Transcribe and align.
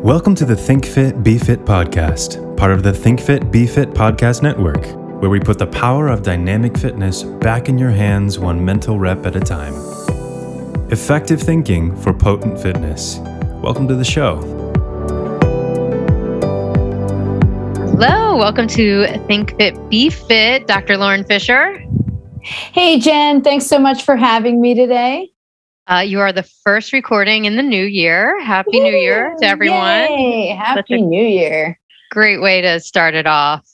Welcome 0.00 0.34
to 0.36 0.44
the 0.44 0.54
Think 0.54 0.84
Fit 0.84 1.22
Be 1.22 1.38
Fit 1.38 1.64
podcast, 1.64 2.56
part 2.56 2.70
of 2.70 2.82
the 2.82 2.92
Think 2.92 3.20
Fit 3.20 3.50
Be 3.50 3.66
Fit 3.66 3.90
podcast 3.90 4.42
network, 4.42 4.84
where 5.20 5.30
we 5.30 5.40
put 5.40 5.58
the 5.58 5.66
power 5.66 6.08
of 6.08 6.22
dynamic 6.22 6.76
fitness 6.76 7.22
back 7.22 7.68
in 7.68 7.78
your 7.78 7.90
hands 7.90 8.38
one 8.38 8.64
mental 8.64 8.98
rep 8.98 9.24
at 9.26 9.34
a 9.34 9.40
time. 9.40 9.74
Effective 10.92 11.40
thinking 11.40 11.96
for 11.96 12.12
potent 12.12 12.60
fitness. 12.60 13.18
Welcome 13.62 13.88
to 13.88 13.94
the 13.94 14.04
show. 14.04 14.36
Hello, 17.92 18.36
welcome 18.36 18.68
to 18.68 19.06
Think 19.26 19.56
Fit 19.56 19.88
Be 19.88 20.10
Fit, 20.10 20.66
Dr. 20.66 20.98
Lauren 20.98 21.24
Fisher. 21.24 21.82
Hey, 22.42 23.00
Jen, 23.00 23.42
thanks 23.42 23.66
so 23.66 23.78
much 23.78 24.02
for 24.02 24.14
having 24.14 24.60
me 24.60 24.74
today. 24.74 25.30
Uh, 25.88 25.98
you 25.98 26.20
are 26.20 26.32
the 26.32 26.42
first 26.42 26.92
recording 26.92 27.44
in 27.44 27.56
the 27.56 27.62
new 27.62 27.84
year. 27.84 28.42
Happy 28.42 28.80
New 28.80 28.92
Year 28.92 29.34
to 29.38 29.46
everyone. 29.46 30.10
Yay, 30.10 30.48
happy 30.48 31.00
New 31.00 31.24
Year. 31.24 31.78
Great 32.10 32.40
way 32.40 32.60
to 32.60 32.80
start 32.80 33.14
it 33.14 33.26
off. 33.26 33.64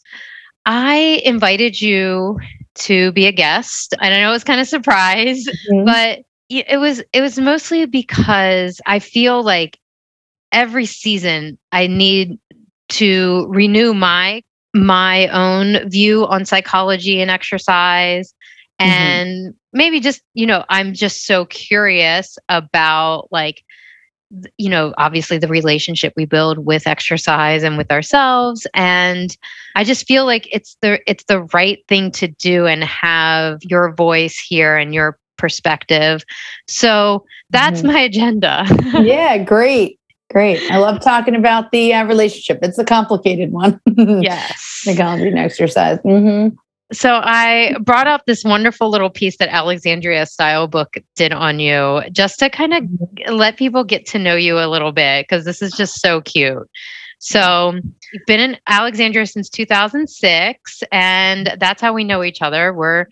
I 0.67 1.23
invited 1.25 1.81
you 1.81 2.39
to 2.75 3.13
be 3.13 3.27
a 3.27 3.33
guest, 3.33 3.95
and 4.01 4.15
I 4.15 4.21
know 4.21 4.29
it 4.29 4.33
was 4.33 4.45
kind 4.45 4.61
of 4.61 4.69
surprise, 4.69 5.47
mm-hmm. 5.47 5.87
but 5.87 6.21
it 6.51 6.79
was 6.79 7.03
it 7.15 7.23
was 7.23 7.39
mostly 7.39 7.87
because 7.87 8.79
I 8.85 8.99
feel 8.99 9.43
like 9.43 9.79
every 10.53 10.85
season 10.85 11.59
I 11.73 11.87
need 11.87 12.39
to 12.91 13.47
renew 13.49 13.95
my 13.95 14.43
my 14.75 15.29
own 15.29 15.89
view 15.89 16.27
on 16.27 16.45
psychology 16.45 17.23
and 17.23 17.31
exercise 17.31 18.35
Mm-hmm. 18.83 18.91
and 18.91 19.47
mm-hmm. 19.47 19.57
Maybe 19.73 20.01
just 20.01 20.23
you 20.35 20.47
know 20.47 20.65
i'm 20.69 20.93
just 20.95 21.27
so 21.27 21.45
curious 21.47 22.39
about 22.49 23.29
like 23.31 23.65
you 24.59 24.69
know 24.69 24.95
obviously 24.99 25.39
the 25.39 25.49
relationship 25.49 26.13
we 26.17 26.25
build 26.25 26.65
with 26.65 26.87
exercise 26.87 27.63
and 27.63 27.77
with 27.77 27.91
ourselves. 27.91 28.67
And 28.75 29.37
i 29.77 29.85
just 29.85 30.07
feel 30.07 30.25
like 30.25 30.49
it's 30.51 30.77
the 30.81 31.01
it's 31.11 31.25
the 31.25 31.43
right 31.55 31.85
thing 31.89 32.11
to 32.13 32.29
do 32.29 32.67
and 32.67 32.85
have 32.85 33.61
your 33.63 33.95
voice 33.95 34.39
here 34.39 34.77
and 34.77 34.95
your 34.95 35.19
perspective. 35.39 36.25
So 36.69 37.25
that's 37.51 37.81
mm-hmm. 37.81 37.89
my 37.89 38.01
agenda. 38.01 38.65
Yeah 39.03 39.39
great 39.39 39.99
great. 40.31 40.59
I 40.71 40.79
love 40.79 41.01
talking 41.03 41.35
about 41.35 41.73
the 41.73 41.93
uh, 41.93 42.07
relationship. 42.07 42.61
It's 42.63 42.79
a 42.79 42.85
complicated 42.85 43.53
one. 43.53 43.81
Yes. 43.97 44.55
Psychology 44.83 45.29
and 45.29 45.39
exercise. 45.39 45.99
Mm-hmm. 45.99 46.57
So 46.93 47.21
I 47.23 47.75
brought 47.81 48.07
up 48.07 48.27
this 48.27 48.45
wonderful 48.45 48.91
little 48.91 49.11
piece 49.11 49.39
that 49.39 49.49
Alexandria 49.49 50.27
Style 50.27 50.69
Book 50.69 50.97
did 51.17 51.33
on 51.33 51.59
you 51.59 52.03
just 52.13 52.39
to 52.41 52.51
kind 52.51 52.75
of 52.75 52.85
let 53.33 53.57
people 53.57 53.83
get 53.83 54.07
to 54.09 54.19
know 54.19 54.37
you 54.37 54.59
a 54.59 54.69
little 54.69 54.93
bit 54.93 55.27
because 55.27 55.45
this 55.45 55.63
is 55.63 55.73
just 55.73 56.01
so 56.01 56.21
cute. 56.21 56.69
So 57.19 57.73
you've 58.13 58.27
been 58.27 58.41
in 58.41 58.59
Alexandria 58.67 59.27
since 59.27 59.49
2006 59.49 60.83
and 60.91 61.57
that's 61.59 61.81
how 61.81 61.93
we 61.93 62.05
know 62.05 62.23
each 62.23 62.43
other. 62.43 62.75
We're 62.75 63.07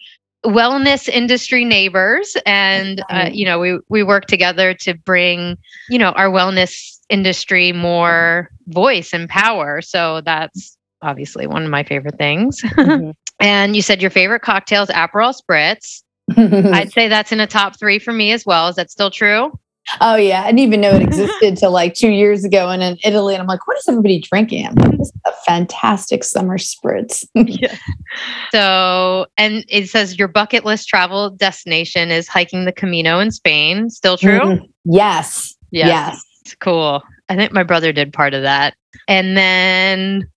wellness 0.44 1.08
industry 1.08 1.64
neighbors 1.64 2.36
and 2.46 3.02
uh, 3.10 3.28
you 3.30 3.44
know 3.44 3.58
we 3.58 3.78
we 3.90 4.02
work 4.02 4.24
together 4.24 4.72
to 4.72 4.94
bring 4.94 5.58
you 5.90 5.98
know 5.98 6.12
our 6.12 6.30
wellness 6.30 6.98
industry 7.10 7.72
more 7.72 8.50
voice 8.68 9.12
and 9.12 9.28
power 9.28 9.82
so 9.82 10.22
that's 10.22 10.78
obviously 11.02 11.46
one 11.46 11.64
of 11.64 11.70
my 11.70 11.82
favorite 11.82 12.18
things 12.18 12.60
mm-hmm. 12.64 13.10
And 13.40 13.74
you 13.74 13.82
said 13.82 14.02
your 14.02 14.10
favorite 14.10 14.40
cocktail 14.40 14.82
is 14.82 14.90
Aperol 14.90 15.34
Spritz. 15.34 16.02
I'd 16.36 16.92
say 16.92 17.08
that's 17.08 17.32
in 17.32 17.40
a 17.40 17.46
top 17.46 17.78
three 17.78 17.98
for 17.98 18.12
me 18.12 18.32
as 18.32 18.46
well. 18.46 18.68
Is 18.68 18.76
that 18.76 18.90
still 18.90 19.10
true? 19.10 19.58
Oh 20.00 20.14
yeah, 20.14 20.42
I 20.42 20.46
didn't 20.46 20.60
even 20.60 20.82
know 20.82 20.90
it 20.90 21.02
existed 21.02 21.56
till 21.56 21.72
like 21.72 21.94
two 21.94 22.10
years 22.10 22.44
ago, 22.44 22.68
and 22.68 22.82
in 22.82 22.98
Italy, 23.02 23.34
and 23.34 23.40
I'm 23.40 23.48
like, 23.48 23.66
what 23.66 23.78
is 23.78 23.88
everybody 23.88 24.20
drinking? 24.20 24.66
Like, 24.76 24.98
this 24.98 25.08
is 25.08 25.12
a 25.26 25.32
fantastic 25.46 26.22
summer 26.22 26.58
spritz. 26.58 27.26
yeah. 27.34 27.74
So, 28.52 29.26
and 29.38 29.64
it 29.68 29.88
says 29.88 30.18
your 30.18 30.28
bucket 30.28 30.64
list 30.64 30.86
travel 30.86 31.30
destination 31.30 32.10
is 32.10 32.28
hiking 32.28 32.66
the 32.66 32.72
Camino 32.72 33.18
in 33.18 33.32
Spain. 33.32 33.88
Still 33.88 34.18
true? 34.18 34.38
Mm-hmm. 34.38 34.64
Yes. 34.84 35.56
yes. 35.70 35.88
Yes. 36.44 36.54
Cool. 36.60 37.02
I 37.28 37.36
think 37.36 37.52
my 37.52 37.62
brother 37.62 37.90
did 37.90 38.12
part 38.12 38.34
of 38.34 38.42
that. 38.42 38.74
And 39.08 39.36
then 39.36 40.28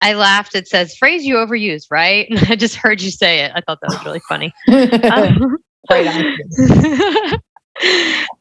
I 0.00 0.14
laughed. 0.14 0.54
It 0.54 0.68
says 0.68 0.96
phrase 0.96 1.24
you 1.24 1.36
overuse, 1.36 1.84
right? 1.90 2.26
And 2.30 2.38
I 2.50 2.56
just 2.56 2.76
heard 2.76 3.00
you 3.00 3.10
say 3.10 3.40
it. 3.40 3.52
I 3.54 3.60
thought 3.60 3.78
that 3.82 3.90
was 3.90 4.04
really 4.04 4.20
funny. 4.28 4.52
um. 5.12 5.58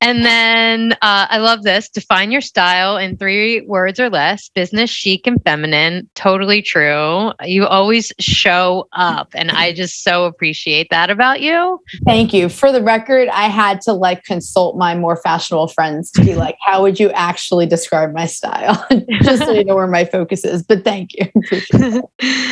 and 0.01 0.25
then 0.25 0.93
uh, 1.01 1.27
I 1.29 1.37
love 1.37 1.63
this. 1.63 1.89
Define 1.89 2.31
your 2.31 2.41
style 2.41 2.97
in 2.97 3.17
three 3.17 3.61
words 3.61 3.99
or 3.99 4.09
less 4.09 4.49
business, 4.49 4.89
chic, 4.89 5.27
and 5.27 5.41
feminine. 5.43 6.09
Totally 6.15 6.61
true. 6.61 7.31
You 7.43 7.65
always 7.65 8.13
show 8.19 8.87
up. 8.93 9.29
And 9.33 9.51
I 9.51 9.73
just 9.73 10.03
so 10.03 10.25
appreciate 10.25 10.87
that 10.91 11.09
about 11.09 11.41
you. 11.41 11.79
Thank 12.05 12.33
you. 12.33 12.49
For 12.49 12.71
the 12.71 12.81
record, 12.81 13.27
I 13.29 13.47
had 13.47 13.81
to 13.81 13.93
like 13.93 14.23
consult 14.23 14.77
my 14.77 14.95
more 14.95 15.17
fashionable 15.17 15.67
friends 15.69 16.11
to 16.11 16.23
be 16.23 16.35
like, 16.35 16.57
how 16.61 16.81
would 16.81 16.99
you 16.99 17.11
actually 17.11 17.65
describe 17.65 18.13
my 18.13 18.25
style? 18.25 18.85
just 19.23 19.43
so 19.43 19.51
you 19.51 19.65
know 19.65 19.75
where 19.75 19.87
my 19.87 20.05
focus 20.05 20.45
is. 20.45 20.63
But 20.63 20.83
thank 20.83 21.11
you. 21.13 22.03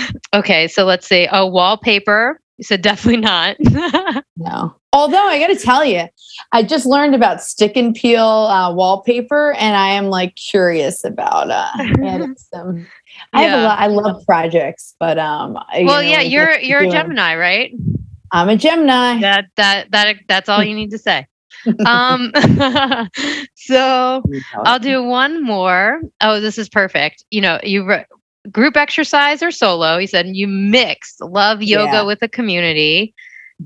okay. 0.34 0.68
So 0.68 0.86
let's 0.86 1.08
see. 1.08 1.28
Oh, 1.32 1.48
wallpaper. 1.48 2.40
You 2.58 2.64
said 2.64 2.82
definitely 2.82 3.22
not. 3.22 3.58
no. 4.38 4.76
Although 4.94 5.28
I 5.28 5.40
got 5.40 5.48
to 5.48 5.56
tell 5.56 5.84
you, 5.84 6.08
I 6.52 6.62
just 6.62 6.86
learned 6.86 7.16
about 7.16 7.42
stick 7.42 7.76
and 7.76 7.96
peel 7.96 8.22
uh, 8.22 8.72
wallpaper, 8.72 9.54
and 9.54 9.76
I 9.76 9.90
am 9.90 10.06
like 10.06 10.36
curious 10.36 11.04
about 11.04 11.50
uh, 11.50 11.72
some. 12.38 12.86
I 13.34 13.42
yeah. 13.42 13.50
have 13.50 13.60
a 13.60 13.64
lot. 13.64 13.80
I 13.80 13.88
love 13.88 14.26
projects, 14.26 14.96
but 15.00 15.18
um. 15.18 15.54
Well, 15.54 15.74
you 15.74 15.86
know, 15.88 16.02
yeah, 16.02 16.22
you're 16.22 16.60
you're 16.60 16.84
a 16.84 16.90
Gemini, 16.90 17.36
right? 17.36 17.74
I'm 18.32 18.50
a 18.50 18.56
Gemini. 18.56 19.20
That 19.20 19.46
that 19.56 19.92
that 19.92 20.18
that's 20.28 20.48
all 20.48 20.64
you 20.64 20.76
need 20.76 20.92
to 20.92 21.00
say. 21.00 21.28
um 21.86 22.32
so 23.56 24.22
i'll 24.66 24.80
do 24.80 25.02
one 25.02 25.42
more 25.42 26.02
oh 26.20 26.42
this 26.42 26.58
is 26.58 26.68
perfect 26.68 27.24
you 27.32 27.40
know 27.40 27.58
you 27.64 27.88
re- 27.88 28.06
group 28.52 28.76
exercise 28.76 29.42
or 29.42 29.50
solo 29.50 29.98
you 29.98 30.08
said 30.08 30.28
you 30.28 30.46
mix 30.46 31.16
love 31.22 31.62
yoga 31.62 31.94
yeah. 31.94 32.02
with 32.02 32.22
a 32.22 32.28
community 32.28 33.14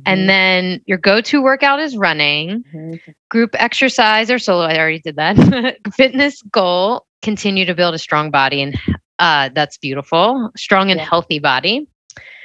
and 0.05 0.29
then 0.29 0.81
your 0.85 0.97
go-to 0.97 1.41
workout 1.41 1.79
is 1.79 1.97
running, 1.97 2.63
mm-hmm. 2.73 3.11
group 3.29 3.55
exercise 3.59 4.29
or 4.29 4.39
solo. 4.39 4.65
I 4.65 4.77
already 4.77 4.99
did 4.99 5.15
that. 5.15 5.77
Fitness 5.93 6.41
goal: 6.43 7.05
continue 7.21 7.65
to 7.65 7.73
build 7.73 7.95
a 7.95 7.99
strong 7.99 8.31
body, 8.31 8.61
and 8.61 8.79
uh, 9.19 9.49
that's 9.53 9.77
beautiful. 9.77 10.51
Strong 10.55 10.91
and 10.91 10.99
yeah. 10.99 11.05
healthy 11.05 11.39
body. 11.39 11.87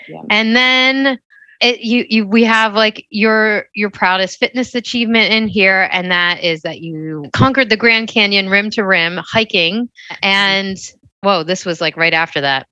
Yeah. 0.09 0.23
And 0.31 0.57
then 0.57 1.19
it, 1.61 1.81
you 1.81 2.05
you 2.09 2.27
we 2.27 2.45
have 2.45 2.75
like 2.75 3.07
your 3.11 3.67
your 3.75 3.91
proudest 3.91 4.39
fitness 4.39 4.75
achievement 4.75 5.33
in 5.33 5.49
here, 5.49 5.89
and 5.93 6.11
that 6.11 6.43
is 6.43 6.63
that 6.63 6.81
you 6.81 7.27
conquered 7.33 7.71
the 7.71 7.77
Grand 7.77 8.09
Canyon 8.09 8.49
rim 8.49 8.71
to 8.71 8.85
rim 8.85 9.19
hiking. 9.19 9.89
And 10.23 10.77
whoa, 11.21 11.45
this 11.45 11.65
was 11.65 11.81
like 11.81 11.97
right 11.97 12.15
after 12.15 12.41
that. 12.41 12.67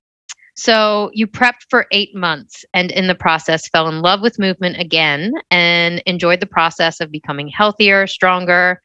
So 0.61 1.09
you 1.11 1.25
prepped 1.25 1.65
for 1.71 1.87
eight 1.89 2.15
months 2.15 2.63
and 2.75 2.91
in 2.91 3.07
the 3.07 3.15
process 3.15 3.67
fell 3.67 3.87
in 3.87 4.03
love 4.03 4.21
with 4.21 4.37
movement 4.37 4.79
again 4.79 5.33
and 5.49 6.03
enjoyed 6.05 6.39
the 6.39 6.45
process 6.45 6.99
of 6.99 7.09
becoming 7.09 7.47
healthier, 7.47 8.05
stronger. 8.05 8.79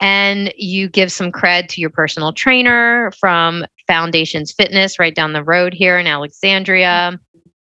And 0.00 0.52
you 0.56 0.88
give 0.88 1.12
some 1.12 1.30
cred 1.30 1.68
to 1.68 1.80
your 1.80 1.90
personal 1.90 2.32
trainer 2.32 3.12
from 3.20 3.64
Foundations 3.86 4.50
Fitness 4.50 4.98
right 4.98 5.14
down 5.14 5.32
the 5.32 5.44
road 5.44 5.74
here 5.74 5.96
in 5.96 6.08
Alexandria. 6.08 7.16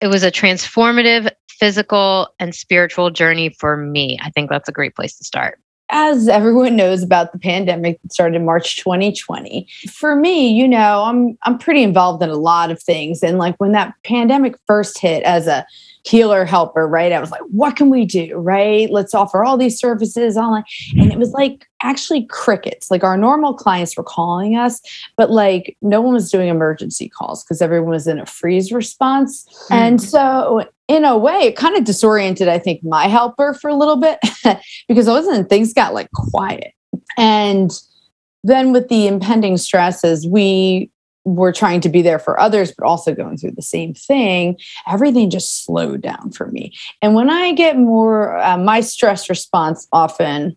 It 0.01 0.07
was 0.07 0.23
a 0.23 0.31
transformative 0.31 1.31
physical 1.47 2.27
and 2.41 2.53
spiritual 2.53 3.09
journey 3.09 3.55
for 3.57 3.77
me. 3.77 4.19
I 4.21 4.31
think 4.31 4.49
that's 4.49 4.67
a 4.67 4.73
great 4.73 4.95
place 4.95 5.17
to 5.17 5.23
start 5.23 5.59
as 5.97 6.27
everyone 6.27 6.75
knows 6.75 7.01
about 7.01 7.31
the 7.31 7.39
pandemic 7.39 8.01
that 8.01 8.11
started 8.11 8.35
in 8.35 8.43
March 8.43 8.75
2020. 8.75 9.65
For 9.89 10.13
me, 10.13 10.51
you 10.51 10.67
know, 10.67 11.03
I'm 11.03 11.37
I'm 11.43 11.57
pretty 11.57 11.83
involved 11.83 12.21
in 12.21 12.29
a 12.29 12.35
lot 12.35 12.69
of 12.69 12.83
things 12.83 13.23
and 13.23 13.37
like 13.37 13.55
when 13.59 13.71
that 13.71 13.93
pandemic 14.03 14.57
first 14.67 14.99
hit 14.99 15.23
as 15.23 15.47
a 15.47 15.65
healer 16.05 16.43
helper, 16.43 16.85
right? 16.85 17.13
I 17.13 17.19
was 17.19 17.31
like, 17.31 17.41
what 17.49 17.77
can 17.77 17.89
we 17.89 18.05
do, 18.05 18.35
right? 18.35 18.89
Let's 18.91 19.15
offer 19.15 19.43
all 19.43 19.57
these 19.57 19.79
services 19.79 20.35
online. 20.37 20.65
And 20.97 21.11
it 21.11 21.17
was 21.17 21.31
like 21.31 21.65
actually 21.81 22.25
crickets. 22.25 22.91
Like 22.91 23.03
our 23.03 23.17
normal 23.17 23.53
clients 23.53 23.95
were 23.95 24.03
calling 24.03 24.55
us, 24.55 24.81
but 25.15 25.31
like 25.31 25.77
no 25.81 26.01
one 26.01 26.13
was 26.13 26.29
doing 26.29 26.49
emergency 26.49 27.07
calls 27.07 27.43
because 27.43 27.61
everyone 27.61 27.89
was 27.89 28.05
in 28.05 28.19
a 28.19 28.25
freeze 28.25 28.71
response. 28.71 29.45
Mm-hmm. 29.45 29.73
And 29.73 30.01
so 30.01 30.67
in 30.87 31.05
a 31.05 31.17
way, 31.17 31.39
it 31.39 31.55
kind 31.55 31.75
of 31.75 31.83
disoriented, 31.83 32.47
I 32.47 32.59
think, 32.59 32.83
my 32.83 33.07
helper 33.07 33.53
for 33.53 33.69
a 33.69 33.75
little 33.75 33.95
bit 33.95 34.19
because 34.87 35.07
all 35.07 35.17
of 35.17 35.23
a 35.23 35.27
sudden 35.27 35.45
things 35.45 35.73
got 35.73 35.93
like 35.93 36.11
quiet. 36.11 36.73
And 37.17 37.71
then 38.43 38.71
with 38.71 38.89
the 38.89 39.07
impending 39.07 39.57
stresses, 39.57 40.27
we 40.27 40.91
were 41.23 41.51
trying 41.51 41.81
to 41.81 41.89
be 41.89 42.03
there 42.03 42.19
for 42.19 42.39
others, 42.39 42.71
but 42.71 42.85
also 42.85 43.15
going 43.15 43.37
through 43.37 43.53
the 43.53 43.63
same 43.63 43.95
thing. 43.95 44.57
Everything 44.87 45.31
just 45.31 45.65
slowed 45.65 46.01
down 46.01 46.31
for 46.31 46.47
me. 46.47 46.71
And 47.01 47.15
when 47.15 47.31
I 47.31 47.53
get 47.53 47.77
more, 47.77 48.37
uh, 48.37 48.57
my 48.57 48.81
stress 48.81 49.27
response 49.27 49.87
often 49.91 50.55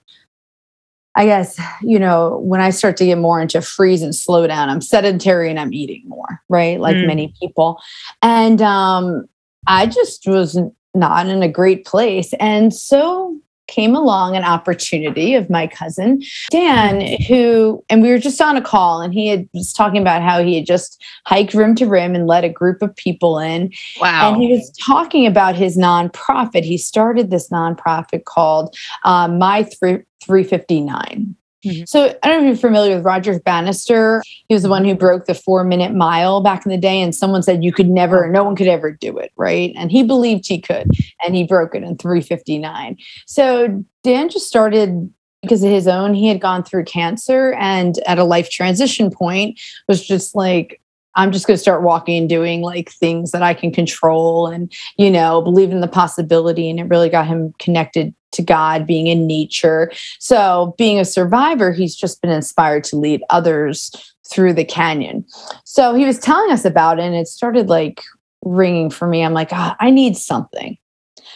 I 1.19 1.27
guess, 1.27 1.61
you 1.83 1.99
know, 1.99 2.39
when 2.45 2.61
I 2.61 2.71
start 2.71 2.97
to 2.99 3.05
get 3.05 3.19
more 3.19 3.41
into 3.41 3.61
freeze 3.61 4.03
and 4.03 4.15
slow 4.15 4.47
down, 4.47 4.69
I'm 4.69 4.81
sedentary 4.81 5.51
and 5.51 5.59
I'm 5.59 5.73
eating 5.73 6.05
more, 6.07 6.41
right? 6.49 6.79
Like 6.79 6.95
mm. 6.95 7.09
many 7.09 7.35
people. 7.41 7.83
And 8.23 8.63
um, 8.63 9.29
I 9.69 9.87
just 9.87 10.27
was 10.27 10.59
not 10.95 11.29
in 11.29 11.43
a 11.43 11.49
great 11.49 11.85
place. 11.85 12.33
And 12.41 12.75
so 12.75 13.39
came 13.69 13.95
along 13.95 14.35
an 14.35 14.45
opportunity 14.45 15.35
of 15.35 15.51
my 15.51 15.67
cousin 15.67 16.23
Dan, 16.51 17.19
who, 17.29 17.85
and 17.91 18.03
we 18.03 18.09
were 18.09 18.19
just 18.19 18.41
on 18.41 18.57
a 18.57 18.63
call, 18.63 19.03
and 19.03 19.13
he 19.13 19.29
had, 19.29 19.47
was 19.53 19.75
talking 19.75 20.01
about 20.01 20.23
how 20.23 20.43
he 20.43 20.57
had 20.57 20.67
just 20.67 21.05
hiked 21.27 21.53
rim 21.53 21.75
to 21.77 21.87
rim 21.87 22.15
and 22.15 22.27
led 22.27 22.45
a 22.45 22.49
group 22.49 22.81
of 22.83 22.97
people 22.97 23.39
in. 23.39 23.71
Wow. 24.01 24.33
And 24.33 24.43
he 24.43 24.51
was 24.51 24.73
talking 24.85 25.27
about 25.27 25.55
his 25.55 25.77
nonprofit. 25.77 26.65
He 26.65 26.79
started 26.79 27.31
this 27.31 27.51
nonprofit 27.51 28.25
called 28.25 28.75
um, 29.05 29.39
My 29.39 29.65
359. 29.65 31.37
Mm-hmm. 31.69 31.85
So 31.87 32.17
I 32.23 32.29
don't 32.29 32.45
know 32.45 32.51
if 32.51 32.61
you're 32.61 32.71
familiar 32.71 32.97
with 32.97 33.05
Roger 33.05 33.39
Bannister. 33.41 34.23
He 34.49 34.55
was 34.55 34.63
the 34.63 34.69
one 34.69 34.85
who 34.85 34.95
broke 34.95 35.27
the 35.27 35.35
four 35.35 35.65
minute 35.65 35.95
mile 35.95 36.41
back 36.41 36.65
in 36.65 36.71
the 36.71 36.79
day, 36.79 37.01
and 37.01 37.15
someone 37.15 37.43
said 37.43 37.63
you 37.63 37.73
could 37.73 37.89
never, 37.89 38.29
no 38.29 38.45
one 38.45 38.57
could 38.57 38.69
ever 38.69 38.91
do 38.91 39.19
it, 39.19 39.33
right? 39.37 39.73
And 39.77 39.91
he 39.91 40.03
believed 40.03 40.47
he 40.47 40.61
could, 40.61 40.91
and 41.25 41.35
he 41.35 41.45
broke 41.45 41.75
it 41.75 41.83
in 41.83 41.97
359. 41.97 42.97
So 43.27 43.85
Dan 44.03 44.29
just 44.29 44.49
started 44.49 45.13
because 45.43 45.63
of 45.63 45.71
his 45.71 45.87
own. 45.87 46.15
He 46.15 46.29
had 46.29 46.41
gone 46.41 46.65
through 46.65 46.85
cancer, 46.85 47.53
and 47.59 47.99
at 48.07 48.19
a 48.19 48.25
life 48.25 48.51
transition 48.51 49.11
point, 49.11 49.61
was 49.87 50.07
just 50.07 50.35
like, 50.35 50.81
I'm 51.15 51.33
just 51.33 51.47
going 51.47 51.57
to 51.57 51.61
start 51.61 51.83
walking 51.83 52.17
and 52.17 52.29
doing 52.29 52.63
like 52.63 52.91
things 52.91 53.33
that 53.33 53.43
I 53.43 53.53
can 53.53 53.73
control 53.73 54.47
and, 54.47 54.73
you 54.99 55.11
know, 55.11 55.43
believe 55.43 55.71
in 55.71 55.81
the 55.81 55.89
possibility. 55.89 56.71
And 56.71 56.79
it 56.79 56.85
really 56.85 57.09
got 57.09 57.27
him 57.27 57.55
connected 57.59 58.15
to 58.33 58.43
God, 58.43 58.87
being 58.87 59.07
in 59.07 59.27
nature. 59.27 59.91
So, 60.19 60.75
being 60.79 60.99
a 60.99 61.05
survivor, 61.05 61.73
he's 61.73 61.97
just 61.97 62.21
been 62.23 62.31
inspired 62.31 62.85
to 62.85 62.97
lead 62.97 63.23
others 63.31 63.91
through 64.31 64.53
the 64.53 64.65
canyon. 64.65 65.25
So, 65.65 65.95
he 65.95 66.05
was 66.05 66.19
telling 66.19 66.53
us 66.53 66.65
about 66.65 66.99
it, 66.99 67.03
and 67.03 67.15
it 67.15 67.29
started 67.29 67.69
like 67.69 68.03
ringing 68.45 68.91
for 68.91 69.09
me. 69.09 69.23
I'm 69.23 69.35
like, 69.35 69.51
oh, 69.53 69.73
I 69.81 69.91
need 69.91 70.17
something. 70.17 70.79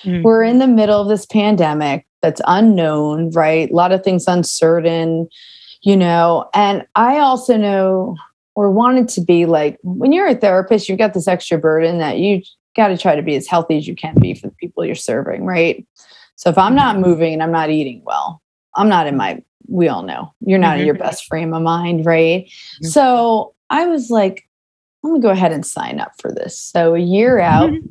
Mm-hmm. 0.04 0.22
We're 0.22 0.42
in 0.42 0.58
the 0.58 0.66
middle 0.66 1.00
of 1.00 1.08
this 1.08 1.26
pandemic 1.26 2.06
that's 2.22 2.40
unknown, 2.46 3.30
right? 3.30 3.70
A 3.70 3.74
lot 3.74 3.92
of 3.92 4.02
things 4.02 4.26
uncertain, 4.26 5.28
you 5.82 5.96
know. 5.96 6.48
And 6.54 6.86
I 6.94 7.18
also 7.18 7.56
know 7.56 8.16
or 8.54 8.70
wanted 8.70 9.08
to 9.08 9.20
be 9.20 9.46
like, 9.46 9.78
when 9.82 10.12
you're 10.12 10.28
a 10.28 10.34
therapist, 10.34 10.88
you've 10.88 10.98
got 10.98 11.14
this 11.14 11.28
extra 11.28 11.58
burden 11.58 11.98
that 11.98 12.18
you 12.18 12.42
got 12.76 12.88
to 12.88 12.98
try 12.98 13.16
to 13.16 13.22
be 13.22 13.36
as 13.36 13.46
healthy 13.46 13.76
as 13.76 13.86
you 13.86 13.94
can 13.94 14.14
be 14.20 14.34
for 14.34 14.48
the 14.48 14.54
people 14.54 14.84
you're 14.84 14.94
serving, 14.94 15.44
right? 15.44 15.86
So 16.42 16.50
if 16.50 16.58
I'm 16.58 16.74
not 16.74 16.98
moving 16.98 17.34
and 17.34 17.40
I'm 17.40 17.52
not 17.52 17.70
eating 17.70 18.02
well, 18.04 18.42
I'm 18.74 18.88
not 18.88 19.06
in 19.06 19.16
my, 19.16 19.40
we 19.68 19.86
all 19.86 20.02
know 20.02 20.34
you're 20.40 20.58
not 20.58 20.80
in 20.80 20.84
your 20.84 20.96
mm-hmm. 20.96 21.04
best 21.04 21.26
frame 21.26 21.54
of 21.54 21.62
mind, 21.62 22.04
right? 22.04 22.46
Mm-hmm. 22.46 22.86
So 22.86 23.54
I 23.70 23.86
was 23.86 24.10
like, 24.10 24.48
let 25.04 25.12
me 25.12 25.20
go 25.20 25.30
ahead 25.30 25.52
and 25.52 25.64
sign 25.64 26.00
up 26.00 26.10
for 26.20 26.32
this. 26.32 26.58
So 26.58 26.96
a 26.96 26.98
year 26.98 27.38
out, 27.38 27.70
mm-hmm. 27.70 27.86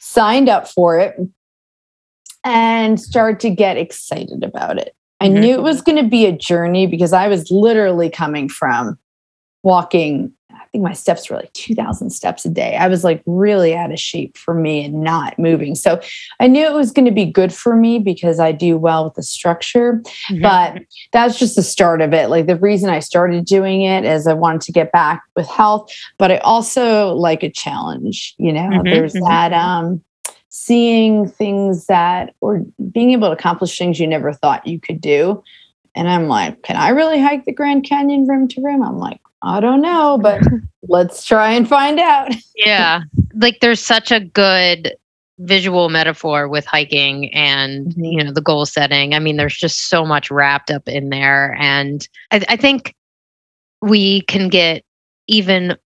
signed 0.00 0.48
up 0.48 0.66
for 0.66 0.98
it 0.98 1.16
and 2.42 3.00
started 3.00 3.38
to 3.38 3.50
get 3.50 3.76
excited 3.76 4.42
about 4.42 4.78
it. 4.78 4.96
I 5.20 5.28
knew 5.28 5.54
it 5.54 5.62
was 5.62 5.80
going 5.80 6.02
to 6.02 6.10
be 6.10 6.26
a 6.26 6.36
journey 6.36 6.88
because 6.88 7.12
I 7.12 7.28
was 7.28 7.52
literally 7.52 8.10
coming 8.10 8.48
from 8.48 8.98
walking 9.62 10.32
think 10.72 10.82
my 10.82 10.94
steps 10.94 11.28
were 11.28 11.36
like 11.36 11.52
2000 11.52 12.10
steps 12.10 12.44
a 12.44 12.48
day. 12.48 12.76
I 12.76 12.88
was 12.88 13.04
like 13.04 13.22
really 13.26 13.76
out 13.76 13.92
of 13.92 14.00
shape 14.00 14.38
for 14.38 14.54
me 14.54 14.84
and 14.84 15.02
not 15.02 15.38
moving. 15.38 15.74
So 15.74 16.00
I 16.40 16.46
knew 16.46 16.66
it 16.66 16.72
was 16.72 16.90
going 16.90 17.04
to 17.04 17.12
be 17.12 17.26
good 17.26 17.52
for 17.52 17.76
me 17.76 17.98
because 17.98 18.40
I 18.40 18.52
do 18.52 18.78
well 18.78 19.04
with 19.04 19.14
the 19.14 19.22
structure. 19.22 20.02
Mm-hmm. 20.30 20.42
But 20.42 20.82
that's 21.12 21.38
just 21.38 21.56
the 21.56 21.62
start 21.62 22.00
of 22.00 22.14
it. 22.14 22.30
Like 22.30 22.46
the 22.46 22.56
reason 22.56 22.88
I 22.88 23.00
started 23.00 23.44
doing 23.44 23.82
it 23.82 24.04
is 24.04 24.26
I 24.26 24.32
wanted 24.32 24.62
to 24.62 24.72
get 24.72 24.90
back 24.92 25.22
with 25.36 25.46
health, 25.46 25.92
but 26.18 26.32
I 26.32 26.38
also 26.38 27.14
like 27.14 27.42
a 27.42 27.50
challenge. 27.50 28.34
You 28.38 28.52
know, 28.52 28.68
mm-hmm. 28.68 28.84
there's 28.84 29.14
mm-hmm. 29.14 29.26
that 29.26 29.52
um 29.52 30.02
seeing 30.48 31.28
things 31.28 31.86
that 31.86 32.34
or 32.40 32.64
being 32.90 33.10
able 33.10 33.28
to 33.28 33.32
accomplish 33.32 33.76
things 33.76 34.00
you 34.00 34.06
never 34.06 34.32
thought 34.32 34.66
you 34.66 34.80
could 34.80 35.00
do. 35.00 35.42
And 35.94 36.08
I'm 36.08 36.28
like, 36.28 36.62
can 36.62 36.76
I 36.76 36.88
really 36.90 37.20
hike 37.20 37.44
the 37.44 37.52
Grand 37.52 37.84
Canyon 37.84 38.26
rim 38.26 38.48
to 38.48 38.62
rim? 38.62 38.82
I'm 38.82 38.98
like, 38.98 39.20
I 39.42 39.60
don't 39.60 39.80
know, 39.80 40.18
but 40.20 40.42
let's 40.88 41.24
try 41.24 41.52
and 41.52 41.68
find 41.68 41.98
out. 41.98 42.32
yeah. 42.56 43.02
Like 43.34 43.60
there's 43.60 43.80
such 43.80 44.10
a 44.12 44.20
good 44.20 44.94
visual 45.38 45.88
metaphor 45.88 46.46
with 46.46 46.64
hiking 46.64 47.32
and 47.34 47.86
mm-hmm. 47.88 48.04
you 48.04 48.24
know 48.24 48.32
the 48.32 48.40
goal 48.40 48.66
setting. 48.66 49.14
I 49.14 49.18
mean, 49.18 49.36
there's 49.36 49.56
just 49.56 49.88
so 49.88 50.04
much 50.04 50.30
wrapped 50.30 50.70
up 50.70 50.88
in 50.88 51.10
there. 51.10 51.56
And 51.58 52.06
I, 52.30 52.44
I 52.48 52.56
think 52.56 52.94
we 53.80 54.22
can 54.22 54.48
get 54.48 54.84
even 55.26 55.76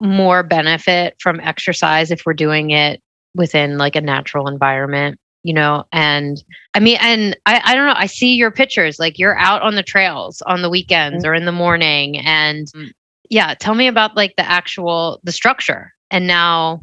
more 0.00 0.42
benefit 0.42 1.16
from 1.20 1.38
exercise 1.40 2.10
if 2.10 2.24
we're 2.26 2.34
doing 2.34 2.70
it 2.70 3.00
within 3.34 3.78
like 3.78 3.96
a 3.96 4.00
natural 4.00 4.48
environment 4.48 5.18
you 5.44 5.54
know 5.54 5.84
and 5.92 6.42
i 6.74 6.80
mean 6.80 6.98
and 7.00 7.36
I, 7.46 7.60
I 7.64 7.74
don't 7.74 7.86
know 7.86 7.94
i 7.96 8.06
see 8.06 8.34
your 8.34 8.50
pictures 8.50 8.98
like 8.98 9.18
you're 9.18 9.38
out 9.38 9.62
on 9.62 9.74
the 9.74 9.82
trails 9.82 10.42
on 10.42 10.62
the 10.62 10.68
weekends 10.68 11.24
mm-hmm. 11.24 11.30
or 11.30 11.34
in 11.34 11.46
the 11.46 11.52
morning 11.52 12.18
and 12.18 12.66
mm 12.68 12.90
yeah, 13.32 13.54
tell 13.54 13.74
me 13.74 13.86
about 13.86 14.14
like 14.14 14.36
the 14.36 14.46
actual 14.46 15.18
the 15.24 15.32
structure. 15.32 15.94
And 16.10 16.26
now 16.26 16.82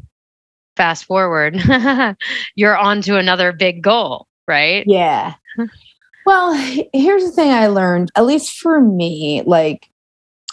fast 0.76 1.06
forward, 1.06 1.56
you're 2.56 2.76
on 2.76 3.04
to 3.04 3.18
another 3.18 3.54
big 3.54 3.84
goal, 3.84 4.26
right? 4.48 4.84
Yeah. 4.88 5.36
well, 6.26 6.54
here's 6.92 7.24
the 7.24 7.32
thing 7.32 7.52
I 7.52 7.68
learned, 7.68 8.10
at 8.16 8.26
least 8.26 8.58
for 8.58 8.82
me, 8.82 9.44
like 9.46 9.92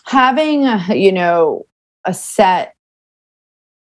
having, 0.04 0.66
a, 0.66 0.94
you 0.94 1.12
know, 1.12 1.64
a 2.04 2.12
set 2.12 2.75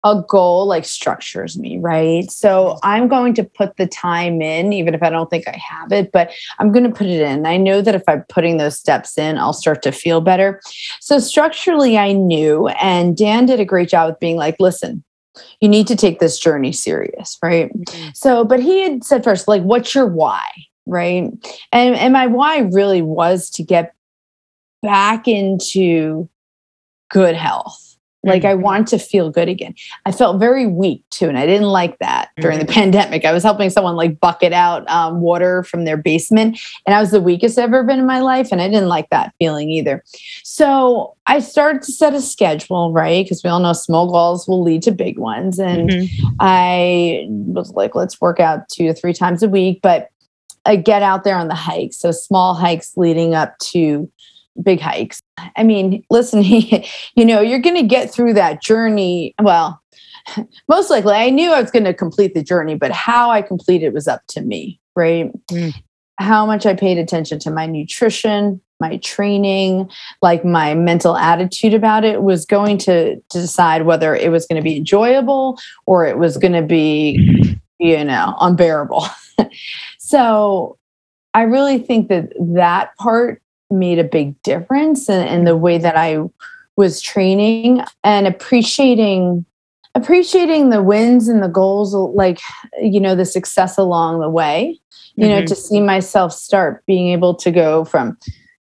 a 0.04 0.24
goal 0.28 0.66
like 0.66 0.86
structures 0.86 1.58
me, 1.58 1.78
right? 1.78 2.32
So 2.32 2.80
I'm 2.84 3.08
going 3.08 3.34
to 3.34 3.44
put 3.44 3.76
the 3.76 3.86
time 3.86 4.42
in, 4.42 4.72
even 4.72 4.94
if 4.94 5.04
I 5.04 5.10
don't 5.10 5.30
think 5.30 5.48
I 5.48 5.58
have 5.58 5.92
it, 5.92 6.12
but 6.12 6.32
I'm 6.58 6.72
going 6.72 6.86
to 6.86 6.96
put 6.96 7.08
it 7.08 7.22
in. 7.22 7.46
I 7.46 7.58
know 7.58 7.82
that 7.82 7.96
if 7.96 8.04
I'm 8.08 8.24
putting 8.30 8.58
those 8.58 8.80
steps 8.80 9.18
in, 9.18 9.38
I'll 9.38 9.54
start 9.54 9.82
to 9.84 9.92
feel 9.92 10.22
better. 10.22 10.62
So 11.02 11.20
structurally, 11.20 11.98
I 11.98 12.14
knew, 12.14 12.68
and 12.68 13.18
Dan 13.18 13.46
did 13.46 13.60
a 13.60 13.66
great 13.66 13.90
job 13.90 14.10
with 14.10 14.20
being 14.20 14.38
like, 14.38 14.56
listen, 14.60 15.04
you 15.60 15.68
need 15.68 15.88
to 15.88 15.96
take 15.96 16.20
this 16.20 16.40
journey 16.40 16.72
serious, 16.72 17.38
right? 17.44 17.72
Mm-hmm. 17.74 18.10
So, 18.14 18.46
but 18.46 18.62
he 18.62 18.82
had 18.82 19.04
said 19.04 19.24
first, 19.24 19.48
like, 19.50 19.64
what's 19.64 19.94
your 19.94 20.08
why, 20.08 20.48
right? 20.86 21.30
And, 21.74 21.96
and 21.96 22.14
my 22.14 22.28
why 22.28 22.60
really 22.60 23.02
was 23.02 23.50
to 23.52 23.64
get 23.64 23.94
back 24.82 25.28
into 25.28 26.30
good 27.10 27.36
health 27.36 27.89
like 28.24 28.44
I 28.44 28.54
mm-hmm. 28.54 28.64
want 28.64 28.88
to 28.90 29.00
feel 29.00 29.30
good 29.30 29.48
again. 29.48 29.74
I 30.06 30.12
felt 30.12 30.40
very 30.40 30.68
weak 30.68 31.04
too, 31.10 31.28
and 31.28 31.38
I 31.38 31.46
didn't 31.46 31.68
like 31.68 31.98
that 32.00 32.30
during 32.38 32.60
the 32.60 32.66
mm-hmm. 32.66 32.74
pandemic. 32.74 33.26
I 33.26 33.32
was 33.32 33.44
helping 33.44 33.70
someone 33.70 33.96
like 33.96 34.20
bucket 34.20 34.52
out 34.52 34.90
um, 34.90 35.22
water 35.22 35.64
from 35.64 35.86
their 35.86 35.98
basement, 35.98 36.60
and 36.86 36.96
I 36.96 37.00
was 37.00 37.12
the 37.12 37.22
weakest 37.22 37.58
I've 37.58 37.66
ever 37.66 37.84
been 37.84 38.00
in 38.00 38.06
my 38.06 38.20
life, 38.20 38.50
and 38.52 38.62
I 38.62 38.68
didn't 38.68 38.90
like 38.90 39.10
that 39.10 39.34
feeling 39.40 39.70
either. 39.70 40.04
So 40.44 41.16
I 41.28 41.40
started 41.40 41.82
to 41.84 41.92
set 41.92 42.14
a 42.14 42.22
schedule, 42.22 42.92
right? 42.92 43.26
Because 43.26 43.44
we 43.44 43.50
all 43.50 43.60
know 43.60 43.74
small 43.74 44.12
goals 44.12 44.48
will 44.48 44.64
lead 44.64 44.82
to 44.84 44.92
big 44.92 45.18
ones, 45.18 45.60
and 45.60 45.90
mm-hmm. 45.90 46.28
I 46.40 47.26
was 47.30 47.72
like, 47.72 47.96
let's 47.96 48.20
work 48.20 48.40
out 48.40 48.68
two 48.70 48.88
to 48.88 48.94
three 48.94 49.14
times 49.14 49.44
a 49.44 49.50
week, 49.50 49.80
but 49.82 50.10
I 50.66 50.76
get 50.76 51.02
out 51.02 51.24
there 51.24 51.38
on 51.38 51.48
the 51.48 51.56
hikes, 51.56 51.98
so 51.98 52.12
small 52.12 52.54
hikes 52.54 52.98
leading 52.98 53.34
up 53.34 53.58
to 53.60 54.12
big 54.62 54.80
hikes. 54.80 55.22
I 55.56 55.64
mean, 55.64 56.04
listen, 56.10 56.44
you 57.16 57.26
know, 57.26 57.42
you're 57.42 57.60
going 57.60 57.76
to 57.76 57.84
get 57.84 58.12
through 58.12 58.34
that 58.34 58.62
journey. 58.62 59.34
Well, 59.42 59.82
most 60.70 60.90
likely, 60.90 61.16
I 61.16 61.30
knew 61.30 61.52
I 61.52 61.62
was 61.62 61.72
going 61.72 61.86
to 61.86 61.94
complete 61.94 62.34
the 62.34 62.44
journey, 62.44 62.76
but 62.76 62.92
how 62.92 63.30
I 63.30 63.42
completed 63.42 63.94
was 63.94 64.08
up 64.08 64.22
to 64.30 64.42
me, 64.42 64.80
right? 64.96 65.32
Mm. 65.52 65.74
How 66.18 66.46
much 66.46 66.66
I 66.66 66.74
paid 66.74 66.98
attention 66.98 67.40
to 67.40 67.52
my 67.52 67.66
nutrition, 67.66 68.62
my 68.80 68.98
training, 68.98 69.90
like 70.22 70.44
my 70.44 70.74
mental 70.74 71.16
attitude 71.16 71.74
about 71.74 72.04
it 72.04 72.24
was 72.24 72.46
going 72.46 72.78
to, 72.80 73.16
to 73.16 73.22
decide 73.30 73.86
whether 73.86 74.16
it 74.16 74.32
was 74.32 74.46
going 74.46 74.58
to 74.58 74.64
be 74.64 74.78
enjoyable 74.78 75.60
or 75.86 76.06
it 76.06 76.18
was 76.18 76.38
going 76.38 76.54
to 76.54 76.62
be, 76.62 77.58
you 77.80 78.04
know, 78.04 78.36
unbearable. 78.40 79.06
so 79.98 80.78
I 81.34 81.44
really 81.44 81.80
think 81.80 82.10
that 82.10 82.34
that 82.40 82.96
part 82.98 83.42
made 83.70 84.00
a 84.00 84.04
big 84.04 84.42
difference 84.42 85.10
in, 85.10 85.28
in 85.28 85.44
the 85.46 85.58
way 85.58 85.78
that 85.78 85.96
I 85.96 86.20
was 86.76 87.02
training 87.02 87.82
and 88.04 88.28
appreciating 88.28 89.46
appreciating 89.96 90.70
the 90.70 90.84
wins 90.84 91.28
and 91.28 91.44
the 91.44 91.48
goals 91.48 91.94
like 91.94 92.40
you 92.82 93.00
know 93.00 93.16
the 93.16 93.26
success 93.26 93.78
along 93.78 94.20
the 94.22 94.30
way. 94.30 94.80
You 95.16 95.26
mm-hmm. 95.26 95.40
know 95.40 95.46
to 95.46 95.56
see 95.56 95.82
myself 95.82 96.34
start 96.34 96.86
being 96.86 97.10
able 97.10 97.36
to 97.36 97.52
go 97.52 97.86
from 97.86 98.18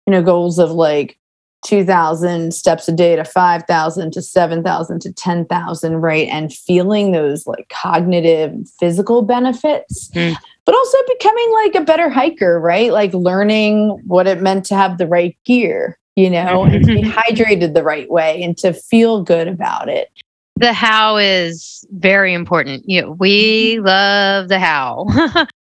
you 0.06 0.12
know 0.12 0.22
goals 0.22 0.58
of 0.58 0.72
like 0.72 1.18
2000 1.66 2.54
steps 2.54 2.88
a 2.88 2.92
day 2.92 3.16
to 3.16 3.24
5000 3.24 4.12
to 4.12 4.22
7000 4.22 5.00
to 5.00 5.12
10000 5.12 5.96
right 5.96 6.28
and 6.28 6.52
feeling 6.52 7.12
those 7.12 7.46
like 7.46 7.68
cognitive 7.68 8.54
physical 8.78 9.22
benefits. 9.22 10.10
Mm 10.14 10.36
but 10.68 10.74
also 10.74 10.98
becoming 11.06 11.50
like 11.64 11.74
a 11.76 11.80
better 11.80 12.10
hiker, 12.10 12.60
right? 12.60 12.92
Like 12.92 13.14
learning 13.14 14.02
what 14.06 14.26
it 14.26 14.42
meant 14.42 14.66
to 14.66 14.74
have 14.74 14.98
the 14.98 15.06
right 15.06 15.34
gear, 15.46 15.98
you 16.14 16.28
know, 16.28 16.44
mm-hmm. 16.44 16.74
and 16.74 16.84
to 16.84 16.94
be 16.94 17.00
hydrated 17.00 17.72
the 17.72 17.82
right 17.82 18.10
way 18.10 18.42
and 18.42 18.54
to 18.58 18.74
feel 18.74 19.22
good 19.22 19.48
about 19.48 19.88
it. 19.88 20.10
The 20.56 20.74
how 20.74 21.16
is 21.16 21.86
very 21.92 22.34
important. 22.34 22.86
You 22.86 23.00
know, 23.00 23.12
we 23.12 23.76
mm-hmm. 23.76 23.86
love 23.86 24.48
the 24.48 24.58
how. 24.58 25.06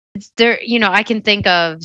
there, 0.39 0.61
you 0.61 0.81
know, 0.81 0.91
I 0.91 1.05
can 1.05 1.23
think 1.23 1.47
of 1.47 1.83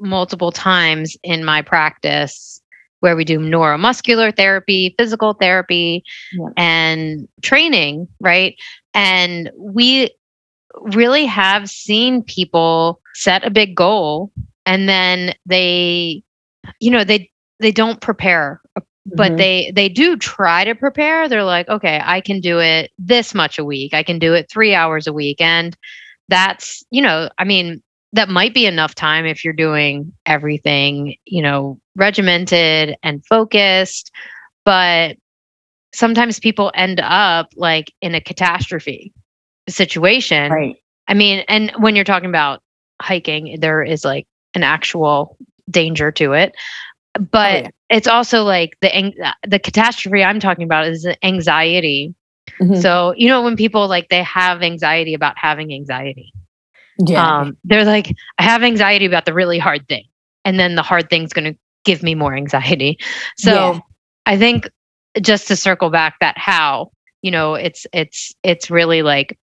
multiple 0.00 0.50
times 0.50 1.16
in 1.22 1.44
my 1.44 1.62
practice 1.62 2.60
where 2.98 3.14
we 3.14 3.24
do 3.24 3.38
neuromuscular 3.38 4.34
therapy, 4.34 4.96
physical 4.98 5.34
therapy, 5.34 6.02
yeah. 6.32 6.48
and 6.56 7.28
training, 7.40 8.08
right? 8.18 8.56
And 8.94 9.52
we 9.56 10.10
really 10.80 11.26
have 11.26 11.68
seen 11.68 12.22
people 12.22 13.00
set 13.14 13.44
a 13.44 13.50
big 13.50 13.74
goal 13.74 14.32
and 14.66 14.88
then 14.88 15.34
they 15.46 16.22
you 16.80 16.90
know 16.90 17.04
they 17.04 17.30
they 17.60 17.72
don't 17.72 18.00
prepare. 18.00 18.60
But 19.06 19.28
mm-hmm. 19.32 19.36
they 19.36 19.72
they 19.74 19.88
do 19.88 20.16
try 20.16 20.64
to 20.64 20.74
prepare. 20.74 21.28
They're 21.28 21.44
like 21.44 21.68
okay 21.68 22.00
i 22.04 22.20
can 22.20 22.40
do 22.40 22.58
it 22.58 22.90
this 22.98 23.34
much 23.34 23.58
a 23.58 23.64
week. 23.64 23.94
I 23.94 24.02
can 24.02 24.18
do 24.18 24.34
it 24.34 24.50
3 24.50 24.74
hours 24.74 25.06
a 25.06 25.12
week. 25.12 25.40
And 25.40 25.76
that's 26.28 26.82
you 26.90 27.02
know 27.02 27.28
i 27.38 27.44
mean 27.44 27.82
that 28.14 28.30
might 28.30 28.54
be 28.54 28.64
enough 28.64 28.94
time 28.94 29.26
if 29.26 29.44
you're 29.44 29.52
doing 29.52 30.12
everything 30.24 31.16
you 31.26 31.42
know 31.42 31.78
regimented 31.96 32.96
and 33.02 33.24
focused. 33.26 34.10
But 34.64 35.18
sometimes 35.92 36.40
people 36.40 36.72
end 36.74 37.00
up 37.00 37.52
like 37.56 37.92
in 38.00 38.14
a 38.14 38.20
catastrophe 38.20 39.12
situation. 39.68 40.50
Right. 40.50 40.76
I 41.08 41.14
mean, 41.14 41.44
and 41.48 41.70
when 41.78 41.96
you're 41.96 42.04
talking 42.04 42.28
about 42.28 42.62
hiking, 43.00 43.58
there 43.60 43.82
is 43.82 44.04
like 44.04 44.26
an 44.54 44.62
actual 44.62 45.36
danger 45.70 46.12
to 46.12 46.32
it. 46.32 46.54
But 47.18 47.54
oh, 47.54 47.58
yeah. 47.58 47.70
it's 47.90 48.08
also 48.08 48.42
like 48.42 48.76
the 48.80 49.12
the 49.46 49.58
catastrophe 49.58 50.24
I'm 50.24 50.40
talking 50.40 50.64
about 50.64 50.86
is 50.86 51.06
anxiety. 51.22 52.14
Mm-hmm. 52.60 52.80
So, 52.80 53.14
you 53.16 53.28
know, 53.28 53.42
when 53.42 53.56
people 53.56 53.88
like 53.88 54.08
they 54.08 54.22
have 54.22 54.62
anxiety 54.62 55.14
about 55.14 55.36
having 55.38 55.72
anxiety. 55.72 56.32
Yeah. 56.98 57.40
Um, 57.40 57.56
they're 57.64 57.84
like, 57.84 58.14
I 58.38 58.42
have 58.42 58.62
anxiety 58.62 59.06
about 59.06 59.24
the 59.24 59.34
really 59.34 59.58
hard 59.58 59.88
thing. 59.88 60.04
And 60.44 60.60
then 60.60 60.74
the 60.74 60.82
hard 60.82 61.10
thing's 61.10 61.32
going 61.32 61.52
to 61.52 61.58
give 61.84 62.02
me 62.02 62.14
more 62.14 62.34
anxiety. 62.34 62.98
So 63.36 63.52
yeah. 63.52 63.80
I 64.26 64.38
think 64.38 64.68
just 65.20 65.48
to 65.48 65.56
circle 65.56 65.90
back 65.90 66.16
that 66.20 66.38
how, 66.38 66.92
you 67.22 67.30
know, 67.30 67.54
it's, 67.54 67.86
it's, 67.92 68.32
it's 68.42 68.70
really 68.70 69.02
like 69.02 69.38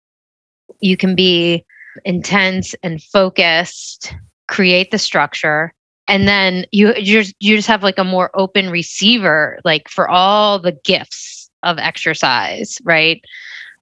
you 0.79 0.97
can 0.97 1.15
be 1.15 1.65
intense 2.05 2.75
and 2.83 3.01
focused, 3.01 4.13
create 4.47 4.91
the 4.91 4.99
structure, 4.99 5.73
and 6.07 6.27
then 6.27 6.65
you 6.71 6.93
you 6.95 7.23
just, 7.23 7.35
you 7.39 7.55
just 7.55 7.67
have 7.67 7.83
like 7.83 7.97
a 7.97 8.03
more 8.03 8.31
open 8.33 8.69
receiver 8.69 9.59
like 9.65 9.89
for 9.89 10.09
all 10.09 10.59
the 10.59 10.71
gifts 10.83 11.49
of 11.63 11.77
exercise, 11.77 12.77
right? 12.83 13.21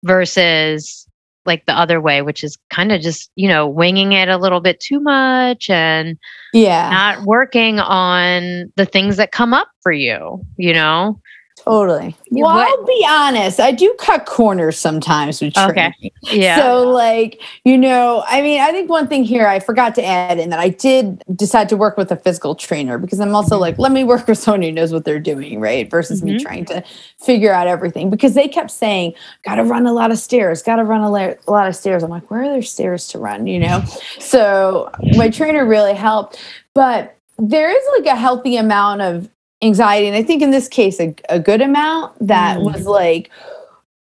Versus 0.04 1.08
like 1.46 1.66
the 1.66 1.78
other 1.78 2.02
way, 2.02 2.22
which 2.22 2.44
is 2.44 2.58
kind 2.72 2.92
of 2.92 3.02
just, 3.02 3.30
you 3.36 3.48
know, 3.48 3.68
winging 3.68 4.14
it 4.14 4.30
a 4.30 4.38
little 4.38 4.62
bit 4.62 4.80
too 4.80 5.00
much 5.00 5.70
and 5.70 6.18
yeah, 6.54 6.90
not 6.90 7.24
working 7.24 7.80
on 7.80 8.72
the 8.76 8.86
things 8.86 9.18
that 9.18 9.32
come 9.32 9.54
up 9.54 9.70
for 9.82 9.92
you, 9.92 10.44
you 10.58 10.74
know? 10.74 11.20
Totally. 11.66 12.16
Well, 12.30 12.44
what? 12.44 12.68
I'll 12.68 12.86
be 12.86 13.06
honest. 13.10 13.60
I 13.60 13.72
do 13.72 13.96
cut 14.00 14.28
corners 14.28 14.78
sometimes 14.78 15.42
with 15.42 15.56
training. 15.56 15.72
Okay. 15.72 16.12
Yeah. 16.22 16.58
So, 16.58 16.90
like, 16.92 17.42
you 17.64 17.76
know, 17.76 18.24
I 18.28 18.44
mean, 18.44 18.62
I 18.62 18.72
think 18.72 18.88
one 18.88 19.08
thing 19.08 19.24
here 19.24 19.48
I 19.48 19.60
forgot 19.60 19.96
to 19.96 20.06
add 20.06 20.38
in 20.38 20.52
that 20.52 20.60
I 20.60 20.70
did 20.70 21.24
decide 21.36 21.68
to 21.70 21.78
work 21.78 21.98
with 21.98 22.12
a 22.12 22.18
physical 22.18 22.54
trainer 22.54 23.00
because 23.00 23.20
I'm 23.20 23.34
also 23.34 23.56
mm-hmm. 23.56 23.62
like, 23.62 23.80
let 23.80 23.92
me 23.92 24.04
work 24.04 24.28
with 24.28 24.38
someone 24.38 24.62
who 24.62 24.72
knows 24.72 24.94
what 24.94 25.06
they're 25.06 25.20
doing, 25.20 25.60
right? 25.60 25.90
Versus 25.90 26.22
mm-hmm. 26.22 26.38
me 26.38 26.44
trying 26.44 26.66
to 26.66 26.84
figure 27.20 27.52
out 27.52 27.66
everything 27.66 28.12
because 28.12 28.36
they 28.36 28.48
kept 28.48 28.70
saying, 28.70 29.16
got 29.44 29.56
to 29.56 29.64
run 29.64 29.88
a 29.88 29.94
lot 29.94 30.12
of 30.12 30.20
stairs, 30.20 30.62
got 30.62 30.76
to 30.76 30.84
run 30.84 31.02
a, 31.02 31.10
la- 31.10 31.34
a 31.48 31.52
lot 31.52 31.68
of 31.68 31.76
stairs. 31.76 32.04
I'm 32.04 32.12
like, 32.12 32.30
where 32.30 32.44
are 32.44 32.50
there 32.50 32.62
stairs 32.62 33.08
to 33.10 33.18
run, 33.18 33.48
you 33.48 33.60
know? 33.60 33.84
so, 34.20 34.92
my 35.18 35.30
trainer 35.30 35.66
really 35.66 35.96
helped. 35.96 36.40
But 36.76 37.18
there 37.38 37.70
is 37.70 37.84
like 37.98 38.14
a 38.14 38.16
healthy 38.16 38.56
amount 38.56 39.02
of 39.02 39.30
anxiety 39.62 40.08
and 40.08 40.16
i 40.16 40.24
think 40.24 40.42
in 40.42 40.52
this 40.52 40.68
case 40.68 41.00
a, 41.00 41.16
a 41.30 41.40
good 41.40 41.62
amount 41.62 42.14
that 42.26 42.58
mm. 42.58 42.66
was 42.66 42.86
like 42.86 43.32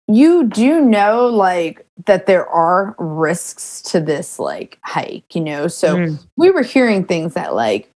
you 0.09 0.45
do 0.45 0.81
know 0.81 1.26
like 1.26 1.87
that 2.07 2.26
there 2.26 2.47
are 2.49 2.95
risks 2.99 3.81
to 3.83 4.00
this 4.00 4.38
like 4.38 4.79
hike 4.83 5.35
you 5.35 5.41
know 5.41 5.67
so 5.69 5.97
mm. 5.97 6.26
we 6.37 6.50
were 6.50 6.62
hearing 6.62 7.05
things 7.05 7.35
that 7.35 7.55
like 7.55 7.91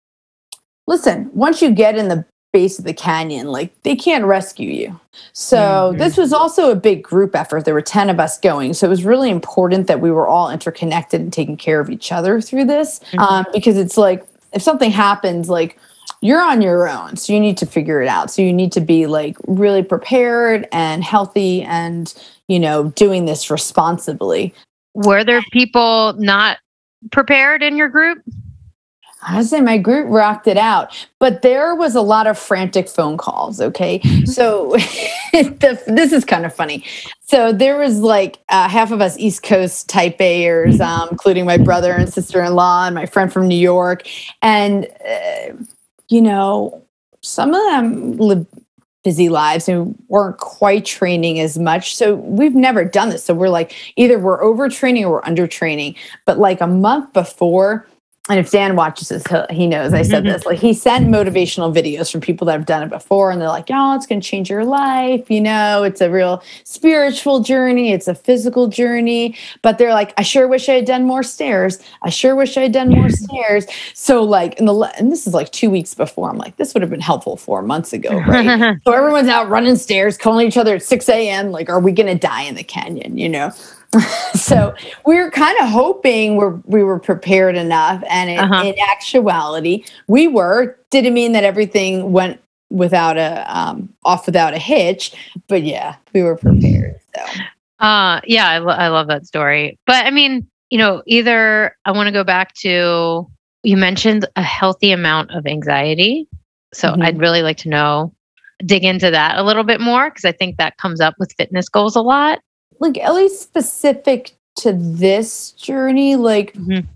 listen 0.88 1.30
once 1.34 1.62
you 1.62 1.72
get 1.72 1.96
in 1.98 2.08
the 2.08 2.26
base 2.54 2.80
of 2.80 2.86
the 2.86 2.94
canyon 2.94 3.48
like 3.48 3.72
they 3.84 3.96
can't 3.96 4.24
rescue 4.24 4.72
you 4.72 5.00
so 5.34 5.58
mm-hmm. 5.58 5.98
this 5.98 6.16
was 6.16 6.32
also 6.32 6.72
a 6.72 6.76
big 6.76 7.04
group 7.04 7.36
effort 7.36 7.66
there 7.66 7.74
were 7.74 7.82
10 7.82 8.10
of 8.10 8.20
us 8.20 8.40
going 8.40 8.74
so 8.74 8.88
it 8.88 8.90
was 8.90 9.04
really 9.04 9.30
important 9.30 9.88
that 9.88 10.00
we 10.00 10.10
were 10.10 10.28
all 10.28 10.50
interconnected 10.50 11.20
and 11.20 11.34
taking 11.34 11.58
care 11.58 11.80
of 11.80 11.90
each 11.90 12.12
other 12.12 12.40
through 12.40 12.64
this 12.64 13.00
mm-hmm. 13.00 13.20
um, 13.20 13.46
because 13.54 13.78
it's 13.78 13.98
like 13.98 14.26
if 14.54 14.62
something 14.62 14.92
happens 14.92 15.50
like 15.50 15.78
you're 16.22 16.42
on 16.42 16.62
your 16.62 16.88
own 16.88 17.16
so 17.16 17.34
you 17.34 17.40
need 17.40 17.58
to 17.58 17.66
figure 17.66 18.02
it 18.02 18.08
out 18.08 18.32
so 18.32 18.42
you 18.42 18.54
need 18.54 18.72
to 18.72 18.82
be 18.82 19.06
like 19.08 19.38
really 19.48 19.84
prepared 19.84 20.68
and 20.72 21.04
healthy 21.04 21.62
and 21.64 22.14
you 22.48 22.60
know 22.60 22.90
doing 22.92 23.26
this 23.26 23.50
responsibly 23.50 24.54
were 24.94 25.24
there 25.24 25.42
people 25.52 26.14
not 26.14 26.58
prepared 27.12 27.62
in 27.62 27.78
your 27.78 27.90
group 27.90 28.20
I 29.24 29.42
say 29.44 29.62
my 29.62 29.78
group 29.78 30.08
rocked 30.10 30.48
it 30.48 30.58
out, 30.58 31.08
but 31.20 31.42
there 31.42 31.76
was 31.76 31.96
a 31.96 32.02
lot 32.02 32.28
of 32.28 32.38
frantic 32.38 32.88
phone 32.88 33.18
calls. 33.18 33.60
Okay. 33.60 34.00
So 34.26 34.72
the, 35.34 35.82
this 35.88 36.14
is 36.14 36.24
kind 36.24 36.46
of 36.46 36.54
funny. 36.54 36.86
So 37.24 37.52
there 37.52 37.78
was 37.78 38.00
like 38.00 38.40
uh, 38.50 38.70
half 38.70 38.92
of 38.92 39.02
us 39.02 39.18
East 39.18 39.44
Coast 39.44 39.90
type 39.90 40.18
A'ers, 40.20 40.80
um, 40.80 41.10
including 41.12 41.46
my 41.46 41.58
brother 41.58 41.92
and 41.92 42.12
sister 42.12 42.44
in 42.44 42.54
law 42.54 42.86
and 42.86 42.96
my 42.96 43.06
friend 43.06 43.34
from 43.34 43.48
New 43.48 43.60
York. 43.60 44.08
And 44.42 44.88
uh, 45.06 45.54
you 46.10 46.22
know, 46.22 46.84
some 47.22 47.54
of 47.54 47.64
them 47.66 48.18
live 48.18 48.46
busy 49.04 49.30
lives 49.30 49.70
and 49.70 49.96
weren't 50.10 50.38
quite 50.38 50.84
training 50.86 51.40
as 51.40 51.58
much. 51.58 51.96
So 51.96 52.16
we've 52.16 52.56
never 52.56 52.84
done 52.84 53.10
this. 53.10 53.24
So 53.24 53.34
we're 53.34 53.48
like, 53.48 53.74
either 53.96 54.20
we're 54.20 54.42
overtraining 54.42 55.04
or 55.04 55.12
we're 55.12 55.26
under 55.26 55.48
training. 55.48 55.96
But 56.26 56.40
like 56.40 56.60
a 56.60 56.68
month 56.68 57.14
before, 57.14 57.88
and 58.30 58.40
if 58.40 58.52
Dan 58.52 58.76
watches 58.76 59.10
this, 59.10 59.24
he 59.50 59.68
knows 59.68 59.94
I 59.94 60.02
said 60.02 60.24
mm-hmm. 60.24 60.34
this. 60.34 60.46
Like 60.46 60.60
he 60.60 60.74
sent 60.74 61.08
motivational 61.08 61.74
videos 61.74 62.12
from 62.12 62.22
people 62.22 62.46
that 62.48 62.54
have 62.54 62.66
done 62.66 62.84
it 62.84 62.90
before, 62.90 63.32
and 63.32 63.40
they're 63.40 63.48
like, 63.48 63.70
"Y'all, 63.70 63.96
it's 63.96 64.06
going 64.06 64.20
to 64.20 64.28
change 64.28 64.50
your 64.50 64.66
life." 64.66 65.30
You 65.30 65.42
know, 65.42 65.84
it's 65.84 66.02
a 66.02 66.10
real 66.10 66.44
spiritual 66.64 67.40
journey. 67.40 67.92
It's 67.92 68.08
a 68.08 68.16
physical 68.16 68.68
journey. 68.68 69.36
But 69.62 69.78
they're 69.78 69.94
like, 69.94 70.14
"I 70.18 70.24
sure 70.24 70.48
wish 70.48 70.68
I 70.68 70.74
had 70.74 70.86
done 70.86 71.06
more 71.06 71.24
stairs. 71.24 71.80
I 72.02 72.10
sure 72.10 72.36
wish 72.36 72.58
I 72.58 72.64
had 72.64 72.74
done 72.74 72.90
more 72.90 73.06
mm-hmm. 73.06 73.26
stairs." 73.26 73.66
So 73.94 74.24
like, 74.24 74.60
in 74.60 74.66
the 74.66 74.76
and 74.98 75.12
this 75.12 75.26
is 75.26 75.34
like 75.34 75.52
two 75.52 75.70
weeks 75.70 75.94
before. 75.94 76.30
I'm 76.30 76.38
like, 76.38 76.58
this 76.58 76.74
would 76.74 76.82
have 76.82 76.90
been 76.90 77.00
helpful 77.00 77.38
four 77.38 77.62
months 77.62 77.94
ago, 77.94 78.20
right? 78.28 78.78
so 78.84 78.92
everyone's 78.92 79.30
out 79.30 79.50
running 79.50 79.78
stairs, 79.78 80.18
calling 80.18 80.48
each 80.48 80.58
other 80.58 80.76
at 80.76 80.84
6 80.84 81.10
a.m. 81.10 81.52
Like, 81.52 81.70
are 81.70 81.80
we 81.80 81.92
going 81.92 82.08
to 82.08 82.16
die 82.16 82.44
in 82.44 82.56
the 82.56 82.64
canyon? 82.64 83.18
You 83.18 83.30
know. 83.30 83.52
so 84.34 84.76
we 85.06 85.16
were 85.16 85.32
kind 85.32 85.58
of 85.60 85.70
hoping 85.70 86.36
we're, 86.36 86.56
we 86.66 86.84
were 86.84 87.00
prepared 87.00 87.56
enough. 87.56 88.04
And 88.10 88.30
in, 88.30 88.40
uh-huh. 88.40 88.64
in 88.66 88.76
actuality, 88.80 89.84
we 90.08 90.28
were. 90.28 90.78
Didn't 90.90 91.14
mean 91.14 91.34
that 91.34 91.44
everything 91.44 92.12
went 92.12 92.40
without 92.70 93.18
a 93.18 93.46
um, 93.48 93.94
off 94.04 94.26
without 94.26 94.54
a 94.54 94.58
hitch, 94.58 95.14
but 95.48 95.64
yeah, 95.64 95.96
we 96.14 96.24
were 96.24 96.36
prepared. 96.36 97.00
So, 97.16 97.24
uh, 97.80 98.22
yeah, 98.26 98.48
I, 98.48 98.58
lo- 98.60 98.74
I 98.74 98.88
love 98.88 99.08
that 99.08 99.26
story. 99.26 99.78
But 99.86 100.06
I 100.06 100.12
mean, 100.12 100.48
you 100.70 100.78
know, 100.78 101.04
either 101.06 101.76
I 101.86 101.92
want 101.92 102.08
to 102.08 102.12
go 102.12 102.24
back 102.24 102.54
to 102.56 103.30
you 103.64 103.78
mentioned 103.78 104.26
a 104.36 104.42
healthy 104.42 104.92
amount 104.92 105.32
of 105.32 105.46
anxiety. 105.46 106.28
So 106.74 106.90
mm-hmm. 106.90 107.02
I'd 107.02 107.20
really 107.20 107.42
like 107.42 107.58
to 107.58 107.70
know, 107.70 108.14
dig 108.66 108.84
into 108.84 109.12
that 109.12 109.38
a 109.38 109.44
little 109.44 109.64
bit 109.64 109.82
more 109.82 110.10
because 110.10 110.26
I 110.26 110.32
think 110.32 110.58
that 110.58 110.78
comes 110.78 111.02
up 111.02 111.16
with 111.20 111.34
fitness 111.38 111.70
goals 111.70 111.96
a 111.96 112.02
lot 112.02 112.40
like 112.80 112.98
at 112.98 113.14
least 113.14 113.42
specific 113.42 114.34
to 114.58 114.74
this 114.74 115.52
journey, 115.52 116.16
like 116.16 116.54
mm-hmm. 116.54 116.88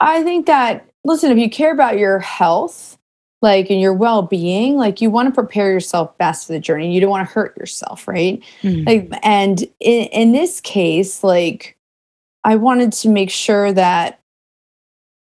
I 0.00 0.22
think 0.22 0.46
that 0.46 0.88
listen, 1.04 1.30
if 1.30 1.38
you 1.38 1.48
care 1.48 1.72
about 1.72 1.98
your 1.98 2.18
health, 2.18 2.98
like 3.42 3.70
and 3.70 3.80
your 3.80 3.94
well-being, 3.94 4.76
like 4.76 5.00
you 5.00 5.10
want 5.10 5.28
to 5.28 5.34
prepare 5.34 5.70
yourself 5.70 6.16
best 6.18 6.46
for 6.46 6.52
the 6.52 6.60
journey. 6.60 6.92
You 6.94 7.00
don't 7.00 7.10
want 7.10 7.26
to 7.26 7.32
hurt 7.32 7.56
yourself, 7.56 8.08
right? 8.08 8.42
Mm-hmm. 8.62 8.86
Like 8.86 9.20
and 9.22 9.62
in, 9.80 10.06
in 10.06 10.32
this 10.32 10.60
case, 10.60 11.22
like 11.22 11.76
I 12.44 12.56
wanted 12.56 12.92
to 12.92 13.08
make 13.08 13.30
sure 13.30 13.72
that 13.72 14.20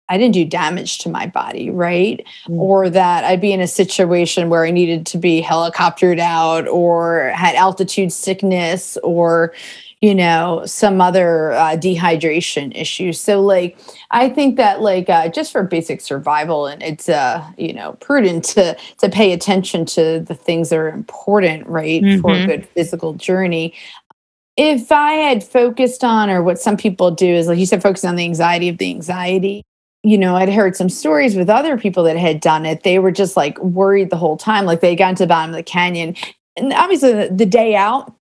I 0.09 0.19
didn't 0.19 0.35
do 0.35 0.45
damage 0.45 0.99
to 0.99 1.09
my 1.09 1.27
body, 1.27 1.71
right? 1.71 2.25
Mm. 2.47 2.59
Or 2.59 2.91
that 2.91 3.25
I'd 3.25 3.41
be 3.41 3.53
in 3.53 3.61
a 3.61 3.67
situation 3.67 4.51
where 4.51 4.65
I 4.65 4.71
needed 4.71 5.07
to 5.07 5.19
be 5.19 5.43
helicoptered 5.43 6.19
out 6.19 6.69
or 6.69 7.33
had 7.35 7.55
altitude 7.55 8.13
sickness 8.13 8.99
or, 9.03 9.55
you 10.05 10.15
know 10.15 10.63
some 10.67 11.01
other 11.01 11.53
uh, 11.53 11.77
dehydration 11.77 12.77
issues 12.79 13.19
so 13.19 13.41
like 13.41 13.79
i 14.11 14.29
think 14.29 14.57
that 14.57 14.83
like 14.83 15.09
uh, 15.09 15.29
just 15.29 15.51
for 15.51 15.63
basic 15.63 16.03
survival 16.03 16.67
and 16.67 16.83
it's 16.83 17.09
uh 17.09 17.43
you 17.57 17.73
know 17.73 17.95
prudent 18.01 18.45
to 18.45 18.77
to 18.99 19.09
pay 19.09 19.33
attention 19.33 19.87
to 19.87 20.21
the 20.21 20.35
things 20.35 20.69
that 20.69 20.79
are 20.79 20.91
important 20.91 21.67
right 21.67 22.03
mm-hmm. 22.03 22.21
for 22.21 22.33
a 22.33 22.35
mm-hmm. 22.35 22.49
good 22.49 22.69
physical 22.69 23.15
journey 23.15 23.73
if 24.59 24.93
i 24.93 25.13
had 25.13 25.43
focused 25.43 26.05
on 26.05 26.29
or 26.29 26.43
what 26.43 26.61
some 26.61 26.77
people 26.77 27.11
do 27.11 27.27
is 27.27 27.47
like 27.47 27.59
you 27.59 27.65
said 27.65 27.83
focusing 27.83 28.11
on 28.11 28.17
the 28.17 28.25
anxiety 28.25 28.69
of 28.69 28.77
the 28.77 28.91
anxiety 28.91 29.65
you 30.05 30.19
know, 30.19 30.37
I'd 30.37 30.53
heard 30.53 30.77
some 30.77 30.91
stories 30.91 31.35
with 31.35 31.49
other 31.49 31.79
people 31.79 32.05
that 32.05 32.19
had 32.19 32.41
done 32.41 32.67
it. 32.67 32.83
They 32.83 32.99
were 32.99 33.11
just 33.11 33.39
like 33.39 33.59
worried 33.61 34.11
the 34.11 34.19
whole 34.19 34.37
time, 34.37 34.67
like 34.67 34.81
they 34.81 34.95
got 34.95 35.17
to 35.17 35.23
the 35.23 35.27
bottom 35.27 35.51
of 35.51 35.57
the 35.57 35.63
canyon. 35.63 36.15
And 36.57 36.75
obviously, 36.75 37.13
the, 37.13 37.31
the 37.35 37.47
day 37.47 37.75
out, 37.75 38.15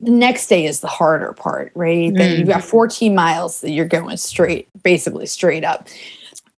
the 0.00 0.10
next 0.10 0.48
day 0.48 0.66
is 0.66 0.80
the 0.80 0.88
harder 0.88 1.32
part, 1.32 1.70
right? 1.76 2.12
Mm. 2.12 2.16
Then 2.16 2.38
you've 2.38 2.48
got 2.48 2.64
14 2.64 3.14
miles 3.14 3.60
that 3.60 3.70
you're 3.70 3.86
going 3.86 4.16
straight, 4.16 4.68
basically 4.82 5.26
straight 5.26 5.62
up. 5.62 5.86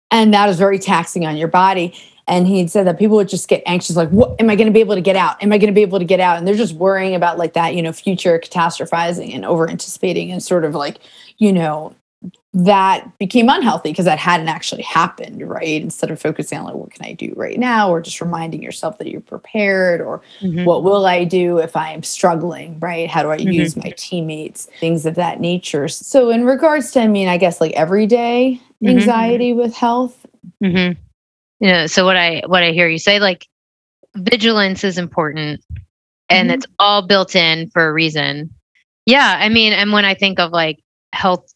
And 0.10 0.34
that 0.34 0.48
is 0.48 0.58
very 0.58 0.80
taxing 0.80 1.26
on 1.26 1.36
your 1.36 1.50
body. 1.50 1.94
And 2.28 2.48
he 2.48 2.66
said 2.68 2.88
that 2.88 2.98
people 2.98 3.18
would 3.18 3.28
just 3.28 3.50
get 3.50 3.62
anxious, 3.66 3.98
like, 3.98 4.10
what 4.10 4.40
am 4.40 4.50
I 4.50 4.56
going 4.56 4.68
to 4.68 4.74
be 4.74 4.80
able 4.80 4.96
to 4.96 5.02
get 5.02 5.18
out? 5.18 5.42
Am 5.44 5.52
I 5.52 5.58
going 5.58 5.68
to 5.68 5.76
be 5.76 5.82
able 5.82 6.00
to 6.00 6.06
get 6.06 6.22
out? 6.22 6.38
And 6.38 6.48
they're 6.48 6.56
just 6.56 6.76
worrying 6.76 7.14
about 7.14 7.38
like 7.38 7.54
that, 7.54 7.76
you 7.76 7.82
know, 7.82 7.92
future 7.92 8.40
catastrophizing 8.40 9.36
and 9.36 9.44
over 9.44 9.70
anticipating 9.70 10.32
and 10.32 10.42
sort 10.42 10.64
of 10.64 10.74
like, 10.74 11.00
you 11.40 11.52
know, 11.52 11.94
that 12.54 13.18
became 13.18 13.48
unhealthy 13.48 13.92
because 13.92 14.06
that 14.06 14.20
hadn't 14.20 14.50
actually 14.50 14.82
happened, 14.82 15.48
right? 15.48 15.82
Instead 15.82 16.12
of 16.12 16.20
focusing 16.20 16.58
on 16.58 16.66
like 16.66 16.76
what 16.76 16.92
can 16.92 17.06
I 17.06 17.14
do 17.14 17.34
right 17.38 17.58
now, 17.58 17.90
or 17.90 18.02
just 18.02 18.20
reminding 18.20 18.62
yourself 18.62 18.98
that 18.98 19.08
you're 19.08 19.22
prepared, 19.22 20.02
or 20.02 20.22
mm-hmm. 20.42 20.66
what 20.66 20.84
will 20.84 21.06
I 21.06 21.24
do 21.24 21.60
if 21.60 21.78
I 21.78 21.92
am 21.92 22.04
struggling, 22.04 22.78
right? 22.80 23.10
How 23.10 23.24
do 23.24 23.32
I 23.32 23.38
mm-hmm. 23.38 23.52
use 23.52 23.78
my 23.78 23.94
teammates, 23.96 24.66
things 24.82 25.06
of 25.06 25.16
that 25.16 25.40
nature. 25.40 25.88
So, 25.88 26.30
in 26.30 26.44
regards 26.44 26.92
to, 26.92 27.02
I 27.02 27.08
mean, 27.08 27.30
I 27.30 27.38
guess 27.38 27.62
like 27.62 27.72
everyday 27.72 28.60
mm-hmm. 28.84 28.98
anxiety 28.98 29.54
with 29.54 29.74
health. 29.74 30.26
Mm-hmm. 30.62 31.00
Yeah. 31.62 31.86
So 31.86 32.06
what 32.06 32.18
I 32.18 32.44
what 32.48 32.64
I 32.64 32.72
hear 32.72 32.90
you 32.90 33.00
say, 33.00 33.20
like 33.20 33.48
vigilance 34.16 34.84
is 34.84 34.98
important, 34.98 35.64
and 36.30 36.50
mm-hmm. 36.50 36.56
it's 36.56 36.66
all 36.80 37.02
built 37.02 37.34
in 37.34 37.70
for 37.70 37.88
a 37.88 37.94
reason. 37.94 38.54
Yeah, 39.06 39.38
I 39.40 39.48
mean, 39.48 39.72
and 39.72 39.94
when 39.94 40.06
I 40.06 40.16
think 40.16 40.40
of 40.40 40.52
like 40.52 40.80
health 41.14 41.54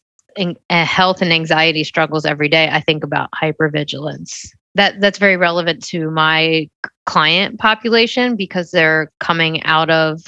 health 0.70 1.22
and 1.22 1.32
anxiety 1.32 1.84
struggles 1.84 2.24
every 2.24 2.48
day, 2.48 2.68
I 2.70 2.80
think 2.80 3.04
about 3.04 3.30
hypervigilance. 3.32 4.46
That 4.74 5.00
that's 5.00 5.18
very 5.18 5.36
relevant 5.36 5.82
to 5.86 6.10
my 6.10 6.68
client 7.06 7.58
population 7.58 8.36
because 8.36 8.70
they're 8.70 9.10
coming 9.20 9.62
out 9.64 9.90
of 9.90 10.20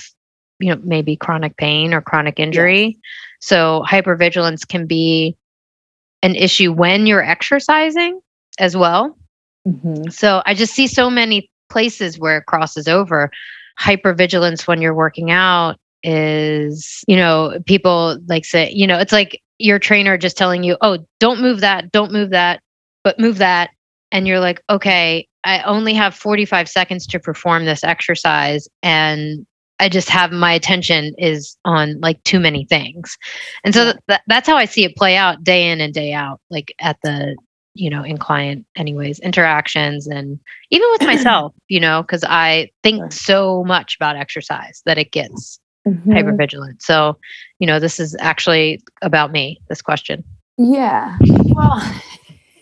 you 0.59 0.75
know 0.75 0.81
maybe 0.83 1.17
chronic 1.17 1.57
pain 1.57 1.93
or 1.93 2.01
chronic 2.01 2.41
injury. 2.41 2.87
Yes. 2.87 2.97
So 3.41 3.85
hypervigilance 3.87 4.67
can 4.67 4.87
be 4.87 5.37
an 6.23 6.35
issue 6.35 6.73
when 6.73 7.07
you're 7.07 7.23
exercising 7.23 8.21
as 8.59 8.77
well. 8.77 9.17
Mm-hmm. 9.67 10.11
So 10.11 10.43
I 10.47 10.55
just 10.55 10.75
see 10.75 10.87
so 10.87 11.11
many 11.11 11.51
places 11.69 12.19
where 12.19 12.39
it 12.39 12.47
crosses 12.47 12.89
over. 12.89 13.31
Hypervigilance 13.81 14.67
when 14.67 14.83
you're 14.83 14.95
working 14.95 15.31
out 15.31 15.77
is, 16.03 17.05
you 17.07 17.17
know, 17.17 17.59
people 17.67 18.19
like 18.27 18.45
say, 18.45 18.71
you 18.73 18.87
know, 18.87 18.99
it's 18.99 19.13
like 19.13 19.41
your 19.59 19.79
trainer 19.79 20.17
just 20.17 20.37
telling 20.37 20.63
you, 20.63 20.77
oh, 20.81 20.99
don't 21.21 21.41
move 21.41 21.61
that, 21.61 21.91
don't 21.93 22.13
move 22.13 22.31
that, 22.31 22.63
but 23.05 23.19
move 23.19 23.39
that. 23.39 23.71
And 24.13 24.27
you're 24.27 24.41
like, 24.41 24.63
okay, 24.71 25.29
I 25.45 25.63
only 25.63 25.95
have 25.95 26.15
45 26.15 26.69
seconds 26.69 27.07
to 27.09 27.21
perform 27.21 27.65
this 27.65 27.85
exercise. 27.85 28.69
And 28.83 29.47
I 29.81 29.89
just 29.89 30.09
have 30.09 30.33
my 30.33 30.53
attention 30.53 31.15
is 31.19 31.57
on 31.65 32.01
like 32.01 32.23
too 32.25 32.41
many 32.41 32.65
things. 32.65 33.17
And 33.65 33.75
so 33.75 33.93
th- 34.09 34.21
that's 34.27 34.49
how 34.49 34.57
I 34.57 34.65
see 34.65 34.85
it 34.85 34.97
play 34.97 35.17
out 35.17 35.45
day 35.45 35.71
in 35.71 35.81
and 35.81 35.95
day 35.95 36.13
out, 36.13 36.41
like 36.51 36.75
at 36.81 36.99
the, 37.03 37.37
you 37.75 37.89
know, 37.89 38.03
in 38.03 38.19
client, 38.19 38.67
anyways, 38.77 39.21
interactions 39.21 40.07
and 40.09 40.41
even 40.71 40.89
with 40.93 41.03
myself, 41.07 41.55
you 41.69 41.79
know, 41.79 42.03
because 42.03 42.25
I 42.25 42.71
think 42.83 43.13
so 43.13 43.63
much 43.65 43.95
about 43.95 44.17
exercise 44.17 44.83
that 44.85 44.99
it 44.99 45.13
gets 45.13 45.61
mm-hmm. 45.95 46.11
hypervigilant. 46.11 46.83
So, 46.83 47.17
you 47.59 47.67
know, 47.67 47.79
this 47.79 48.01
is 48.01 48.17
actually 48.21 48.83
about 49.03 49.33
me, 49.33 49.61
this 49.69 49.83
question. 49.83 50.25
Yeah. 50.57 51.17
Well, 51.21 52.01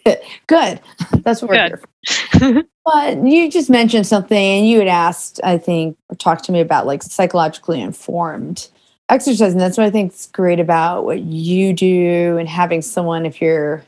good. 0.47 0.81
That's 1.23 1.43
what 1.43 1.51
good. 1.51 1.51
we're 1.51 1.69
here 1.69 2.63
for. 2.63 2.63
But 2.85 3.27
you 3.27 3.51
just 3.51 3.69
mentioned 3.69 4.07
something 4.07 4.39
and 4.39 4.69
you 4.69 4.79
had 4.79 4.87
asked, 4.87 5.41
I 5.43 5.59
think, 5.59 5.99
or 6.09 6.15
talked 6.15 6.45
to 6.45 6.53
me 6.53 6.61
about 6.61 6.87
like 6.87 7.03
psychologically 7.03 7.81
informed 7.81 8.69
exercise. 9.09 9.53
And 9.53 9.61
that's 9.61 9.77
what 9.77 9.87
I 9.87 9.91
think 9.91 10.13
is 10.13 10.29
great 10.33 10.61
about 10.61 11.05
what 11.05 11.21
you 11.21 11.73
do 11.73 12.37
and 12.39 12.49
having 12.49 12.83
someone, 12.83 13.27
if 13.27 13.41
you're 13.41 13.85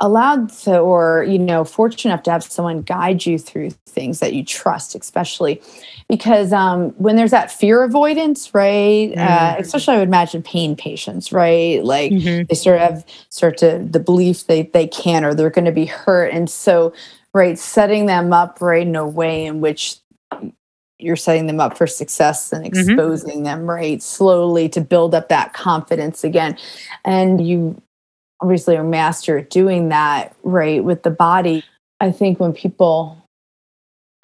allowed 0.00 0.48
to 0.48 0.78
or 0.78 1.24
you 1.24 1.38
know 1.38 1.64
fortunate 1.64 2.12
enough 2.12 2.22
to 2.22 2.30
have 2.30 2.44
someone 2.44 2.82
guide 2.82 3.26
you 3.26 3.38
through 3.38 3.70
things 3.86 4.20
that 4.20 4.32
you 4.32 4.44
trust 4.44 4.94
especially 4.94 5.60
because 6.08 6.52
um, 6.52 6.90
when 6.90 7.16
there's 7.16 7.32
that 7.32 7.50
fear 7.50 7.82
avoidance 7.82 8.54
right 8.54 9.12
uh, 9.16 9.20
mm-hmm. 9.20 9.56
uh, 9.56 9.56
especially 9.58 9.94
i 9.94 9.98
would 9.98 10.08
imagine 10.08 10.42
pain 10.42 10.76
patients 10.76 11.32
right 11.32 11.84
like 11.84 12.12
mm-hmm. 12.12 12.44
they 12.48 12.54
sort 12.54 12.80
of 12.80 13.04
start 13.28 13.56
to 13.58 13.84
the 13.90 13.98
belief 13.98 14.46
they 14.46 14.62
they 14.62 14.86
can 14.86 15.24
or 15.24 15.34
they're 15.34 15.50
going 15.50 15.64
to 15.64 15.72
be 15.72 15.86
hurt 15.86 16.32
and 16.32 16.48
so 16.48 16.92
right 17.32 17.58
setting 17.58 18.06
them 18.06 18.32
up 18.32 18.60
right 18.60 18.86
in 18.86 18.94
a 18.94 19.06
way 19.06 19.46
in 19.46 19.60
which 19.60 19.96
you're 21.00 21.16
setting 21.16 21.46
them 21.46 21.60
up 21.60 21.76
for 21.76 21.86
success 21.86 22.52
and 22.52 22.64
mm-hmm. 22.64 22.90
exposing 22.90 23.36
mm-hmm. 23.36 23.44
them 23.44 23.68
right 23.68 24.00
slowly 24.00 24.68
to 24.68 24.80
build 24.80 25.12
up 25.12 25.28
that 25.28 25.54
confidence 25.54 26.22
again 26.22 26.56
and 27.04 27.44
you 27.46 27.80
obviously 28.40 28.76
are 28.76 28.84
master 28.84 29.38
at 29.38 29.50
doing 29.50 29.88
that 29.88 30.34
right 30.42 30.84
with 30.84 31.02
the 31.02 31.10
body. 31.10 31.64
I 32.00 32.12
think 32.12 32.38
when 32.38 32.52
people 32.52 33.18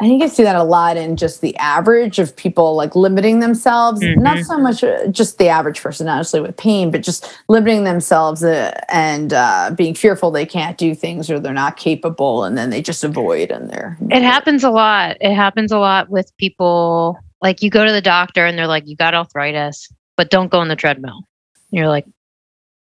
i 0.01 0.07
think 0.07 0.23
i 0.23 0.27
see 0.27 0.43
that 0.43 0.57
a 0.57 0.65
lot 0.65 0.97
in 0.97 1.17
just 1.17 1.41
the 1.41 1.57
average 1.57 2.19
of 2.19 2.35
people 2.35 2.75
like 2.75 2.97
limiting 2.97 3.41
themselves. 3.41 4.01
Mm-hmm. 4.03 4.23
not 4.23 4.45
so 4.45 4.59
much 4.59 4.83
uh, 4.83 5.07
just 5.09 5.39
the 5.39 5.49
average 5.49 5.81
person 5.81 6.09
honestly 6.09 6.41
with 6.41 6.57
pain 6.57 6.91
but 6.91 7.03
just 7.03 7.39
limiting 7.49 7.85
themselves 7.85 8.43
uh, 8.43 8.73
and 8.89 9.33
uh, 9.33 9.71
being 9.77 9.95
fearful 9.95 10.31
they 10.31 10.47
can't 10.47 10.79
do 10.79 10.95
things 10.95 11.31
or 11.31 11.39
they're 11.39 11.53
not 11.53 11.77
capable 11.77 12.45
and 12.45 12.59
then 12.59 12.71
they 12.71 12.83
just 12.83 13.05
avoid 13.05 13.51
and 13.51 13.71
they're 13.71 13.97
it 14.11 14.23
happens 14.23 14.65
a 14.65 14.71
lot. 14.71 15.17
It 15.21 15.35
happens 15.35 15.71
a 15.73 15.79
lot 15.79 16.11
with 16.11 16.37
people 16.39 17.19
like 17.41 17.63
you 17.63 17.71
go 17.71 17.85
to 17.85 17.93
the 17.93 18.01
doctor 18.01 18.45
and 18.47 18.59
they're 18.59 18.67
like 18.67 18.87
you 18.87 18.97
got 18.97 19.15
arthritis 19.15 19.89
but 20.17 20.31
don't 20.31 20.51
go 20.51 20.59
on 20.59 20.69
the 20.69 20.77
treadmill. 20.77 21.23
You're 21.71 21.89
like 21.89 22.07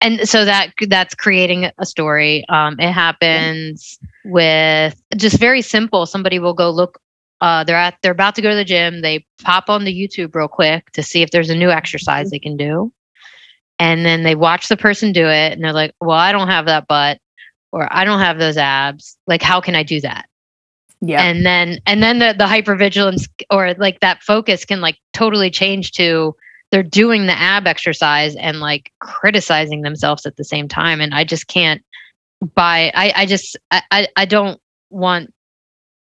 and 0.00 0.28
so 0.28 0.44
that 0.44 0.72
that's 0.88 1.14
creating 1.14 1.70
a 1.78 1.86
story. 1.86 2.44
Um, 2.48 2.76
it 2.78 2.92
happens 2.92 3.98
with 4.24 5.00
just 5.16 5.38
very 5.38 5.62
simple. 5.62 6.06
Somebody 6.06 6.38
will 6.38 6.54
go 6.54 6.70
look. 6.70 6.98
Uh, 7.40 7.64
they're 7.64 7.76
at 7.76 7.98
they're 8.02 8.12
about 8.12 8.34
to 8.36 8.42
go 8.42 8.50
to 8.50 8.56
the 8.56 8.64
gym. 8.64 9.02
They 9.02 9.26
pop 9.42 9.68
on 9.68 9.84
the 9.84 9.92
YouTube 9.92 10.34
real 10.34 10.48
quick 10.48 10.90
to 10.92 11.02
see 11.02 11.22
if 11.22 11.30
there's 11.30 11.50
a 11.50 11.54
new 11.54 11.70
exercise 11.70 12.30
they 12.30 12.38
can 12.38 12.56
do, 12.56 12.92
and 13.78 14.04
then 14.04 14.22
they 14.22 14.34
watch 14.34 14.68
the 14.68 14.76
person 14.76 15.12
do 15.12 15.26
it, 15.26 15.52
and 15.52 15.62
they're 15.62 15.72
like, 15.72 15.94
"Well, 16.00 16.16
I 16.16 16.32
don't 16.32 16.48
have 16.48 16.66
that 16.66 16.86
butt, 16.86 17.18
or 17.72 17.88
I 17.92 18.04
don't 18.04 18.20
have 18.20 18.38
those 18.38 18.56
abs. 18.56 19.18
Like, 19.26 19.42
how 19.42 19.60
can 19.60 19.74
I 19.74 19.82
do 19.82 20.00
that?" 20.00 20.28
Yeah. 21.00 21.22
And 21.22 21.44
then 21.44 21.80
and 21.86 22.02
then 22.02 22.18
the 22.18 22.34
the 22.36 22.44
hypervigilance 22.44 23.28
or 23.50 23.74
like 23.74 24.00
that 24.00 24.22
focus 24.22 24.64
can 24.64 24.80
like 24.80 24.98
totally 25.12 25.50
change 25.50 25.92
to 25.92 26.34
they're 26.74 26.82
doing 26.82 27.26
the 27.26 27.38
ab 27.38 27.68
exercise 27.68 28.34
and 28.34 28.58
like 28.58 28.90
criticizing 28.98 29.82
themselves 29.82 30.26
at 30.26 30.34
the 30.34 30.42
same 30.42 30.66
time 30.66 31.00
and 31.00 31.14
i 31.14 31.22
just 31.22 31.46
can't 31.46 31.84
buy 32.56 32.90
i 32.96 33.12
i 33.14 33.26
just 33.26 33.56
i 33.70 34.08
i 34.16 34.24
don't 34.24 34.60
want 34.90 35.32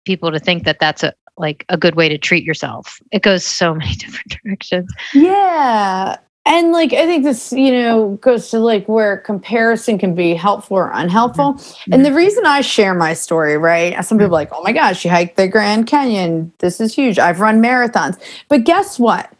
people 0.05 0.33
to 0.33 0.41
think 0.41 0.65
that 0.65 0.81
that's 0.81 1.05
a 1.05 1.15
like 1.39 1.65
a 1.69 1.77
good 1.77 1.95
way 1.95 2.09
to 2.09 2.17
treat 2.17 2.45
yourself. 2.45 2.99
It 3.13 3.23
goes 3.23 3.45
so 3.45 3.75
many 3.77 3.95
different 3.95 4.39
directions. 4.43 4.91
Yeah. 5.15 6.17
And 6.49 6.71
like 6.71 6.93
i 6.93 7.07
think 7.07 7.25
this 7.25 7.53
you 7.53 7.73
know 7.73 8.19
goes 8.23 8.51
to 8.51 8.61
like 8.61 8.89
where 8.89 9.19
comparison 9.19 9.99
can 9.99 10.15
be 10.15 10.33
helpful 10.35 10.77
or 10.77 10.93
unhelpful. 10.93 11.55
Mm-hmm. 11.55 11.93
and 11.93 12.05
the 12.05 12.13
reason 12.13 12.47
i 12.47 12.61
share 12.61 12.95
my 12.95 13.15
story 13.15 13.59
right 13.59 14.05
some 14.05 14.17
people 14.17 14.33
like 14.33 14.51
oh 14.53 14.63
my 14.63 14.71
gosh 14.71 15.05
you 15.05 15.11
hiked 15.11 15.37
the 15.37 15.49
grand 15.49 15.89
canyon. 15.89 16.53
This 16.59 16.81
is 16.81 16.95
huge. 16.95 17.19
I've 17.19 17.41
run 17.41 17.61
marathons. 17.61 18.17
But 18.49 18.63
guess 18.63 18.97
what 18.97 19.33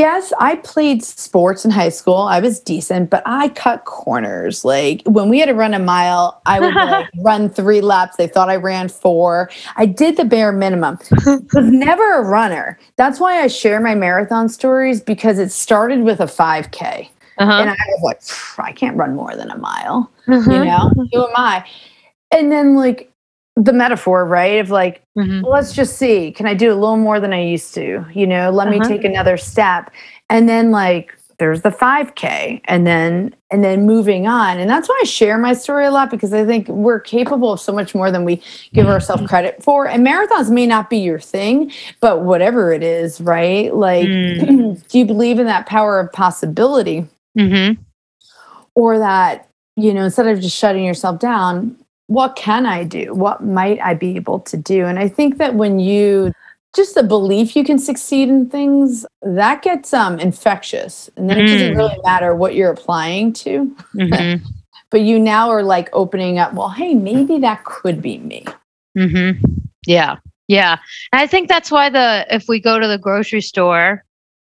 Yes, 0.00 0.32
I 0.40 0.56
played 0.56 1.04
sports 1.04 1.62
in 1.62 1.70
high 1.70 1.90
school. 1.90 2.16
I 2.16 2.40
was 2.40 2.58
decent, 2.58 3.10
but 3.10 3.22
I 3.26 3.50
cut 3.50 3.84
corners. 3.84 4.64
Like 4.64 5.02
when 5.04 5.28
we 5.28 5.38
had 5.38 5.50
to 5.50 5.54
run 5.54 5.74
a 5.74 5.78
mile, 5.78 6.40
I 6.46 6.58
would 6.58 6.74
like 6.74 7.06
run 7.18 7.50
three 7.50 7.82
laps. 7.82 8.16
They 8.16 8.26
thought 8.26 8.48
I 8.48 8.56
ran 8.56 8.88
four. 8.88 9.50
I 9.76 9.84
did 9.84 10.16
the 10.16 10.24
bare 10.24 10.52
minimum. 10.52 10.98
was 11.26 11.66
never 11.66 12.14
a 12.14 12.22
runner. 12.22 12.78
That's 12.96 13.20
why 13.20 13.42
I 13.42 13.46
share 13.48 13.78
my 13.78 13.94
marathon 13.94 14.48
stories 14.48 15.02
because 15.02 15.38
it 15.38 15.52
started 15.52 16.00
with 16.00 16.20
a 16.20 16.24
5K. 16.24 17.06
Uh-huh. 17.36 17.52
And 17.52 17.68
I 17.68 17.74
was 17.74 18.00
like, 18.02 18.66
I 18.66 18.72
can't 18.72 18.96
run 18.96 19.14
more 19.14 19.36
than 19.36 19.50
a 19.50 19.58
mile. 19.58 20.10
Uh-huh. 20.28 20.50
You 20.50 20.64
know, 20.64 20.90
who 21.12 21.26
am 21.26 21.36
I? 21.36 21.66
And 22.32 22.50
then 22.50 22.74
like 22.74 23.09
the 23.64 23.72
metaphor, 23.72 24.24
right? 24.24 24.60
Of 24.60 24.70
like, 24.70 25.02
mm-hmm. 25.16 25.44
let's 25.44 25.72
just 25.72 25.96
see, 25.96 26.32
can 26.32 26.46
I 26.46 26.54
do 26.54 26.72
a 26.72 26.74
little 26.74 26.96
more 26.96 27.20
than 27.20 27.32
I 27.32 27.42
used 27.42 27.74
to? 27.74 28.04
You 28.12 28.26
know, 28.26 28.50
let 28.50 28.68
uh-huh. 28.68 28.78
me 28.78 28.88
take 28.88 29.04
another 29.04 29.36
step. 29.36 29.90
And 30.28 30.48
then 30.48 30.70
like 30.70 31.14
there's 31.38 31.62
the 31.62 31.70
5k 31.70 32.60
and 32.66 32.86
then 32.86 33.34
and 33.50 33.64
then 33.64 33.86
moving 33.86 34.26
on 34.28 34.58
and 34.58 34.68
that's 34.68 34.90
why 34.90 34.98
i 35.00 35.04
share 35.04 35.38
my 35.38 35.54
story 35.54 35.86
a 35.86 35.90
lot 35.90 36.10
because 36.10 36.34
i 36.34 36.44
think 36.44 36.68
we're 36.68 37.00
capable 37.00 37.54
of 37.54 37.58
so 37.58 37.72
much 37.72 37.94
more 37.94 38.10
than 38.10 38.26
we 38.26 38.42
give 38.74 38.86
ourselves 38.86 39.26
credit 39.26 39.60
for 39.62 39.88
and 39.88 40.06
marathons 40.06 40.50
may 40.50 40.66
not 40.66 40.90
be 40.90 40.98
your 40.98 41.18
thing 41.18 41.72
but 42.00 42.24
whatever 42.24 42.72
it 42.72 42.82
is 42.82 43.22
right 43.22 43.74
like 43.74 44.06
mm. 44.06 44.86
do 44.88 44.98
you 44.98 45.06
believe 45.06 45.38
in 45.38 45.46
that 45.46 45.64
power 45.64 45.98
of 45.98 46.12
possibility 46.12 47.06
mm-hmm. 47.36 47.80
or 48.74 48.98
that 48.98 49.48
you 49.76 49.94
know 49.94 50.04
instead 50.04 50.26
of 50.26 50.40
just 50.40 50.56
shutting 50.56 50.84
yourself 50.84 51.18
down 51.18 51.74
what 52.10 52.34
can 52.34 52.66
i 52.66 52.82
do 52.82 53.14
what 53.14 53.44
might 53.44 53.78
i 53.80 53.94
be 53.94 54.16
able 54.16 54.40
to 54.40 54.56
do 54.56 54.84
and 54.84 54.98
i 54.98 55.06
think 55.06 55.38
that 55.38 55.54
when 55.54 55.78
you 55.78 56.32
just 56.74 56.96
the 56.96 57.04
belief 57.04 57.54
you 57.54 57.62
can 57.62 57.78
succeed 57.78 58.28
in 58.28 58.50
things 58.50 59.06
that 59.22 59.62
gets 59.62 59.94
um 59.94 60.18
infectious 60.18 61.08
and 61.16 61.30
then 61.30 61.38
mm. 61.38 61.44
it 61.44 61.46
doesn't 61.46 61.76
really 61.76 61.94
mm. 61.94 62.04
matter 62.04 62.34
what 62.34 62.56
you're 62.56 62.72
applying 62.72 63.32
to 63.32 63.72
mm-hmm. 63.94 64.44
but 64.90 65.02
you 65.02 65.20
now 65.20 65.48
are 65.48 65.62
like 65.62 65.88
opening 65.92 66.36
up 66.36 66.52
well 66.52 66.68
hey 66.68 66.94
maybe 66.94 67.38
that 67.38 67.62
could 67.64 68.02
be 68.02 68.18
me 68.18 68.44
mm-hmm. 68.98 69.40
yeah 69.86 70.16
yeah 70.48 70.78
and 71.12 71.20
i 71.20 71.28
think 71.28 71.48
that's 71.48 71.70
why 71.70 71.88
the 71.88 72.26
if 72.28 72.48
we 72.48 72.58
go 72.58 72.80
to 72.80 72.88
the 72.88 72.98
grocery 72.98 73.40
store 73.40 74.04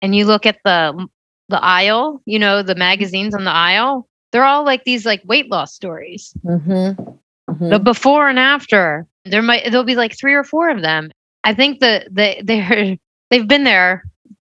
and 0.01 0.17
you 0.17 0.25
look 0.25 0.47
at 0.47 0.57
the 0.65 1.07
the 1.51 1.63
aisle 1.63 2.23
you 2.25 2.39
know 2.39 2.63
the 2.63 2.75
magazines 2.75 3.35
on 3.35 3.45
the 3.45 3.51
aisle 3.51 4.09
they're 4.31 4.47
all 4.47 4.65
like 4.65 4.85
these 4.85 5.05
like 5.05 5.21
weight 5.27 5.51
loss 5.51 5.75
stories 5.75 6.33
mm-hmm. 6.47 7.13
The 7.59 7.77
mm-hmm. 7.77 7.85
before 7.85 8.29
and 8.29 8.39
after 8.39 9.07
there 9.25 9.43
might 9.43 9.65
there'll 9.71 9.85
be 9.85 9.97
like 9.97 10.17
three 10.19 10.35
or 10.35 10.45
four 10.45 10.69
of 10.69 10.83
them 10.83 11.11
I 11.45 11.55
think 11.55 11.81
that 11.81 12.09
they 12.11 12.41
they're 12.45 12.97
they've 13.31 13.49
been 13.49 13.65
there, 13.65 14.05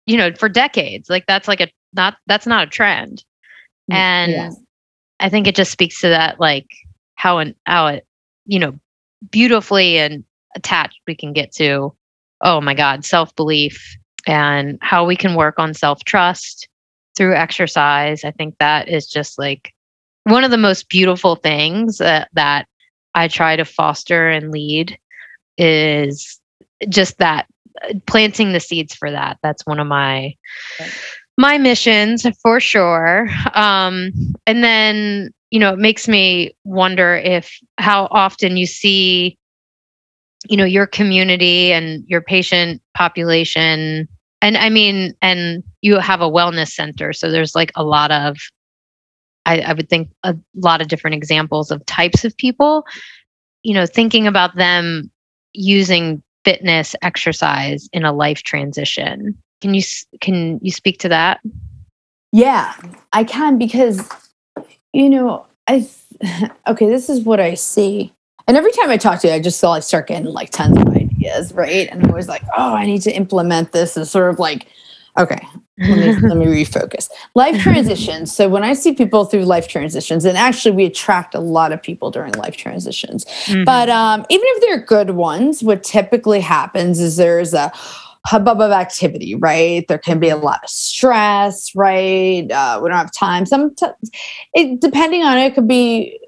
you 0.06 0.18
know, 0.18 0.34
for 0.34 0.50
decades. 0.50 1.10
Like 1.10 1.26
that's 1.28 1.48
like 1.48 1.62
a 1.62 1.72
not 1.94 2.18
that's 2.28 2.48
not 2.48 2.68
a 2.68 2.72
trend. 2.72 3.24
And 3.92 4.32
yeah. 4.32 4.52
I 5.20 5.30
think 5.30 5.48
it 5.48 5.56
just 5.56 5.72
speaks 5.72 6.02
to 6.02 6.10
that 6.10 6.40
like 6.40 6.68
how 7.16 7.40
and 7.40 7.56
how 7.66 7.88
it, 7.88 8.06
you 8.46 8.60
know, 8.60 8.80
beautifully 9.30 9.98
and 9.98 10.24
attached 10.56 11.00
we 11.08 11.16
can 11.16 11.34
get 11.34 11.52
to, 11.54 11.94
oh 12.42 12.62
my 12.62 12.74
God, 12.74 13.04
self-belief 13.06 13.98
and 14.26 14.78
how 14.82 15.06
we 15.06 15.16
can 15.16 15.36
work 15.36 15.60
on 15.60 15.74
self-trust 15.74 16.68
through 17.16 17.36
exercise. 17.36 18.24
I 18.24 18.32
think 18.32 18.56
that 18.60 18.88
is 18.88 19.08
just 19.08 19.38
like 19.38 19.74
one 20.24 20.44
of 20.44 20.52
the 20.52 20.58
most 20.58 20.88
beautiful 20.88 21.36
things 21.36 21.98
that, 21.98 22.30
that 22.34 22.68
I 23.16 23.28
try 23.28 23.56
to 23.56 23.66
foster 23.66 24.30
and 24.30 24.52
lead 24.52 24.98
is 25.58 26.40
just 26.90 27.18
that 27.20 27.48
planting 28.06 28.54
the 28.54 28.60
seeds 28.60 28.94
for 28.94 29.12
that. 29.12 29.38
That's 29.44 29.66
one 29.66 29.80
of 29.80 29.88
my 29.88 30.36
my 31.38 31.58
missions 31.58 32.26
for 32.42 32.60
sure. 32.60 33.30
Um 33.54 34.12
and 34.46 34.64
then 34.64 35.32
you 35.52 35.60
know 35.60 35.74
it 35.74 35.80
makes 35.80 36.08
me 36.08 36.56
wonder 36.64 37.16
if 37.16 37.58
how 37.78 38.08
often 38.12 38.58
you 38.58 38.66
see 38.66 39.38
you 40.50 40.58
know 40.58 40.66
your 40.66 40.88
community 40.88 41.72
and 41.72 42.04
your 42.08 42.22
patient 42.22 42.82
population. 42.96 44.08
And 44.42 44.58
i 44.58 44.70
mean 44.70 45.14
and 45.22 45.64
you 45.82 46.00
have 46.00 46.20
a 46.20 46.30
wellness 46.30 46.74
center 46.74 47.14
so 47.14 47.32
there's 47.32 47.56
like 47.56 47.72
a 47.76 47.84
lot 47.84 48.12
of 48.12 48.36
I, 49.46 49.60
I 49.60 49.74
would 49.74 49.90
think 49.90 50.10
a 50.24 50.36
lot 50.56 50.82
of 50.82 50.88
different 50.88 51.16
examples 51.16 51.72
of 51.72 51.86
types 51.86 52.24
of 52.24 52.36
people 52.38 52.86
you 53.64 53.74
know 53.74 53.86
thinking 53.86 54.28
about 54.28 54.56
them 54.56 55.10
using 55.54 56.22
fitness 56.46 56.96
exercise 57.02 57.88
in 57.94 58.04
a 58.04 58.12
life 58.12 58.44
transition. 58.44 59.38
Can 59.62 59.74
you 59.74 59.82
can 60.20 60.60
you 60.62 60.72
speak 60.72 61.00
to 61.00 61.10
that? 61.10 61.40
Yeah 62.32 62.74
i 63.14 63.24
can 63.24 63.58
because 63.58 64.10
you 64.92 65.10
know 65.10 65.46
i 65.68 65.88
okay 66.68 66.88
this 66.88 67.10
is 67.10 67.22
what 67.22 67.40
i 67.40 67.54
see. 67.54 68.14
And 68.46 68.58
every 68.58 68.72
time 68.74 68.90
i 68.90 68.98
talk 68.98 69.22
to 69.22 69.28
you 69.28 69.34
i 69.34 69.40
just 69.40 69.62
feel 69.62 69.70
like 69.70 69.84
start 69.84 70.08
getting 70.08 70.26
like 70.26 70.50
tons 70.50 70.78
of 70.78 70.88
ideas 70.90 71.54
right? 71.54 71.88
And 71.90 72.04
i'm 72.04 72.10
always 72.10 72.28
like 72.28 72.44
oh 72.58 72.74
i 72.74 72.86
need 72.86 73.02
to 73.04 73.16
implement 73.16 73.72
this 73.72 73.96
as 73.98 74.12
sort 74.12 74.30
of 74.32 74.40
like 74.40 74.68
Okay, 75.18 75.38
let 75.78 76.22
me, 76.22 76.28
let 76.28 76.38
me 76.38 76.46
refocus. 76.64 77.10
Life 77.36 77.62
transitions. 77.62 78.34
So 78.36 78.48
when 78.48 78.64
I 78.64 78.74
see 78.74 78.94
people 78.94 79.26
through 79.26 79.46
life 79.46 79.68
transitions, 79.68 80.26
and 80.26 80.38
actually 80.38 80.76
we 80.76 80.86
attract 80.86 81.34
a 81.34 81.40
lot 81.40 81.72
of 81.72 81.82
people 81.82 82.12
during 82.12 82.34
life 82.34 82.58
transitions, 82.58 83.26
mm-hmm. 83.26 83.64
but 83.64 83.90
um, 83.90 84.26
even 84.30 84.46
if 84.50 84.62
they're 84.62 84.86
good 84.86 85.12
ones, 85.12 85.64
what 85.64 85.84
typically 85.84 86.42
happens 86.42 87.00
is 87.00 87.18
there's 87.18 87.54
a 87.54 87.72
hubbub 88.26 88.62
of 88.62 88.72
activity, 88.72 89.36
right? 89.36 89.86
There 89.88 89.98
can 89.98 90.20
be 90.20 90.30
a 90.30 90.38
lot 90.38 90.64
of 90.64 90.70
stress, 90.70 91.76
right? 91.76 92.50
Uh, 92.50 92.80
we 92.82 92.90
don't 92.90 92.98
have 92.98 93.12
time. 93.12 93.46
Sometimes, 93.46 94.12
it, 94.54 94.80
depending 94.80 95.24
on 95.24 95.38
it, 95.38 95.48
it 95.48 95.56
could 95.56 95.68
be 95.68 96.20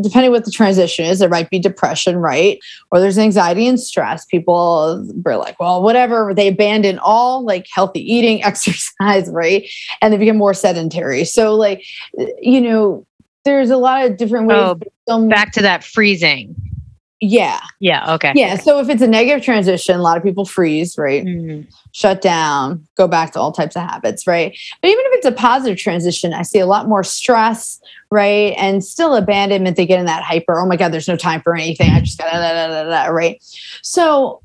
depending 0.00 0.30
what 0.30 0.44
the 0.44 0.50
transition 0.50 1.04
is, 1.04 1.18
there 1.18 1.28
might 1.28 1.50
be 1.50 1.58
depression, 1.58 2.16
right? 2.16 2.58
Or 2.90 3.00
there's 3.00 3.18
anxiety 3.18 3.66
and 3.66 3.78
stress. 3.80 4.24
People 4.24 5.04
are 5.26 5.36
like, 5.36 5.58
well, 5.60 5.82
whatever. 5.82 6.32
They 6.34 6.48
abandon 6.48 6.98
all 6.98 7.44
like 7.44 7.66
healthy 7.72 8.00
eating, 8.00 8.42
exercise, 8.44 9.28
right? 9.30 9.68
And 10.00 10.12
they 10.12 10.18
become 10.18 10.36
more 10.36 10.54
sedentary. 10.54 11.24
So, 11.24 11.54
like, 11.54 11.84
you 12.40 12.60
know, 12.60 13.06
there's 13.44 13.70
a 13.70 13.76
lot 13.76 14.06
of 14.06 14.16
different 14.16 14.46
ways. 14.46 14.74
Oh, 15.08 15.28
back 15.28 15.52
to 15.52 15.62
that 15.62 15.84
freezing. 15.84 16.54
Yeah. 17.24 17.60
Yeah. 17.78 18.14
Okay. 18.14 18.32
Yeah. 18.34 18.56
So 18.56 18.80
if 18.80 18.88
it's 18.88 19.00
a 19.00 19.06
negative 19.06 19.44
transition, 19.44 19.94
a 19.94 20.02
lot 20.02 20.16
of 20.16 20.24
people 20.24 20.44
freeze, 20.44 20.98
right? 20.98 21.24
Mm-hmm. 21.24 21.70
Shut 21.92 22.20
down, 22.20 22.84
go 22.96 23.06
back 23.06 23.32
to 23.32 23.38
all 23.38 23.52
types 23.52 23.76
of 23.76 23.82
habits, 23.82 24.26
right? 24.26 24.58
But 24.82 24.88
even 24.88 25.04
if 25.06 25.18
it's 25.18 25.26
a 25.26 25.32
positive 25.32 25.78
transition, 25.78 26.34
I 26.34 26.42
see 26.42 26.58
a 26.58 26.66
lot 26.66 26.88
more 26.88 27.04
stress, 27.04 27.80
right? 28.10 28.54
And 28.58 28.84
still 28.84 29.14
abandonment. 29.14 29.76
They 29.76 29.86
get 29.86 30.00
in 30.00 30.06
that 30.06 30.24
hyper, 30.24 30.58
oh 30.58 30.66
my 30.66 30.74
God, 30.74 30.92
there's 30.92 31.06
no 31.06 31.16
time 31.16 31.40
for 31.42 31.54
anything. 31.54 31.92
I 31.92 32.00
just 32.00 32.18
got 32.18 32.32
to, 32.32 33.12
right? 33.12 33.40
So 33.82 34.42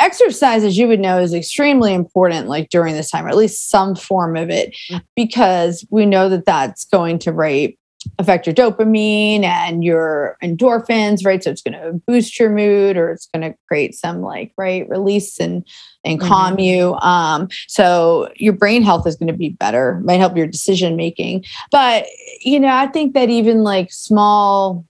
exercise, 0.00 0.64
as 0.64 0.76
you 0.76 0.88
would 0.88 0.98
know, 0.98 1.20
is 1.20 1.32
extremely 1.32 1.94
important, 1.94 2.48
like 2.48 2.68
during 2.70 2.94
this 2.94 3.12
time, 3.12 3.26
or 3.26 3.28
at 3.28 3.36
least 3.36 3.70
some 3.70 3.94
form 3.94 4.36
of 4.36 4.50
it, 4.50 4.76
mm. 4.90 5.00
because 5.14 5.86
we 5.90 6.04
know 6.04 6.28
that 6.28 6.46
that's 6.46 6.84
going 6.86 7.20
to 7.20 7.32
rate 7.32 7.78
affect 8.18 8.46
your 8.46 8.54
dopamine 8.54 9.42
and 9.42 9.84
your 9.84 10.36
endorphins, 10.42 11.24
right? 11.24 11.42
So 11.42 11.50
it's 11.50 11.62
going 11.62 11.80
to 11.80 12.00
boost 12.06 12.38
your 12.38 12.50
mood 12.50 12.96
or 12.96 13.10
it's 13.10 13.26
going 13.26 13.50
to 13.50 13.56
create 13.68 13.94
some 13.94 14.22
like, 14.22 14.52
right, 14.56 14.88
release 14.88 15.38
and 15.40 15.66
and 16.04 16.20
calm 16.20 16.56
mm-hmm. 16.56 16.60
you. 16.60 16.94
Um, 16.96 17.48
so 17.68 18.32
your 18.36 18.52
brain 18.52 18.82
health 18.82 19.06
is 19.06 19.16
going 19.16 19.28
to 19.28 19.32
be 19.32 19.50
better, 19.50 20.00
might 20.04 20.18
help 20.18 20.36
your 20.36 20.46
decision 20.46 20.96
making. 20.96 21.44
But 21.70 22.06
you 22.40 22.58
know, 22.58 22.74
I 22.74 22.86
think 22.86 23.14
that 23.14 23.30
even 23.30 23.62
like 23.62 23.92
small 23.92 24.84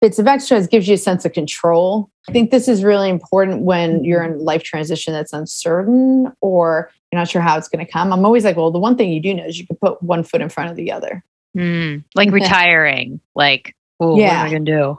bits 0.00 0.18
of 0.18 0.26
exercise 0.26 0.66
gives 0.66 0.88
you 0.88 0.94
a 0.94 0.98
sense 0.98 1.24
of 1.24 1.32
control. 1.32 2.10
I 2.28 2.32
think 2.32 2.50
this 2.50 2.68
is 2.68 2.82
really 2.82 3.08
important 3.08 3.62
when 3.62 3.96
mm-hmm. 3.96 4.04
you're 4.04 4.22
in 4.22 4.38
life 4.38 4.62
transition 4.62 5.12
that's 5.12 5.32
uncertain 5.32 6.32
or 6.40 6.90
you're 7.10 7.18
not 7.20 7.28
sure 7.28 7.42
how 7.42 7.58
it's 7.58 7.68
going 7.68 7.84
to 7.84 7.90
come. 7.90 8.12
I'm 8.12 8.24
always 8.24 8.44
like, 8.44 8.56
well, 8.56 8.70
the 8.70 8.78
one 8.78 8.96
thing 8.96 9.12
you 9.12 9.20
do 9.20 9.34
know 9.34 9.44
is 9.44 9.58
you 9.58 9.66
can 9.66 9.76
put 9.76 10.02
one 10.02 10.22
foot 10.22 10.40
in 10.40 10.48
front 10.48 10.70
of 10.70 10.76
the 10.76 10.92
other. 10.92 11.24
Mm, 11.56 12.04
like 12.14 12.30
retiring. 12.32 13.20
like, 13.34 13.74
oh, 13.98 14.18
yeah. 14.18 14.26
what 14.26 14.32
am 14.34 14.46
I 14.46 14.50
going 14.50 14.64
to 14.64 14.72
do? 14.72 14.98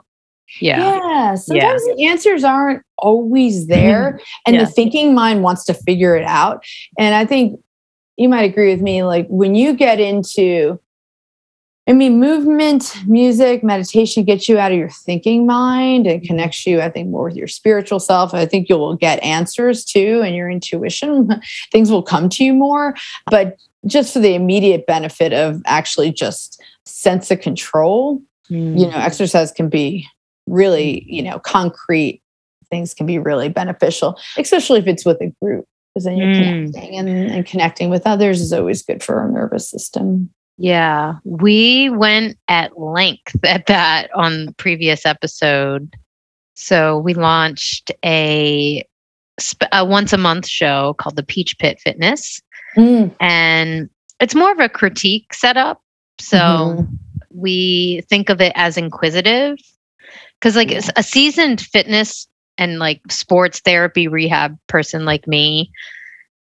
Yeah. 0.60 0.78
Yeah. 0.78 1.34
Sometimes 1.34 1.82
yeah. 1.86 1.94
the 1.94 2.06
answers 2.06 2.44
aren't 2.44 2.82
always 2.98 3.66
there. 3.68 4.20
and 4.46 4.56
yeah. 4.56 4.64
the 4.64 4.70
thinking 4.70 5.14
mind 5.14 5.42
wants 5.42 5.64
to 5.64 5.74
figure 5.74 6.16
it 6.16 6.24
out. 6.24 6.64
And 6.98 7.14
I 7.14 7.24
think 7.24 7.60
you 8.16 8.28
might 8.28 8.42
agree 8.42 8.70
with 8.70 8.82
me. 8.82 9.02
Like 9.02 9.26
when 9.28 9.54
you 9.54 9.74
get 9.74 9.98
into, 9.98 10.78
I 11.88 11.94
mean, 11.94 12.20
movement, 12.20 12.94
music, 13.06 13.64
meditation 13.64 14.22
gets 14.22 14.48
you 14.48 14.58
out 14.58 14.70
of 14.70 14.78
your 14.78 14.90
thinking 14.90 15.46
mind 15.46 16.06
and 16.06 16.22
connects 16.22 16.64
you, 16.64 16.80
I 16.80 16.88
think, 16.88 17.08
more 17.08 17.24
with 17.24 17.34
your 17.34 17.48
spiritual 17.48 17.98
self. 17.98 18.34
I 18.34 18.46
think 18.46 18.68
you 18.68 18.76
will 18.76 18.94
get 18.94 19.20
answers 19.24 19.84
too, 19.84 20.22
and 20.24 20.36
your 20.36 20.48
intuition. 20.48 21.28
Things 21.72 21.90
will 21.90 22.04
come 22.04 22.28
to 22.28 22.44
you 22.44 22.54
more. 22.54 22.94
But 23.26 23.56
just 23.86 24.12
for 24.12 24.20
the 24.20 24.34
immediate 24.34 24.86
benefit 24.86 25.32
of 25.32 25.60
actually 25.66 26.12
just 26.12 26.62
sense 26.84 27.30
of 27.30 27.40
control 27.40 28.20
mm. 28.50 28.78
you 28.78 28.86
know 28.86 28.96
mm. 28.96 29.04
exercise 29.04 29.52
can 29.52 29.68
be 29.68 30.06
really 30.46 31.04
you 31.06 31.22
know 31.22 31.38
concrete 31.38 32.22
things 32.70 32.94
can 32.94 33.06
be 33.06 33.18
really 33.18 33.48
beneficial 33.48 34.18
especially 34.38 34.78
if 34.78 34.86
it's 34.86 35.04
with 35.04 35.20
a 35.20 35.32
group 35.42 35.66
because 35.94 36.04
then 36.04 36.16
you're 36.16 36.28
mm. 36.28 36.72
connecting 36.72 36.96
and, 36.96 37.08
and 37.08 37.46
connecting 37.46 37.90
with 37.90 38.06
others 38.06 38.40
is 38.40 38.52
always 38.52 38.82
good 38.82 39.02
for 39.02 39.20
our 39.20 39.30
nervous 39.30 39.68
system 39.68 40.30
yeah 40.58 41.14
we 41.24 41.90
went 41.90 42.36
at 42.48 42.78
length 42.78 43.36
at 43.44 43.66
that 43.66 44.10
on 44.14 44.46
the 44.46 44.52
previous 44.54 45.04
episode 45.06 45.94
so 46.54 46.98
we 46.98 47.14
launched 47.14 47.90
a, 48.04 48.86
a 49.72 49.84
once 49.84 50.12
a 50.12 50.18
month 50.18 50.46
show 50.46 50.94
called 50.98 51.16
the 51.16 51.22
peach 51.22 51.58
pit 51.58 51.80
fitness 51.80 52.40
Mm. 52.76 53.14
And 53.20 53.90
it's 54.20 54.34
more 54.34 54.52
of 54.52 54.60
a 54.60 54.68
critique 54.68 55.34
setup. 55.34 55.80
So 56.18 56.38
mm-hmm. 56.38 56.94
we 57.30 58.02
think 58.08 58.28
of 58.28 58.40
it 58.40 58.52
as 58.54 58.76
inquisitive 58.76 59.58
because, 60.38 60.56
like, 60.56 60.72
a 60.72 61.02
seasoned 61.02 61.60
fitness 61.60 62.26
and 62.58 62.78
like 62.78 63.00
sports 63.10 63.60
therapy 63.60 64.08
rehab 64.08 64.58
person 64.66 65.04
like 65.04 65.26
me, 65.26 65.70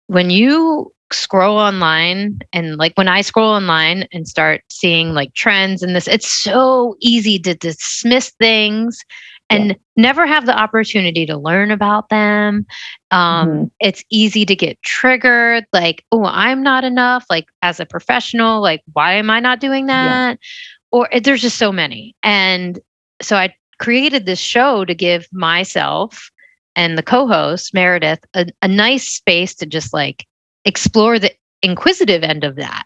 when 0.07 0.29
you 0.29 0.93
scroll 1.11 1.57
online 1.57 2.39
and 2.53 2.77
like 2.77 2.93
when 2.95 3.07
I 3.07 3.21
scroll 3.21 3.49
online 3.49 4.07
and 4.11 4.27
start 4.27 4.63
seeing 4.71 5.13
like 5.13 5.33
trends 5.33 5.81
and 5.81 5.95
this, 5.95 6.07
it's 6.07 6.27
so 6.27 6.95
easy 6.99 7.39
to 7.39 7.55
dismiss 7.55 8.29
things 8.31 9.03
and 9.49 9.69
yeah. 9.69 9.75
never 9.97 10.25
have 10.27 10.45
the 10.45 10.57
opportunity 10.57 11.25
to 11.25 11.37
learn 11.37 11.71
about 11.71 12.09
them. 12.09 12.65
Um, 13.11 13.49
mm-hmm. 13.49 13.63
It's 13.79 14.03
easy 14.09 14.45
to 14.45 14.55
get 14.55 14.81
triggered, 14.83 15.65
like, 15.73 16.05
oh, 16.11 16.25
I'm 16.25 16.61
not 16.61 16.83
enough. 16.83 17.25
Like, 17.29 17.47
as 17.61 17.79
a 17.79 17.85
professional, 17.85 18.61
like, 18.61 18.83
why 18.93 19.13
am 19.13 19.29
I 19.29 19.39
not 19.39 19.59
doing 19.59 19.87
that? 19.87 20.39
Yeah. 20.39 20.45
Or 20.91 21.09
there's 21.21 21.41
just 21.41 21.57
so 21.57 21.71
many. 21.71 22.15
And 22.23 22.79
so 23.21 23.35
I 23.35 23.55
created 23.79 24.25
this 24.25 24.39
show 24.39 24.85
to 24.85 24.93
give 24.93 25.27
myself 25.31 26.29
and 26.75 26.97
the 26.97 27.03
co 27.03 27.27
host, 27.27 27.73
Meredith, 27.73 28.23
a, 28.35 28.47
a 28.61 28.67
nice 28.67 29.07
space 29.07 29.55
to 29.55 29.65
just 29.65 29.93
like 29.93 30.25
explore 30.65 31.19
the 31.19 31.31
inquisitive 31.61 32.23
end 32.23 32.43
of 32.43 32.55
that. 32.55 32.85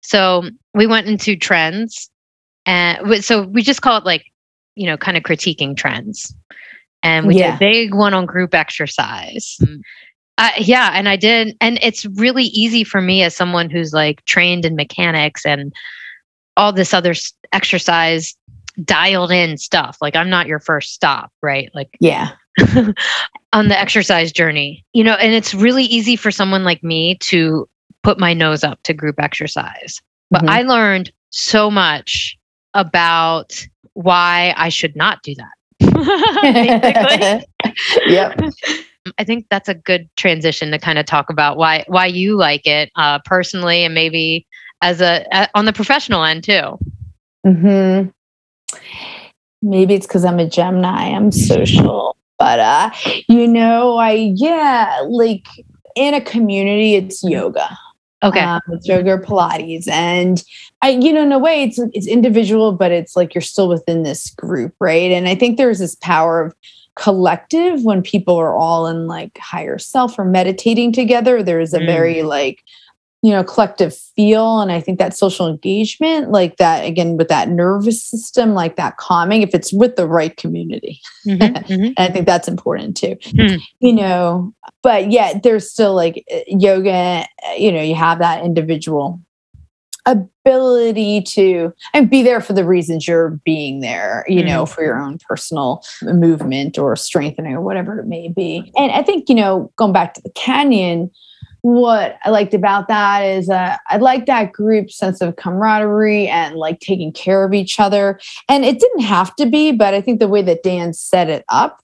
So 0.00 0.50
we 0.74 0.86
went 0.86 1.06
into 1.06 1.36
trends. 1.36 2.10
And 2.66 3.24
so 3.24 3.42
we 3.42 3.62
just 3.62 3.82
call 3.82 3.98
it 3.98 4.04
like 4.04 4.26
you 4.74 4.86
know, 4.86 4.96
kind 4.96 5.16
of 5.16 5.22
critiquing 5.22 5.76
trends. 5.76 6.34
And 7.02 7.26
we 7.26 7.36
yeah. 7.36 7.52
did 7.52 7.54
a 7.56 7.58
big 7.58 7.94
one 7.94 8.14
on 8.14 8.26
group 8.26 8.54
exercise. 8.54 9.56
Mm. 9.60 9.80
Uh, 10.38 10.50
yeah, 10.58 10.90
and 10.94 11.08
I 11.08 11.16
did, 11.16 11.56
and 11.60 11.78
it's 11.82 12.06
really 12.06 12.44
easy 12.44 12.84
for 12.84 13.00
me 13.00 13.22
as 13.22 13.36
someone 13.36 13.68
who's 13.68 13.92
like 13.92 14.24
trained 14.24 14.64
in 14.64 14.76
mechanics 14.76 15.44
and 15.44 15.74
all 16.56 16.72
this 16.72 16.94
other 16.94 17.14
exercise 17.52 18.34
dialed 18.84 19.30
in 19.30 19.58
stuff. 19.58 19.98
Like 20.00 20.16
I'm 20.16 20.30
not 20.30 20.46
your 20.46 20.58
first 20.58 20.94
stop, 20.94 21.30
right? 21.42 21.70
Like 21.74 21.90
yeah, 22.00 22.30
on 23.52 23.68
the 23.68 23.78
exercise 23.78 24.32
journey, 24.32 24.84
you 24.92 25.04
know, 25.04 25.14
and 25.14 25.34
it's 25.34 25.54
really 25.54 25.84
easy 25.84 26.16
for 26.16 26.30
someone 26.30 26.64
like 26.64 26.82
me 26.82 27.16
to 27.16 27.68
put 28.02 28.18
my 28.18 28.32
nose 28.32 28.64
up 28.64 28.82
to 28.84 28.94
group 28.94 29.16
exercise. 29.18 30.00
But 30.30 30.42
mm-hmm. 30.42 30.50
I 30.50 30.62
learned 30.62 31.12
so 31.30 31.70
much 31.70 32.38
about 32.74 33.66
why 33.94 34.54
I 34.56 34.68
should 34.68 34.96
not 34.96 35.22
do 35.22 35.34
that. 35.34 35.52
yep. 38.06 38.40
I 39.18 39.24
think 39.24 39.46
that's 39.50 39.68
a 39.68 39.74
good 39.74 40.08
transition 40.16 40.70
to 40.70 40.78
kind 40.78 40.98
of 40.98 41.06
talk 41.06 41.28
about 41.28 41.56
why 41.56 41.84
why 41.88 42.06
you 42.06 42.36
like 42.36 42.66
it 42.66 42.90
uh, 42.96 43.18
personally, 43.24 43.84
and 43.84 43.94
maybe 43.94 44.46
as 44.80 45.00
a, 45.00 45.26
a 45.32 45.48
on 45.54 45.64
the 45.64 45.72
professional 45.72 46.24
end 46.24 46.44
too. 46.44 46.78
Hmm. 47.44 48.08
Maybe 49.60 49.94
it's 49.94 50.06
because 50.06 50.24
I'm 50.24 50.38
a 50.38 50.48
Gemini. 50.48 51.10
I'm 51.10 51.32
social, 51.32 52.16
but 52.38 52.60
uh, 52.60 52.90
you 53.28 53.48
know, 53.48 53.96
I 53.96 54.32
yeah, 54.34 55.02
like 55.08 55.46
in 55.96 56.14
a 56.14 56.20
community, 56.20 56.94
it's 56.94 57.22
yoga. 57.22 57.76
Okay. 58.22 58.40
Um, 58.40 58.60
it's 58.70 58.86
yoga 58.86 59.18
Pilates. 59.18 59.88
And 59.88 60.42
I, 60.80 60.90
you 60.90 61.12
know, 61.12 61.22
in 61.22 61.32
a 61.32 61.38
way 61.38 61.62
it's 61.62 61.78
it's 61.92 62.06
individual, 62.06 62.72
but 62.72 62.92
it's 62.92 63.16
like 63.16 63.34
you're 63.34 63.42
still 63.42 63.68
within 63.68 64.02
this 64.04 64.30
group, 64.30 64.74
right? 64.78 65.10
And 65.10 65.28
I 65.28 65.34
think 65.34 65.56
there's 65.56 65.80
this 65.80 65.96
power 65.96 66.40
of 66.40 66.54
collective 66.94 67.84
when 67.84 68.02
people 68.02 68.36
are 68.36 68.54
all 68.54 68.86
in 68.86 69.06
like 69.06 69.38
higher 69.38 69.78
self 69.78 70.18
or 70.18 70.24
meditating 70.24 70.92
together. 70.92 71.42
There's 71.42 71.74
a 71.74 71.80
mm. 71.80 71.86
very 71.86 72.22
like 72.22 72.62
you 73.22 73.30
know 73.30 73.42
collective 73.44 73.96
feel 73.96 74.60
and 74.60 74.70
i 74.70 74.80
think 74.80 74.98
that 74.98 75.16
social 75.16 75.48
engagement 75.48 76.30
like 76.30 76.56
that 76.56 76.84
again 76.84 77.16
with 77.16 77.28
that 77.28 77.48
nervous 77.48 78.02
system 78.04 78.52
like 78.52 78.76
that 78.76 78.96
calming 78.96 79.42
if 79.42 79.54
it's 79.54 79.72
with 79.72 79.96
the 79.96 80.06
right 80.06 80.36
community 80.36 81.00
mm-hmm, 81.26 81.42
mm-hmm. 81.72 81.92
i 81.96 82.08
think 82.08 82.26
that's 82.26 82.48
important 82.48 82.96
too 82.96 83.16
mm. 83.16 83.60
you 83.80 83.92
know 83.92 84.52
but 84.82 85.10
yet 85.10 85.42
there's 85.42 85.70
still 85.70 85.94
like 85.94 86.24
eh, 86.28 86.42
yoga 86.48 87.24
eh, 87.44 87.54
you 87.56 87.72
know 87.72 87.82
you 87.82 87.94
have 87.94 88.18
that 88.18 88.44
individual 88.44 89.20
ability 90.04 91.22
to 91.22 91.72
and 91.94 92.10
be 92.10 92.24
there 92.24 92.40
for 92.40 92.54
the 92.54 92.64
reasons 92.64 93.06
you're 93.06 93.40
being 93.44 93.78
there 93.78 94.24
you 94.26 94.42
mm. 94.42 94.46
know 94.46 94.66
for 94.66 94.82
your 94.82 95.00
own 95.00 95.16
personal 95.28 95.80
movement 96.02 96.76
or 96.76 96.96
strengthening 96.96 97.52
or 97.52 97.60
whatever 97.60 98.00
it 98.00 98.06
may 98.06 98.26
be 98.26 98.72
and 98.76 98.90
i 98.90 99.00
think 99.00 99.28
you 99.28 99.34
know 99.34 99.72
going 99.76 99.92
back 99.92 100.12
to 100.12 100.20
the 100.22 100.30
canyon 100.30 101.08
what 101.62 102.18
I 102.24 102.30
liked 102.30 102.54
about 102.54 102.88
that 102.88 103.20
is 103.20 103.48
uh, 103.48 103.76
I 103.88 103.96
like 103.96 104.26
that 104.26 104.52
group 104.52 104.90
sense 104.90 105.20
of 105.20 105.36
camaraderie 105.36 106.26
and 106.28 106.56
like 106.56 106.80
taking 106.80 107.12
care 107.12 107.44
of 107.44 107.54
each 107.54 107.78
other. 107.78 108.20
And 108.48 108.64
it 108.64 108.80
didn't 108.80 109.02
have 109.02 109.34
to 109.36 109.46
be, 109.46 109.72
but 109.72 109.94
I 109.94 110.00
think 110.00 110.18
the 110.18 110.28
way 110.28 110.42
that 110.42 110.64
Dan 110.64 110.92
set 110.92 111.28
it 111.28 111.44
up, 111.48 111.80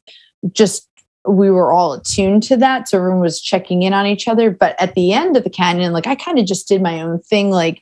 just 0.53 0.89
we 1.27 1.51
were 1.51 1.73
all 1.73 1.93
attuned 1.93 2.43
to 2.45 2.57
that. 2.57 2.89
So 2.89 2.99
everyone 2.99 3.21
was 3.21 3.41
checking 3.41 3.83
in 3.83 3.93
on 3.93 4.07
each 4.07 4.27
other. 4.27 4.51
But 4.51 4.81
at 4.81 4.95
the 4.95 5.13
end 5.13 5.37
of 5.37 5.45
the 5.45 5.51
canyon, 5.51 5.93
like 5.93 6.07
I 6.07 6.15
kind 6.15 6.39
of 6.39 6.47
just 6.47 6.67
did 6.67 6.83
my 6.83 7.01
own 7.01 7.21
thing. 7.21 7.51
Like 7.51 7.81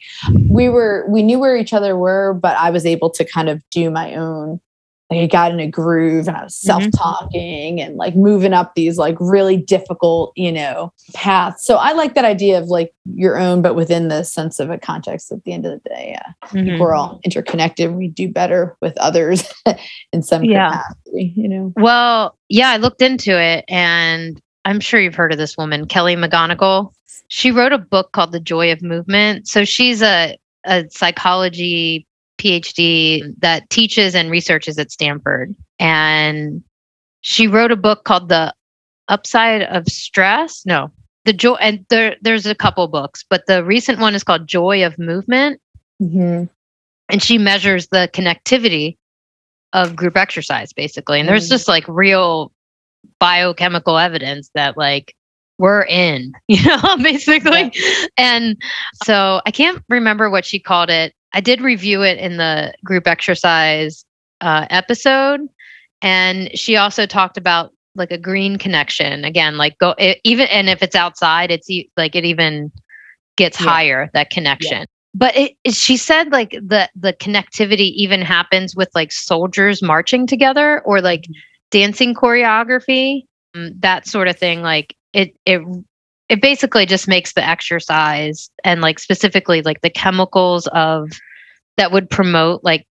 we 0.51 0.69
were, 0.69 1.07
we 1.09 1.23
knew 1.23 1.39
where 1.39 1.57
each 1.57 1.73
other 1.73 1.97
were, 1.97 2.35
but 2.35 2.57
I 2.57 2.71
was 2.71 2.85
able 2.85 3.11
to 3.11 3.25
kind 3.25 3.49
of 3.49 3.63
do 3.71 3.91
my 3.91 4.15
own 4.15 4.61
like 5.11 5.21
I 5.21 5.27
got 5.27 5.53
in 5.53 5.61
a 5.61 5.69
groove 5.69 6.27
and 6.27 6.37
I 6.37 6.45
was 6.45 6.55
mm-hmm. 6.55 6.66
self-talking 6.66 7.77
mm-hmm. 7.77 7.87
and 7.87 7.97
like 7.97 8.16
moving 8.16 8.53
up 8.53 8.75
these 8.75 8.99
like 8.99 9.16
really 9.21 9.57
difficult, 9.57 10.33
you 10.35 10.51
know, 10.51 10.92
paths. 11.14 11.64
So 11.64 11.77
I 11.77 11.92
like 11.92 12.14
that 12.14 12.25
idea 12.25 12.59
of 12.59 12.66
like 12.66 12.92
your 13.05 13.38
own, 13.38 13.62
but 13.62 13.75
within 13.75 14.09
the 14.09 14.25
sense 14.25 14.59
of 14.59 14.71
a 14.71 14.79
context 14.79 15.31
at 15.31 15.45
the 15.45 15.53
end 15.53 15.64
of 15.64 15.73
the 15.73 15.88
day. 15.88 16.16
Yeah. 16.16 16.49
Mm-hmm. 16.49 16.81
We're 16.81 16.95
all 16.95 17.21
interconnected. 17.25 17.92
We 17.92 18.09
do 18.09 18.29
better 18.29 18.77
with 18.81 18.97
others 18.99 19.53
in 20.12 20.23
some 20.23 20.45
yeah. 20.45 20.71
capacity, 20.71 21.33
you 21.37 21.49
know. 21.49 21.73
Well, 21.77 22.37
yeah, 22.49 22.71
I 22.71 22.77
looked 22.79 23.03
into 23.03 23.40
it 23.40 23.64
and 23.69 24.40
I'm 24.64 24.81
sure 24.81 25.01
you've 25.01 25.14
heard 25.14 25.33
of 25.33 25.38
this 25.38 25.57
woman, 25.57 25.87
Kelly 25.87 26.16
McGonigal. 26.16 26.92
She 27.29 27.53
wrote 27.53 27.73
a 27.73 27.79
book 27.79 28.11
called 28.12 28.33
The 28.33 28.40
Joy 28.40 28.73
of 28.73 28.83
Movement. 28.83 29.47
So 29.47 29.64
she's 29.64 30.03
a 30.03 30.37
a 30.66 30.85
psychology 30.90 32.06
PhD 32.38 33.35
that 33.40 33.68
teaches 33.70 34.14
and 34.14 34.31
researches 34.31 34.79
at 34.79 34.90
Stanford. 34.90 35.55
And 35.79 36.62
she 37.20 37.46
wrote 37.46 37.72
a 37.72 37.77
book 37.77 38.05
called 38.05 38.29
The 38.29 38.55
Upside 39.09 39.62
of 39.62 39.87
Stress. 39.88 40.64
No, 40.66 40.90
the 41.25 41.33
joy, 41.33 41.55
and 41.55 41.85
there, 41.90 42.16
there's 42.22 42.46
a 42.46 42.55
couple 42.55 42.87
books, 42.88 43.25
but 43.29 43.46
the 43.46 43.64
recent 43.64 43.99
one 43.99 44.14
is 44.14 44.25
called 44.25 44.46
Joy 44.46 44.85
of 44.85 44.99
Movement. 44.99 45.61
Mm-hmm. 46.03 46.44
And 47.09 47.22
she 47.22 47.38
measures 47.38 47.88
the 47.88 48.09
connectivity 48.12 48.96
of 49.72 49.94
group 49.96 50.16
exercise, 50.16 50.72
basically. 50.72 51.20
And 51.20 51.29
there's 51.29 51.44
mm-hmm. 51.44 51.55
just 51.55 51.68
like 51.68 51.87
real 51.88 52.53
biochemical 53.20 53.99
evidence 53.99 54.51
that, 54.55 54.77
like, 54.77 55.14
we're 55.59 55.85
in, 55.85 56.33
you 56.49 56.62
know, 56.64 56.96
basically. 57.03 57.72
Yeah. 57.75 58.07
And 58.16 58.57
so 59.05 59.40
I 59.46 59.51
can't 59.51 59.83
remember 59.88 60.31
what 60.31 60.44
she 60.44 60.59
called 60.59 60.90
it. 60.90 61.14
I 61.37 61.40
did 61.40 61.61
review 61.61 62.03
it 62.03 62.16
in 62.16 62.38
the 62.38 62.72
group 62.83 63.07
exercise 63.07 64.07
uh, 64.40 64.66
episode, 64.70 65.46
and 66.01 66.51
she 66.59 66.77
also 66.77 67.05
talked 67.05 67.37
about 67.37 67.75
like 67.94 68.11
a 68.11 68.16
green 68.16 68.57
connection 68.57 69.22
again, 69.22 69.59
like 69.59 69.77
go 69.77 69.94
it, 69.99 70.18
even 70.25 70.46
and 70.46 70.70
if 70.70 70.83
it's 70.83 70.96
outside, 70.96 71.51
it's 71.51 71.68
like 71.94 72.16
it 72.16 72.25
even 72.25 72.72
gets 73.37 73.61
yeah. 73.61 73.68
higher 73.68 74.11
that 74.14 74.31
connection. 74.31 74.79
Yeah. 74.79 74.85
But 75.14 75.37
it, 75.37 75.57
it, 75.62 75.75
she 75.75 75.99
said 75.99 76.33
like 76.33 76.53
the 76.53 76.88
the 76.96 77.12
connectivity 77.12 77.92
even 77.92 78.22
happens 78.22 78.75
with 78.75 78.88
like 78.94 79.12
soldiers 79.12 79.83
marching 79.83 80.27
together 80.27 80.81
or 80.87 81.03
like 81.03 81.22
mm-hmm. 81.25 81.33
dancing 81.70 82.14
choreography, 82.14 83.25
um, 83.55 83.72
that 83.81 84.07
sort 84.07 84.29
of 84.29 84.38
thing. 84.38 84.62
Like 84.62 84.96
it 85.12 85.37
it 85.44 85.61
it 86.31 86.40
basically 86.40 86.87
just 86.87 87.09
makes 87.09 87.35
the 87.35 87.46
exercise 87.46 88.51
and 88.64 88.81
like 88.81 88.99
specifically 88.99 89.61
like 89.61 89.83
the 89.83 89.90
chemicals 89.90 90.66
of 90.68 91.11
that 91.77 91.93
would 91.93 92.11
promote 92.11 92.65
like 92.65 92.87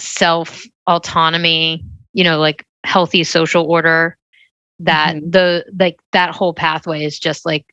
self 0.00 0.64
autonomy 0.86 1.84
you 2.12 2.24
know 2.24 2.38
like 2.38 2.64
healthy 2.84 3.24
social 3.24 3.64
order 3.64 4.16
that 4.80 5.16
mm-hmm. 5.16 5.30
the 5.30 5.64
like 5.78 6.00
that 6.12 6.34
whole 6.34 6.54
pathway 6.54 7.04
is 7.04 7.18
just 7.18 7.44
like 7.44 7.66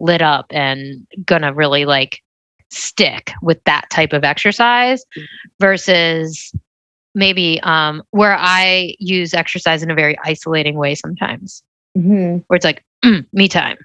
lit 0.00 0.22
up 0.22 0.46
and 0.50 1.06
gonna 1.24 1.52
really 1.52 1.84
like 1.84 2.22
stick 2.70 3.32
with 3.42 3.62
that 3.64 3.88
type 3.90 4.12
of 4.12 4.24
exercise 4.24 5.04
versus 5.58 6.52
maybe 7.14 7.58
um 7.62 8.02
where 8.10 8.36
i 8.38 8.94
use 8.98 9.34
exercise 9.34 9.82
in 9.82 9.90
a 9.90 9.94
very 9.94 10.16
isolating 10.24 10.76
way 10.76 10.94
sometimes 10.94 11.62
mm-hmm. 11.96 12.38
where 12.46 12.56
it's 12.56 12.64
like 12.64 12.84
mm, 13.04 13.26
me 13.32 13.48
time 13.48 13.78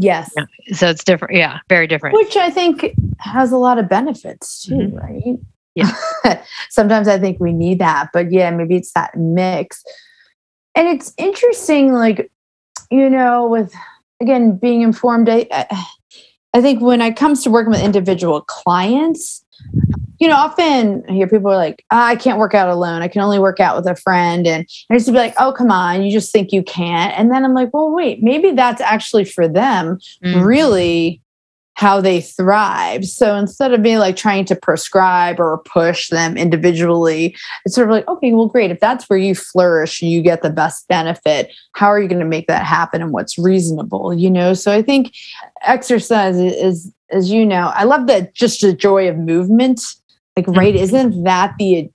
Yes. 0.00 0.32
Yeah. 0.36 0.44
So 0.74 0.88
it's 0.88 1.02
different. 1.02 1.34
Yeah. 1.34 1.58
Very 1.68 1.88
different. 1.88 2.14
Which 2.14 2.36
I 2.36 2.50
think 2.50 2.94
has 3.18 3.50
a 3.50 3.56
lot 3.56 3.78
of 3.78 3.88
benefits 3.88 4.64
too, 4.64 4.74
mm-hmm. 4.74 4.96
right? 4.96 5.38
Yeah. 5.74 6.42
Sometimes 6.70 7.08
I 7.08 7.18
think 7.18 7.40
we 7.40 7.52
need 7.52 7.80
that, 7.80 8.10
but 8.12 8.30
yeah, 8.30 8.50
maybe 8.50 8.76
it's 8.76 8.92
that 8.92 9.16
mix. 9.16 9.82
And 10.76 10.86
it's 10.86 11.12
interesting, 11.18 11.92
like, 11.92 12.30
you 12.90 13.10
know, 13.10 13.48
with 13.48 13.74
again 14.20 14.56
being 14.56 14.82
informed, 14.82 15.28
I, 15.28 15.46
I 16.54 16.60
think 16.60 16.80
when 16.80 17.00
it 17.00 17.16
comes 17.16 17.42
to 17.42 17.50
working 17.50 17.72
with 17.72 17.82
individual 17.82 18.42
clients, 18.42 19.44
you 20.18 20.26
know, 20.26 20.34
often 20.34 21.04
I 21.08 21.12
hear 21.12 21.28
people 21.28 21.50
are 21.50 21.56
like, 21.56 21.84
oh, 21.90 21.96
I 21.96 22.16
can't 22.16 22.38
work 22.38 22.54
out 22.54 22.68
alone. 22.68 23.02
I 23.02 23.08
can 23.08 23.22
only 23.22 23.38
work 23.38 23.60
out 23.60 23.76
with 23.76 23.86
a 23.86 23.94
friend. 23.94 24.46
And 24.46 24.68
I 24.90 24.94
used 24.94 25.06
to 25.06 25.12
be 25.12 25.18
like, 25.18 25.34
oh, 25.38 25.52
come 25.52 25.70
on, 25.70 26.02
you 26.02 26.10
just 26.10 26.32
think 26.32 26.52
you 26.52 26.62
can't. 26.62 27.16
And 27.16 27.30
then 27.30 27.44
I'm 27.44 27.54
like, 27.54 27.72
well, 27.72 27.90
wait, 27.90 28.22
maybe 28.22 28.50
that's 28.50 28.80
actually 28.80 29.24
for 29.24 29.46
them 29.46 29.98
mm-hmm. 30.24 30.40
really 30.40 31.22
how 31.78 32.00
they 32.00 32.20
thrive. 32.20 33.04
So 33.04 33.36
instead 33.36 33.72
of 33.72 33.84
being 33.84 33.98
like 33.98 34.16
trying 34.16 34.44
to 34.46 34.56
prescribe 34.56 35.38
or 35.38 35.58
push 35.58 36.08
them 36.08 36.36
individually, 36.36 37.36
it's 37.64 37.76
sort 37.76 37.86
of 37.86 37.92
like, 37.92 38.08
okay, 38.08 38.32
well, 38.32 38.48
great. 38.48 38.72
If 38.72 38.80
that's 38.80 39.08
where 39.08 39.18
you 39.18 39.36
flourish, 39.36 40.02
you 40.02 40.20
get 40.20 40.42
the 40.42 40.50
best 40.50 40.88
benefit. 40.88 41.52
How 41.74 41.86
are 41.86 42.00
you 42.00 42.08
going 42.08 42.18
to 42.18 42.26
make 42.26 42.48
that 42.48 42.64
happen 42.64 43.00
and 43.00 43.12
what's 43.12 43.38
reasonable? 43.38 44.12
You 44.12 44.28
know, 44.28 44.54
so 44.54 44.72
I 44.72 44.82
think 44.82 45.14
exercise 45.62 46.36
is, 46.36 46.92
as 47.10 47.30
you 47.30 47.46
know, 47.46 47.70
I 47.72 47.84
love 47.84 48.08
that 48.08 48.34
just 48.34 48.60
the 48.60 48.72
joy 48.72 49.08
of 49.08 49.16
movement. 49.16 49.80
Like, 50.36 50.48
right, 50.48 50.74
mm-hmm. 50.74 50.82
isn't 50.82 51.24
that 51.24 51.54
the 51.60 51.90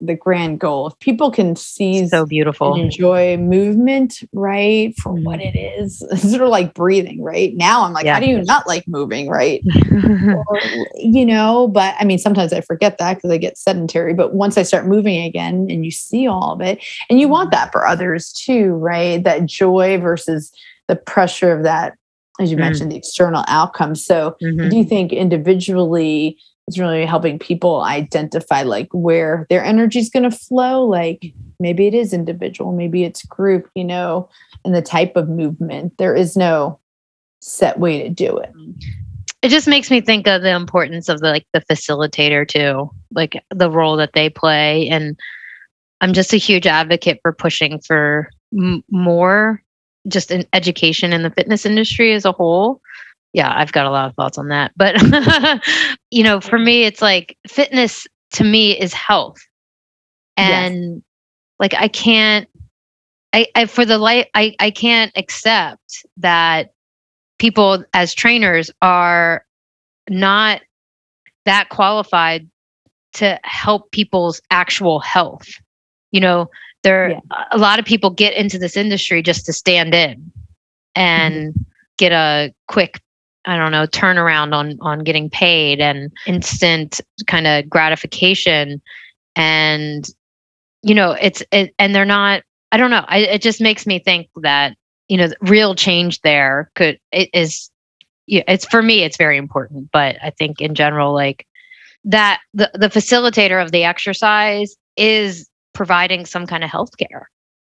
the 0.00 0.14
grand 0.14 0.60
goal. 0.60 0.88
If 0.88 0.98
people 0.98 1.30
can 1.30 1.56
see 1.56 2.06
so 2.08 2.24
beautiful, 2.26 2.74
enjoy 2.74 3.36
movement, 3.36 4.20
right, 4.32 4.94
for 4.98 5.12
what 5.12 5.40
it 5.40 5.56
is, 5.56 6.02
it's 6.10 6.30
sort 6.30 6.42
of 6.42 6.48
like 6.48 6.74
breathing, 6.74 7.22
right? 7.22 7.54
Now 7.54 7.84
I'm 7.84 7.92
like, 7.92 8.04
yeah. 8.04 8.14
how 8.14 8.20
do 8.20 8.26
you 8.26 8.42
not 8.42 8.66
like 8.66 8.86
moving, 8.88 9.28
right? 9.28 9.62
or, 9.92 10.60
you 10.94 11.26
know, 11.26 11.68
but 11.68 11.94
I 11.98 12.04
mean, 12.04 12.18
sometimes 12.18 12.52
I 12.52 12.60
forget 12.62 12.98
that 12.98 13.14
because 13.14 13.30
I 13.30 13.36
get 13.36 13.58
sedentary. 13.58 14.14
But 14.14 14.34
once 14.34 14.56
I 14.56 14.62
start 14.62 14.86
moving 14.86 15.22
again 15.22 15.66
and 15.70 15.84
you 15.84 15.90
see 15.90 16.26
all 16.26 16.52
of 16.52 16.60
it, 16.60 16.82
and 17.08 17.20
you 17.20 17.28
want 17.28 17.50
that 17.50 17.72
for 17.72 17.86
others 17.86 18.32
too, 18.32 18.72
right? 18.74 19.22
That 19.22 19.46
joy 19.46 19.98
versus 19.98 20.52
the 20.88 20.96
pressure 20.96 21.52
of 21.52 21.62
that, 21.64 21.94
as 22.40 22.50
you 22.50 22.56
mm 22.56 22.60
mentioned, 22.60 22.90
the 22.90 22.96
external 22.96 23.44
outcome. 23.48 23.94
So, 23.94 24.36
mm-hmm. 24.42 24.68
do 24.70 24.76
you 24.76 24.84
think 24.84 25.12
individually? 25.12 26.38
It's 26.70 26.78
really 26.78 27.04
helping 27.04 27.36
people 27.36 27.82
identify 27.82 28.62
like 28.62 28.88
where 28.92 29.44
their 29.50 29.64
energy 29.64 29.98
is 29.98 30.08
going 30.08 30.22
to 30.22 30.30
flow 30.30 30.84
like 30.84 31.32
maybe 31.58 31.88
it 31.88 31.94
is 31.94 32.12
individual 32.12 32.72
maybe 32.72 33.02
it's 33.02 33.24
group 33.24 33.68
you 33.74 33.84
know 33.84 34.28
and 34.64 34.74
the 34.74 34.82
type 34.82 35.16
of 35.16 35.28
movement. 35.28 35.96
There 35.98 36.14
is 36.14 36.36
no 36.36 36.78
set 37.40 37.78
way 37.78 38.02
to 38.02 38.08
do 38.08 38.36
it. 38.38 38.52
It 39.42 39.48
just 39.48 39.66
makes 39.66 39.90
me 39.90 40.00
think 40.00 40.26
of 40.26 40.42
the 40.42 40.54
importance 40.54 41.08
of 41.08 41.20
the 41.20 41.30
like 41.30 41.46
the 41.52 41.62
facilitator 41.62 42.46
too 42.46 42.90
like 43.12 43.42
the 43.50 43.70
role 43.70 43.96
that 43.96 44.12
they 44.12 44.28
play. 44.28 44.88
And 44.88 45.18
i'm 46.02 46.12
just 46.14 46.32
a 46.32 46.38
huge 46.38 46.66
advocate 46.66 47.18
for 47.20 47.32
pushing 47.32 47.78
for 47.80 48.30
m- 48.58 48.82
more 48.90 49.62
just 50.08 50.30
in 50.30 50.46
education 50.54 51.12
in 51.12 51.22
the 51.22 51.30
fitness 51.30 51.66
industry 51.66 52.14
as 52.14 52.24
a 52.24 52.32
whole 52.32 52.80
yeah, 53.32 53.52
I've 53.54 53.72
got 53.72 53.86
a 53.86 53.90
lot 53.90 54.08
of 54.08 54.14
thoughts 54.14 54.38
on 54.38 54.48
that. 54.48 54.72
But, 54.76 54.96
you 56.10 56.22
know, 56.22 56.40
for 56.40 56.58
me, 56.58 56.84
it's 56.84 57.00
like 57.00 57.36
fitness 57.46 58.06
to 58.32 58.44
me 58.44 58.78
is 58.78 58.92
health. 58.92 59.38
And 60.36 60.94
yes. 60.94 61.02
like, 61.58 61.74
I 61.74 61.88
can't, 61.88 62.48
I, 63.32 63.46
I, 63.54 63.66
for 63.66 63.84
the 63.84 63.98
life, 63.98 64.26
I, 64.34 64.54
I 64.58 64.70
can't 64.70 65.12
accept 65.16 66.04
that 66.16 66.72
people 67.38 67.84
as 67.94 68.14
trainers 68.14 68.70
are 68.82 69.44
not 70.08 70.62
that 71.44 71.68
qualified 71.68 72.48
to 73.12 73.38
help 73.44 73.90
people's 73.92 74.40
actual 74.50 74.98
health. 74.98 75.48
You 76.10 76.20
know, 76.20 76.50
there, 76.82 77.10
yeah. 77.10 77.20
a 77.52 77.58
lot 77.58 77.78
of 77.78 77.84
people 77.84 78.10
get 78.10 78.34
into 78.34 78.58
this 78.58 78.76
industry 78.76 79.22
just 79.22 79.46
to 79.46 79.52
stand 79.52 79.94
in 79.94 80.32
and 80.96 81.50
mm-hmm. 81.50 81.62
get 81.98 82.10
a 82.10 82.52
quick 82.66 83.00
I 83.44 83.56
don't 83.56 83.72
know, 83.72 83.86
turnaround 83.86 84.54
on 84.54 84.78
on 84.80 85.00
getting 85.00 85.30
paid 85.30 85.80
and 85.80 86.12
instant 86.26 87.00
kind 87.26 87.46
of 87.46 87.68
gratification. 87.68 88.82
And 89.36 90.08
you 90.82 90.94
know, 90.94 91.12
it's 91.12 91.42
it, 91.52 91.74
and 91.78 91.94
they're 91.94 92.04
not. 92.04 92.42
I 92.72 92.76
don't 92.76 92.90
know. 92.90 93.04
I, 93.08 93.18
it 93.18 93.42
just 93.42 93.60
makes 93.60 93.86
me 93.86 93.98
think 93.98 94.28
that 94.36 94.76
you 95.08 95.16
know, 95.16 95.28
real 95.40 95.74
change 95.74 96.20
there 96.20 96.70
could 96.74 96.98
it 97.12 97.28
is. 97.34 97.70
Yeah, 98.26 98.44
it's 98.46 98.64
for 98.64 98.80
me. 98.80 99.02
It's 99.02 99.16
very 99.16 99.36
important, 99.36 99.90
but 99.92 100.16
I 100.22 100.30
think 100.30 100.60
in 100.60 100.76
general, 100.76 101.12
like 101.12 101.46
that, 102.04 102.40
the 102.54 102.70
the 102.74 102.88
facilitator 102.88 103.62
of 103.62 103.72
the 103.72 103.82
exercise 103.82 104.76
is 104.96 105.48
providing 105.72 106.26
some 106.26 106.46
kind 106.46 106.62
of 106.62 106.70
health 106.70 106.96
care 106.96 107.28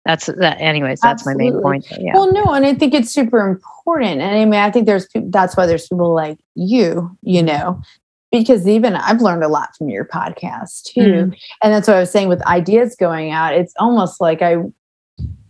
that's 0.04 0.26
that 0.26 0.58
anyways 0.60 1.00
that's 1.00 1.26
Absolutely. 1.26 1.50
my 1.50 1.52
main 1.52 1.62
point 1.62 1.86
yeah. 1.98 2.12
well 2.14 2.32
no 2.32 2.44
and 2.52 2.64
i 2.64 2.74
think 2.74 2.94
it's 2.94 3.10
super 3.10 3.40
important 3.46 4.20
and 4.20 4.36
i 4.36 4.44
mean 4.44 4.54
i 4.54 4.70
think 4.70 4.86
there's 4.86 5.06
that's 5.26 5.56
why 5.56 5.66
there's 5.66 5.88
people 5.88 6.14
like 6.14 6.38
you 6.54 7.16
you 7.22 7.42
know 7.42 7.80
because 8.32 8.66
even 8.66 8.94
i've 8.96 9.20
learned 9.20 9.44
a 9.44 9.48
lot 9.48 9.76
from 9.76 9.88
your 9.88 10.04
podcast 10.04 10.84
too 10.84 11.00
mm. 11.00 11.40
and 11.62 11.72
that's 11.72 11.86
what 11.86 11.96
i 11.96 12.00
was 12.00 12.10
saying 12.10 12.28
with 12.28 12.44
ideas 12.46 12.96
going 12.96 13.30
out 13.30 13.54
it's 13.54 13.74
almost 13.78 14.20
like 14.20 14.42
i 14.42 14.52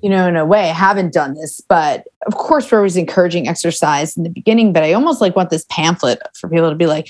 you 0.02 0.08
know 0.08 0.26
in 0.26 0.36
a 0.36 0.46
way 0.46 0.70
I 0.70 0.74
haven't 0.74 1.12
done 1.12 1.34
this 1.34 1.60
but 1.60 2.08
of 2.26 2.34
course 2.34 2.70
we're 2.70 2.78
always 2.78 2.96
encouraging 2.96 3.48
exercise 3.48 4.16
in 4.16 4.24
the 4.24 4.30
beginning 4.30 4.72
but 4.72 4.82
i 4.82 4.92
almost 4.92 5.20
like 5.20 5.36
want 5.36 5.50
this 5.50 5.66
pamphlet 5.70 6.20
for 6.34 6.48
people 6.48 6.70
to 6.70 6.76
be 6.76 6.86
like 6.86 7.08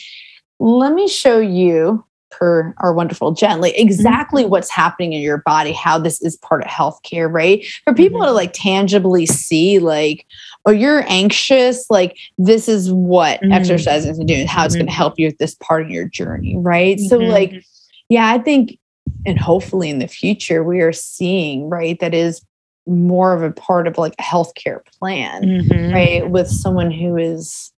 let 0.58 0.92
me 0.92 1.08
show 1.08 1.40
you 1.40 2.04
per 2.30 2.74
our 2.78 2.92
wonderful 2.92 3.32
gently 3.32 3.70
exactly 3.76 4.42
mm-hmm. 4.42 4.52
what's 4.52 4.70
happening 4.70 5.12
in 5.12 5.20
your 5.20 5.38
body 5.38 5.72
how 5.72 5.98
this 5.98 6.20
is 6.22 6.36
part 6.38 6.62
of 6.62 6.68
healthcare 6.68 7.32
right 7.32 7.66
for 7.84 7.92
people 7.94 8.20
mm-hmm. 8.20 8.28
to 8.28 8.32
like 8.32 8.52
tangibly 8.52 9.26
see 9.26 9.78
like 9.78 10.26
oh 10.66 10.70
you're 10.70 11.04
anxious 11.08 11.88
like 11.90 12.16
this 12.38 12.68
is 12.68 12.92
what 12.92 13.40
mm-hmm. 13.40 13.52
exercising 13.52 14.12
is 14.12 14.18
doing 14.18 14.46
how 14.46 14.64
it's 14.64 14.74
going 14.74 14.86
to 14.86 14.90
mm-hmm. 14.90 14.96
help 14.96 15.18
you 15.18 15.26
with 15.26 15.38
this 15.38 15.54
part 15.56 15.82
of 15.82 15.90
your 15.90 16.06
journey 16.06 16.56
right 16.58 16.98
so 17.00 17.18
mm-hmm. 17.18 17.30
like 17.30 17.64
yeah 18.08 18.32
i 18.32 18.38
think 18.38 18.78
and 19.26 19.38
hopefully 19.38 19.90
in 19.90 19.98
the 19.98 20.08
future 20.08 20.62
we 20.62 20.80
are 20.80 20.92
seeing 20.92 21.68
right 21.68 22.00
that 22.00 22.14
is 22.14 22.42
more 22.86 23.32
of 23.32 23.42
a 23.42 23.50
part 23.52 23.86
of 23.86 23.98
like 23.98 24.14
a 24.18 24.22
healthcare 24.22 24.84
plan 24.98 25.42
mm-hmm. 25.42 25.92
right 25.92 26.30
with 26.30 26.48
someone 26.48 26.90
who 26.90 27.16
is 27.16 27.72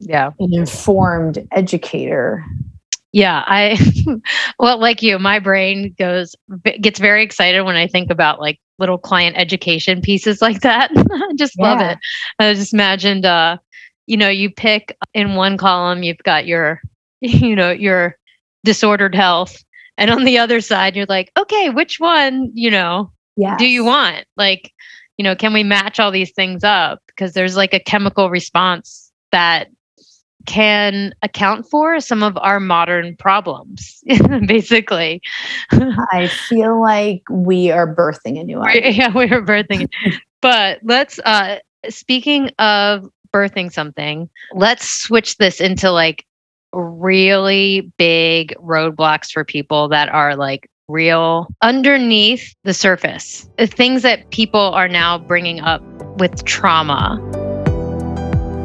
yeah 0.00 0.30
an 0.38 0.54
informed 0.54 1.46
educator 1.52 2.44
yeah, 3.16 3.44
I 3.46 3.78
well, 4.58 4.78
like 4.78 5.00
you, 5.00 5.18
my 5.18 5.38
brain 5.38 5.94
goes 5.98 6.36
gets 6.82 6.98
very 7.00 7.22
excited 7.22 7.62
when 7.62 7.74
I 7.74 7.86
think 7.86 8.10
about 8.10 8.40
like 8.40 8.60
little 8.78 8.98
client 8.98 9.38
education 9.38 10.02
pieces 10.02 10.42
like 10.42 10.60
that. 10.60 10.90
I 10.94 11.32
just 11.34 11.54
yeah. 11.56 11.64
love 11.64 11.80
it. 11.80 11.98
I 12.38 12.52
just 12.52 12.74
imagined 12.74 13.24
uh, 13.24 13.56
you 14.06 14.18
know, 14.18 14.28
you 14.28 14.50
pick 14.50 14.94
in 15.14 15.34
one 15.34 15.56
column 15.56 16.02
you've 16.02 16.22
got 16.24 16.46
your 16.46 16.82
you 17.22 17.56
know, 17.56 17.70
your 17.70 18.18
disordered 18.64 19.14
health 19.14 19.64
and 19.96 20.10
on 20.10 20.24
the 20.24 20.36
other 20.36 20.60
side 20.60 20.94
you're 20.94 21.06
like, 21.08 21.32
okay, 21.38 21.70
which 21.70 21.98
one, 21.98 22.50
you 22.52 22.70
know, 22.70 23.10
yes. 23.38 23.58
do 23.58 23.66
you 23.66 23.82
want? 23.82 24.26
Like, 24.36 24.74
you 25.16 25.22
know, 25.22 25.34
can 25.34 25.54
we 25.54 25.62
match 25.62 25.98
all 25.98 26.10
these 26.10 26.32
things 26.32 26.62
up 26.62 27.00
because 27.06 27.32
there's 27.32 27.56
like 27.56 27.72
a 27.72 27.80
chemical 27.80 28.28
response 28.28 29.10
that 29.32 29.68
can 30.46 31.14
account 31.22 31.66
for 31.70 32.00
some 32.00 32.22
of 32.22 32.36
our 32.38 32.60
modern 32.60 33.16
problems, 33.16 34.02
basically. 34.46 35.20
I 35.70 36.30
feel 36.48 36.80
like 36.80 37.22
we 37.30 37.70
are 37.70 37.92
birthing 37.94 38.40
a 38.40 38.44
new 38.44 38.62
idea. 38.62 38.90
Yeah, 38.90 39.12
we 39.12 39.24
are 39.30 39.42
birthing. 39.42 39.88
but 40.40 40.80
let's, 40.82 41.18
uh, 41.20 41.58
speaking 41.88 42.50
of 42.58 43.10
birthing 43.32 43.72
something, 43.72 44.30
let's 44.54 44.88
switch 44.88 45.36
this 45.36 45.60
into 45.60 45.90
like 45.90 46.24
really 46.72 47.92
big 47.98 48.54
roadblocks 48.58 49.30
for 49.30 49.44
people 49.44 49.88
that 49.88 50.08
are 50.08 50.36
like 50.36 50.68
real 50.88 51.48
underneath 51.62 52.54
the 52.64 52.74
surface. 52.74 53.48
The 53.58 53.66
things 53.66 54.02
that 54.02 54.30
people 54.30 54.60
are 54.60 54.88
now 54.88 55.18
bringing 55.18 55.60
up 55.60 55.82
with 56.18 56.44
trauma. 56.44 57.20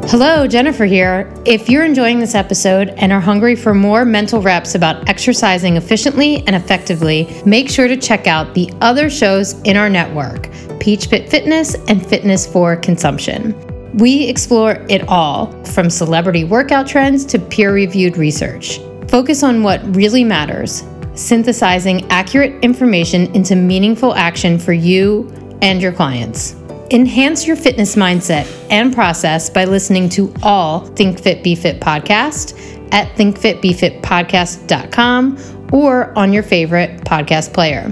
Hello, 0.06 0.46
Jennifer 0.48 0.84
here. 0.84 1.32
If 1.46 1.70
you're 1.70 1.84
enjoying 1.84 2.18
this 2.18 2.34
episode 2.34 2.88
and 2.98 3.12
are 3.12 3.20
hungry 3.20 3.54
for 3.54 3.72
more 3.72 4.04
mental 4.04 4.42
reps 4.42 4.74
about 4.74 5.08
exercising 5.08 5.76
efficiently 5.76 6.44
and 6.46 6.56
effectively, 6.56 7.40
make 7.46 7.70
sure 7.70 7.88
to 7.88 7.96
check 7.96 8.26
out 8.26 8.52
the 8.52 8.70
other 8.80 9.08
shows 9.08 9.52
in 9.62 9.76
our 9.76 9.88
network 9.88 10.50
Peach 10.80 11.08
Pit 11.08 11.30
Fitness 11.30 11.76
and 11.88 12.04
Fitness 12.04 12.46
for 12.46 12.76
Consumption. 12.76 13.56
We 13.96 14.24
explore 14.28 14.84
it 14.90 15.08
all 15.08 15.52
from 15.66 15.88
celebrity 15.88 16.44
workout 16.44 16.86
trends 16.86 17.24
to 17.26 17.38
peer 17.38 17.72
reviewed 17.72 18.16
research. 18.16 18.80
Focus 19.08 19.42
on 19.42 19.62
what 19.62 19.80
really 19.94 20.24
matters, 20.24 20.82
synthesizing 21.14 22.10
accurate 22.10 22.62
information 22.64 23.34
into 23.34 23.54
meaningful 23.54 24.14
action 24.14 24.58
for 24.58 24.72
you 24.72 25.30
and 25.62 25.80
your 25.80 25.92
clients. 25.92 26.56
Enhance 26.92 27.46
your 27.46 27.56
fitness 27.56 27.96
mindset 27.96 28.46
and 28.70 28.94
process 28.94 29.48
by 29.48 29.64
listening 29.64 30.10
to 30.10 30.30
all 30.42 30.84
Think 30.88 31.18
Fit 31.18 31.42
Be 31.42 31.54
Fit 31.54 31.80
podcast 31.80 32.52
at 32.92 33.08
thinkfitbefitpodcast.com 33.16 35.70
or 35.72 36.18
on 36.18 36.34
your 36.34 36.42
favorite 36.42 37.00
podcast 37.00 37.54
player. 37.54 37.90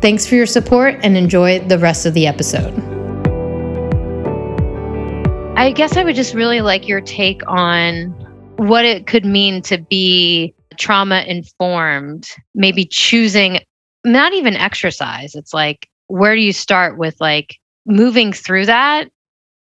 Thanks 0.00 0.26
for 0.26 0.34
your 0.34 0.46
support 0.46 0.94
and 1.02 1.14
enjoy 1.14 1.58
the 1.58 1.78
rest 1.78 2.06
of 2.06 2.14
the 2.14 2.26
episode. 2.26 2.72
I 5.58 5.70
guess 5.70 5.98
I 5.98 6.04
would 6.04 6.16
just 6.16 6.32
really 6.32 6.62
like 6.62 6.88
your 6.88 7.02
take 7.02 7.42
on 7.46 8.06
what 8.56 8.86
it 8.86 9.06
could 9.06 9.26
mean 9.26 9.60
to 9.62 9.76
be 9.76 10.54
trauma 10.78 11.22
informed, 11.26 12.30
maybe 12.54 12.86
choosing 12.86 13.58
not 14.04 14.32
even 14.32 14.56
exercise. 14.56 15.34
It's 15.34 15.52
like, 15.52 15.86
where 16.06 16.34
do 16.34 16.40
you 16.40 16.54
start 16.54 16.96
with 16.96 17.20
like 17.20 17.58
moving 17.88 18.32
through 18.32 18.66
that 18.66 19.10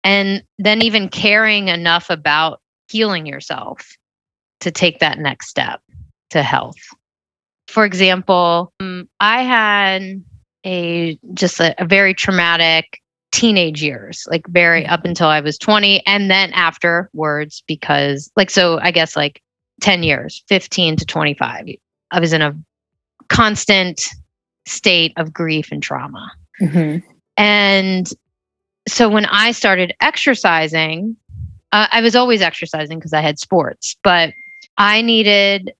and 0.04 0.42
then 0.58 0.82
even 0.82 1.08
caring 1.08 1.68
enough 1.68 2.08
about 2.08 2.60
healing 2.88 3.26
yourself 3.26 3.96
to 4.60 4.70
take 4.70 5.00
that 5.00 5.18
next 5.18 5.48
step 5.48 5.80
to 6.30 6.42
health? 6.42 6.76
For 7.68 7.84
example, 7.84 8.72
um, 8.80 9.08
I 9.20 9.42
had 9.42 10.24
a 10.64 11.18
just 11.34 11.60
a, 11.60 11.74
a 11.82 11.84
very 11.84 12.14
traumatic 12.14 13.00
teenage 13.32 13.82
years, 13.82 14.26
like 14.30 14.46
very 14.48 14.86
up 14.86 15.04
until 15.04 15.28
I 15.28 15.40
was 15.40 15.58
20, 15.58 16.06
and 16.06 16.30
then 16.30 16.52
afterwards, 16.52 17.62
because 17.66 18.30
like, 18.36 18.50
so 18.50 18.78
I 18.80 18.90
guess 18.90 19.16
like 19.16 19.42
10 19.80 20.02
years, 20.02 20.44
15 20.48 20.96
to 20.96 21.06
25, 21.06 21.66
I 22.10 22.20
was 22.20 22.32
in 22.32 22.42
a 22.42 22.56
constant 23.28 24.02
state 24.66 25.12
of 25.16 25.32
grief 25.32 25.72
and 25.72 25.82
trauma. 25.82 26.30
Mm-hmm. 26.60 27.08
And 27.36 28.10
so 28.88 29.08
when 29.08 29.26
I 29.26 29.52
started 29.52 29.94
exercising, 30.00 31.16
uh, 31.72 31.86
I 31.90 32.00
was 32.00 32.14
always 32.14 32.42
exercising 32.42 32.98
because 32.98 33.12
I 33.12 33.20
had 33.20 33.38
sports, 33.38 33.96
but 34.02 34.32
I 34.78 35.02
needed 35.02 35.72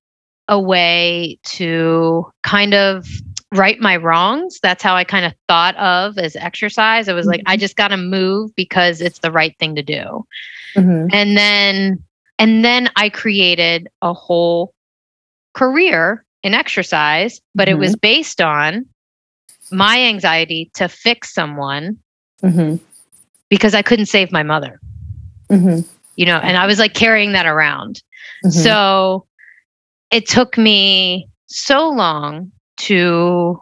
a 0.48 0.60
way 0.60 1.38
to 1.44 2.30
kind 2.42 2.74
of 2.74 3.06
right 3.52 3.78
my 3.80 3.96
wrongs. 3.96 4.58
That's 4.62 4.82
how 4.82 4.94
I 4.94 5.04
kind 5.04 5.24
of 5.24 5.34
thought 5.48 5.76
of 5.76 6.18
as 6.18 6.36
exercise. 6.36 7.08
I 7.08 7.12
was 7.12 7.24
mm-hmm. 7.24 7.32
like, 7.32 7.42
I 7.46 7.54
mm-hmm. 7.54 7.60
just 7.60 7.76
got 7.76 7.88
to 7.88 7.96
move 7.96 8.54
because 8.54 9.00
it's 9.00 9.18
the 9.18 9.30
right 9.30 9.56
thing 9.58 9.74
to 9.76 9.82
do. 9.82 10.24
Mm-hmm. 10.76 11.08
And 11.12 11.36
then, 11.36 12.02
and 12.38 12.64
then 12.64 12.88
I 12.96 13.08
created 13.08 13.88
a 14.00 14.14
whole 14.14 14.74
career 15.54 16.24
in 16.42 16.54
exercise, 16.54 17.40
but 17.54 17.68
mm-hmm. 17.68 17.76
it 17.76 17.78
was 17.78 17.96
based 17.96 18.40
on 18.40 18.86
my 19.72 20.00
anxiety 20.00 20.70
to 20.74 20.88
fix 20.88 21.32
someone 21.32 21.98
mm-hmm. 22.42 22.76
because 23.48 23.74
I 23.74 23.82
couldn't 23.82 24.06
save 24.06 24.32
my 24.32 24.42
mother. 24.42 24.80
Mm-hmm. 25.48 25.80
You 26.16 26.26
know, 26.26 26.36
and 26.36 26.56
I 26.56 26.66
was 26.66 26.78
like 26.78 26.94
carrying 26.94 27.32
that 27.32 27.46
around. 27.46 28.02
So 28.50 29.26
it 30.10 30.28
took 30.28 30.58
me 30.58 31.28
so 31.46 31.88
long 31.88 32.52
to 32.78 33.60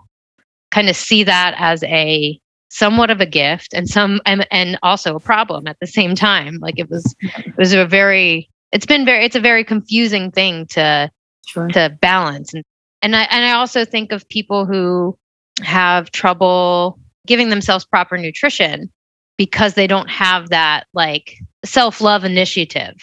kind 0.70 0.88
of 0.88 0.96
see 0.96 1.22
that 1.24 1.54
as 1.58 1.82
a 1.84 2.38
somewhat 2.70 3.10
of 3.10 3.20
a 3.20 3.26
gift 3.26 3.74
and 3.74 3.88
some 3.88 4.20
and, 4.26 4.46
and 4.50 4.78
also 4.82 5.16
a 5.16 5.20
problem 5.20 5.66
at 5.66 5.76
the 5.80 5.86
same 5.86 6.14
time 6.14 6.58
like 6.60 6.78
it 6.78 6.88
was 6.88 7.16
it 7.20 7.56
was 7.56 7.72
a 7.72 7.84
very 7.84 8.48
it's 8.70 8.86
been 8.86 9.04
very 9.04 9.24
it's 9.24 9.34
a 9.34 9.40
very 9.40 9.64
confusing 9.64 10.30
thing 10.30 10.66
to 10.66 11.10
sure. 11.48 11.68
to 11.68 11.96
balance 12.00 12.54
and 12.54 12.64
and 13.02 13.16
I 13.16 13.22
and 13.24 13.44
I 13.44 13.52
also 13.52 13.84
think 13.84 14.12
of 14.12 14.28
people 14.28 14.66
who 14.66 15.18
have 15.64 16.10
trouble 16.10 16.98
giving 17.26 17.48
themselves 17.50 17.84
proper 17.84 18.16
nutrition 18.16 18.90
because 19.36 19.74
they 19.74 19.86
don't 19.86 20.10
have 20.10 20.50
that 20.50 20.86
like 20.94 21.36
self-love 21.64 22.24
initiative. 22.24 22.94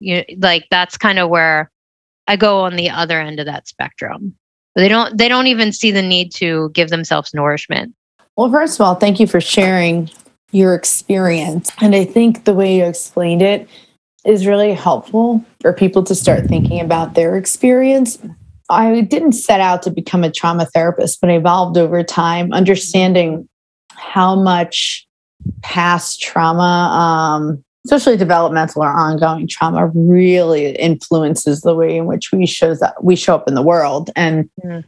You 0.00 0.24
like 0.38 0.66
that's 0.70 0.96
kind 0.96 1.18
of 1.18 1.30
where 1.30 1.70
I 2.26 2.36
go 2.36 2.60
on 2.60 2.76
the 2.76 2.90
other 2.90 3.20
end 3.20 3.40
of 3.40 3.46
that 3.46 3.68
spectrum. 3.68 4.34
They 4.74 4.88
don't 4.88 5.16
they 5.16 5.28
don't 5.28 5.46
even 5.46 5.72
see 5.72 5.90
the 5.90 6.02
need 6.02 6.32
to 6.34 6.70
give 6.74 6.90
themselves 6.90 7.32
nourishment. 7.32 7.94
Well 8.36 8.50
first 8.50 8.78
of 8.78 8.86
all 8.86 8.94
thank 8.94 9.20
you 9.20 9.26
for 9.26 9.40
sharing 9.40 10.10
your 10.52 10.74
experience. 10.74 11.70
And 11.80 11.94
i 11.94 12.04
think 12.04 12.44
the 12.44 12.54
way 12.54 12.76
you 12.76 12.84
explained 12.84 13.42
it 13.42 13.68
is 14.24 14.46
really 14.46 14.74
helpful 14.74 15.44
for 15.60 15.72
people 15.72 16.02
to 16.02 16.14
start 16.14 16.46
thinking 16.46 16.80
about 16.80 17.14
their 17.14 17.36
experience 17.36 18.18
i 18.70 19.00
didn't 19.00 19.32
set 19.32 19.60
out 19.60 19.82
to 19.82 19.90
become 19.90 20.24
a 20.24 20.30
trauma 20.30 20.66
therapist 20.66 21.20
but 21.20 21.30
I 21.30 21.34
evolved 21.34 21.76
over 21.76 22.02
time 22.02 22.52
understanding 22.52 23.48
how 23.90 24.34
much 24.34 25.06
past 25.62 26.20
trauma 26.20 26.62
um, 26.62 27.64
especially 27.86 28.16
developmental 28.16 28.82
or 28.82 28.90
ongoing 28.90 29.46
trauma 29.46 29.86
really 29.94 30.70
influences 30.76 31.60
the 31.60 31.74
way 31.74 31.96
in 31.96 32.06
which 32.06 32.32
we 32.32 32.46
shows 32.46 32.82
up 32.82 32.94
we 33.02 33.16
show 33.16 33.34
up 33.34 33.48
in 33.48 33.54
the 33.54 33.62
world 33.62 34.10
and 34.16 34.50
mm. 34.64 34.84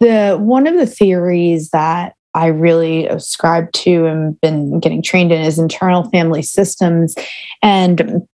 the 0.00 0.36
one 0.40 0.66
of 0.66 0.76
the 0.76 0.86
theories 0.86 1.70
that 1.70 2.14
I 2.34 2.46
really 2.46 3.06
ascribe 3.06 3.70
to 3.72 4.06
and 4.06 4.38
been 4.40 4.80
getting 4.80 5.02
trained 5.02 5.30
in 5.30 5.40
is 5.40 5.58
internal 5.58 6.10
family 6.10 6.42
systems 6.42 7.14
and 7.62 8.26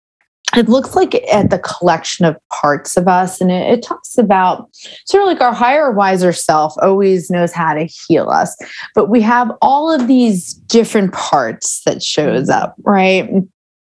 it 0.55 0.67
looks 0.69 0.95
like 0.95 1.15
at 1.31 1.49
the 1.49 1.59
collection 1.59 2.25
of 2.25 2.37
parts 2.49 2.97
of 2.97 3.07
us 3.07 3.39
and 3.39 3.51
it, 3.51 3.71
it, 3.71 3.83
talks 3.83 4.17
about 4.17 4.69
sort 5.05 5.23
of 5.23 5.27
like 5.27 5.41
our 5.41 5.53
higher 5.53 5.91
wiser 5.91 6.33
self 6.33 6.73
always 6.81 7.29
knows 7.29 7.51
how 7.51 7.73
to 7.73 7.85
heal 7.85 8.29
us 8.29 8.55
but 8.95 9.09
we 9.09 9.21
have 9.21 9.51
all 9.61 9.91
of 9.91 10.07
these 10.07 10.53
different 10.53 11.13
parts 11.13 11.81
that 11.85 12.03
shows 12.03 12.49
up 12.49 12.75
right? 12.79 13.29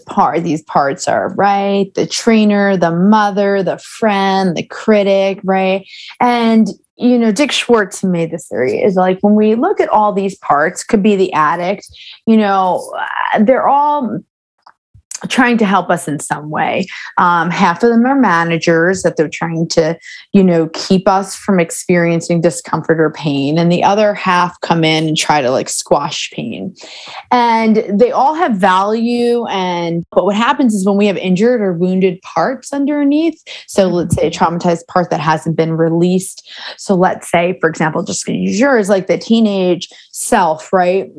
Part 0.06 0.42
these 0.42 0.62
parts 0.62 1.06
are 1.06 1.32
right 1.34 1.92
the 1.94 2.06
trainer 2.06 2.76
the 2.76 2.90
mother 2.90 3.62
the 3.62 3.78
friend 3.78 4.56
the 4.56 4.66
critic 4.66 5.40
right? 5.44 5.86
And 6.18 6.68
you 6.96 7.16
know 7.16 7.32
dick 7.32 7.52
schwartz 7.52 8.02
made 8.04 8.30
this 8.30 8.48
theory 8.48 8.82
is 8.82 8.94
like 8.94 9.18
when 9.20 9.34
we 9.34 9.54
look 9.54 9.80
at 9.80 9.88
all 9.88 10.12
these 10.12 10.36
parts 10.38 10.84
could 10.84 11.02
be 11.02 11.16
the 11.16 11.32
addict 11.32 11.88
you 12.26 12.36
know 12.36 12.92
uh, 13.32 13.42
they're 13.42 13.68
all 13.68 14.20
trying 15.28 15.58
to 15.58 15.64
help 15.64 15.90
us 15.90 16.08
in 16.08 16.18
some 16.20 16.50
way. 16.50 16.86
Um, 17.18 17.50
half 17.50 17.82
of 17.82 17.90
them 17.90 18.06
are 18.06 18.14
managers 18.14 19.02
that 19.02 19.16
they're 19.16 19.28
trying 19.28 19.68
to, 19.68 19.98
you 20.32 20.42
know, 20.42 20.68
keep 20.72 21.06
us 21.06 21.36
from 21.36 21.60
experiencing 21.60 22.40
discomfort 22.40 23.00
or 23.00 23.10
pain, 23.10 23.58
and 23.58 23.70
the 23.70 23.84
other 23.84 24.14
half 24.14 24.60
come 24.60 24.84
in 24.84 25.08
and 25.08 25.16
try 25.16 25.40
to 25.40 25.50
like 25.50 25.68
squash 25.68 26.30
pain. 26.30 26.74
And 27.30 27.84
they 27.88 28.10
all 28.10 28.34
have 28.34 28.56
value. 28.56 29.46
And 29.46 30.04
but 30.12 30.24
what 30.24 30.36
happens 30.36 30.74
is 30.74 30.86
when 30.86 30.96
we 30.96 31.06
have 31.06 31.16
injured 31.16 31.60
or 31.60 31.72
wounded 31.72 32.20
parts 32.22 32.72
underneath, 32.72 33.42
so 33.66 33.88
let's 33.88 34.14
say 34.14 34.28
a 34.28 34.30
traumatized 34.30 34.86
part 34.86 35.10
that 35.10 35.20
hasn't 35.20 35.56
been 35.56 35.72
released. 35.72 36.48
So 36.76 36.94
let's 36.94 37.30
say, 37.30 37.58
for 37.60 37.68
example, 37.68 38.02
just 38.02 38.26
use 38.26 38.58
yours, 38.58 38.88
like 38.88 39.06
the 39.06 39.18
teenage 39.18 39.88
self, 40.12 40.72
right? 40.72 41.10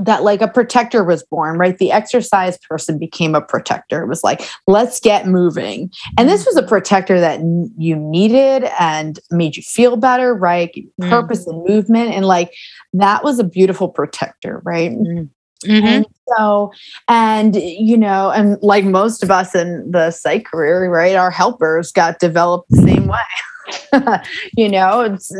That 0.00 0.22
like 0.22 0.40
a 0.40 0.48
protector 0.48 1.04
was 1.04 1.22
born, 1.22 1.58
right? 1.58 1.78
The 1.78 1.92
exercise 1.92 2.58
person 2.58 2.98
became 2.98 3.34
a 3.34 3.40
protector. 3.40 4.02
It 4.02 4.08
was 4.08 4.24
like, 4.24 4.42
let's 4.66 5.00
get 5.00 5.26
moving. 5.26 5.90
And 6.18 6.28
this 6.28 6.44
was 6.46 6.56
a 6.56 6.62
protector 6.62 7.20
that 7.20 7.40
you 7.78 7.96
needed 7.96 8.64
and 8.78 9.18
made 9.30 9.56
you 9.56 9.62
feel 9.62 9.96
better, 9.96 10.34
right? 10.34 10.70
Mm-hmm. 10.74 11.10
Purpose 11.10 11.46
and 11.46 11.64
movement. 11.68 12.12
And 12.12 12.26
like 12.26 12.52
that 12.92 13.24
was 13.24 13.38
a 13.38 13.44
beautiful 13.44 13.88
protector, 13.88 14.60
right? 14.64 14.92
Mm-hmm. 14.92 15.86
And 15.86 16.06
so, 16.36 16.72
and 17.08 17.56
you 17.56 17.96
know, 17.96 18.30
and 18.30 18.58
like 18.62 18.84
most 18.84 19.22
of 19.22 19.30
us 19.30 19.54
in 19.54 19.90
the 19.90 20.10
psych 20.10 20.44
career, 20.44 20.90
right, 20.90 21.16
our 21.16 21.30
helpers 21.30 21.90
got 21.90 22.18
developed 22.18 22.68
the 22.68 22.82
same 22.82 23.06
way. 23.06 24.18
you 24.56 24.68
know, 24.68 25.00
it's 25.00 25.32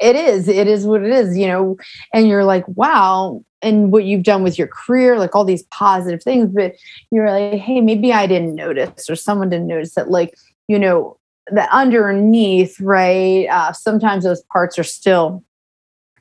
it 0.00 0.16
is, 0.16 0.48
it 0.48 0.66
is 0.66 0.86
what 0.86 1.02
it 1.02 1.10
is, 1.10 1.36
you 1.36 1.46
know, 1.46 1.76
and 2.12 2.28
you're 2.28 2.44
like, 2.44 2.66
wow, 2.68 3.42
and 3.64 3.92
what 3.92 4.04
you've 4.04 4.22
done 4.22 4.42
with 4.42 4.58
your 4.58 4.68
career, 4.68 5.18
like 5.18 5.34
all 5.34 5.44
these 5.44 5.62
positive 5.64 6.22
things, 6.22 6.50
but 6.52 6.74
you're 7.10 7.30
like, 7.30 7.60
hey, 7.60 7.80
maybe 7.80 8.12
I 8.12 8.26
didn't 8.26 8.54
notice, 8.54 9.08
or 9.08 9.16
someone 9.16 9.48
didn't 9.48 9.66
notice 9.66 9.94
that, 9.94 10.10
like, 10.10 10.36
you 10.68 10.78
know, 10.78 11.18
that 11.50 11.68
underneath, 11.72 12.80
right? 12.80 13.46
Uh, 13.48 13.72
sometimes 13.72 14.24
those 14.24 14.42
parts 14.44 14.78
are 14.78 14.84
still 14.84 15.42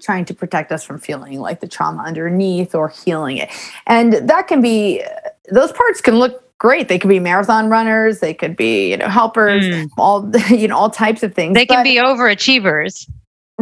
trying 0.01 0.25
to 0.25 0.33
protect 0.33 0.71
us 0.71 0.83
from 0.83 0.99
feeling 0.99 1.39
like 1.39 1.61
the 1.61 1.67
trauma 1.67 2.03
underneath 2.03 2.75
or 2.75 2.89
healing 2.89 3.37
it. 3.37 3.49
And 3.87 4.13
that 4.13 4.47
can 4.47 4.61
be, 4.61 5.03
those 5.51 5.71
parts 5.71 6.01
can 6.01 6.19
look 6.19 6.41
great. 6.57 6.87
They 6.87 6.99
could 6.99 7.09
be 7.09 7.19
marathon 7.19 7.69
runners, 7.69 8.19
they 8.19 8.33
could 8.33 8.55
be, 8.55 8.91
you 8.91 8.97
know, 8.97 9.07
helpers, 9.07 9.63
mm. 9.63 9.89
all, 9.97 10.29
you 10.49 10.67
know, 10.67 10.77
all 10.77 10.89
types 10.89 11.23
of 11.23 11.33
things. 11.33 11.53
They 11.53 11.65
can 11.65 11.79
but, 11.79 11.83
be 11.83 11.97
overachievers 11.97 13.09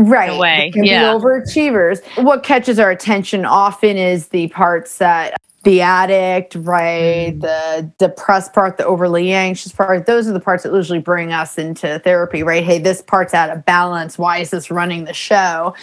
right. 0.09 0.37
way. 0.37 0.71
Yeah. 0.75 1.13
overachievers. 1.13 2.01
What 2.23 2.43
catches 2.43 2.79
our 2.79 2.91
attention 2.91 3.45
often 3.45 3.97
is 3.97 4.29
the 4.29 4.47
parts 4.49 4.97
that 4.97 5.35
the 5.63 5.81
addict 5.81 6.55
right 6.55 7.37
mm. 7.37 7.41
the 7.41 7.91
depressed 7.99 8.51
part 8.51 8.77
the 8.77 8.85
overly 8.85 9.31
anxious 9.31 9.71
part 9.71 10.07
those 10.07 10.27
are 10.27 10.31
the 10.31 10.39
parts 10.39 10.63
that 10.63 10.73
usually 10.73 10.97
bring 10.97 11.31
us 11.31 11.57
into 11.57 11.99
therapy 11.99 12.41
right? 12.41 12.63
Hey 12.63 12.79
this 12.79 13.01
part's 13.01 13.33
out 13.33 13.49
of 13.49 13.63
balance. 13.65 14.17
Why 14.17 14.39
is 14.39 14.49
this 14.49 14.71
running 14.71 15.03
the 15.03 15.13
show? 15.13 15.75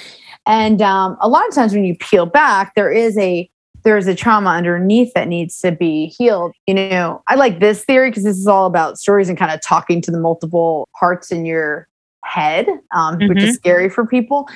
And 0.46 0.82
um, 0.82 1.16
a 1.20 1.28
lot 1.28 1.46
of 1.46 1.54
times 1.54 1.74
when 1.74 1.84
you 1.84 1.94
peel 1.94 2.26
back 2.26 2.74
there 2.74 2.90
is 2.90 3.16
a 3.18 3.48
there's 3.84 4.08
a 4.08 4.14
trauma 4.14 4.50
underneath 4.50 5.14
that 5.14 5.28
needs 5.28 5.60
to 5.60 5.70
be 5.72 6.06
healed. 6.06 6.52
You 6.66 6.74
know, 6.74 7.22
I 7.28 7.36
like 7.36 7.60
this 7.60 7.84
theory 7.84 8.10
because 8.10 8.24
this 8.24 8.36
is 8.36 8.46
all 8.46 8.66
about 8.66 8.98
stories 8.98 9.28
and 9.28 9.38
kind 9.38 9.52
of 9.52 9.62
talking 9.62 10.00
to 10.02 10.10
the 10.10 10.18
multiple 10.18 10.88
parts 10.98 11.30
in 11.30 11.46
your 11.46 11.88
head, 12.28 12.68
um, 12.94 13.16
mm-hmm. 13.16 13.28
which 13.28 13.38
is 13.38 13.44
mm-hmm. 13.44 13.54
scary 13.54 13.88
for 13.88 14.06
people. 14.06 14.48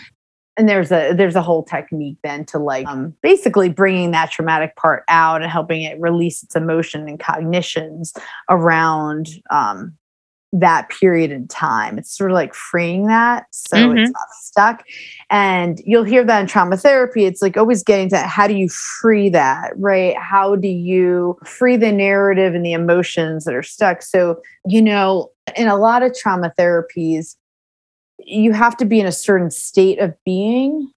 And 0.59 0.69
there's 0.69 0.93
a 0.93 1.15
there's 1.15 1.35
a 1.35 1.41
whole 1.41 1.63
technique 1.63 2.19
then 2.23 2.45
to 2.47 2.59
like 2.59 2.87
um, 2.87 3.15
basically 3.23 3.71
bringing 3.71 4.11
that 4.11 4.31
traumatic 4.31 4.77
part 4.77 5.03
out 5.09 5.41
and 5.41 5.51
helping 5.51 5.83
it 5.83 5.99
release 5.99 6.43
its 6.43 6.55
emotion 6.55 7.09
and 7.09 7.19
cognitions 7.19 8.13
around 8.51 9.29
um, 9.51 9.97
that 10.53 10.91
period 10.91 11.31
in 11.31 11.49
time. 11.49 11.97
It's 11.97 12.15
sort 12.15 12.31
of 12.31 12.35
like 12.35 12.53
freeing 12.53 13.07
that 13.07 13.47
so 13.51 13.77
Mhm. 13.77 13.99
it's 13.99 14.13
not 14.13 14.29
stuck. 14.33 14.85
And 15.31 15.81
you'll 15.87 16.05
hear 16.05 16.25
that 16.25 16.41
in 16.41 16.47
trauma 16.47 16.77
therapy. 16.77 17.25
It's 17.25 17.41
like 17.41 17.57
always 17.57 17.83
getting 17.83 18.11
to 18.11 18.19
how 18.19 18.47
do 18.47 18.55
you 18.55 18.69
free 18.69 19.31
that, 19.31 19.73
right? 19.77 20.15
How 20.19 20.57
do 20.57 20.69
you 20.69 21.39
free 21.45 21.77
the 21.77 21.91
narrative 21.91 22.55
and 22.55 22.65
the 22.65 22.75
emotions 22.75 23.45
that 23.45 23.55
are 23.55 23.63
stuck? 23.63 24.03
So, 24.03 24.43
you 24.67 24.83
know, 24.83 25.31
in 25.57 25.69
a 25.69 25.77
lot 25.77 26.03
of 26.03 26.15
trauma 26.15 26.53
therapies, 26.59 27.35
you 28.27 28.53
have 28.53 28.77
to 28.79 28.85
be 28.85 29.01
in 29.01 29.07
a 29.07 29.13
certain 29.13 29.51
state 29.51 29.99
of 29.99 30.15
being 30.25 30.91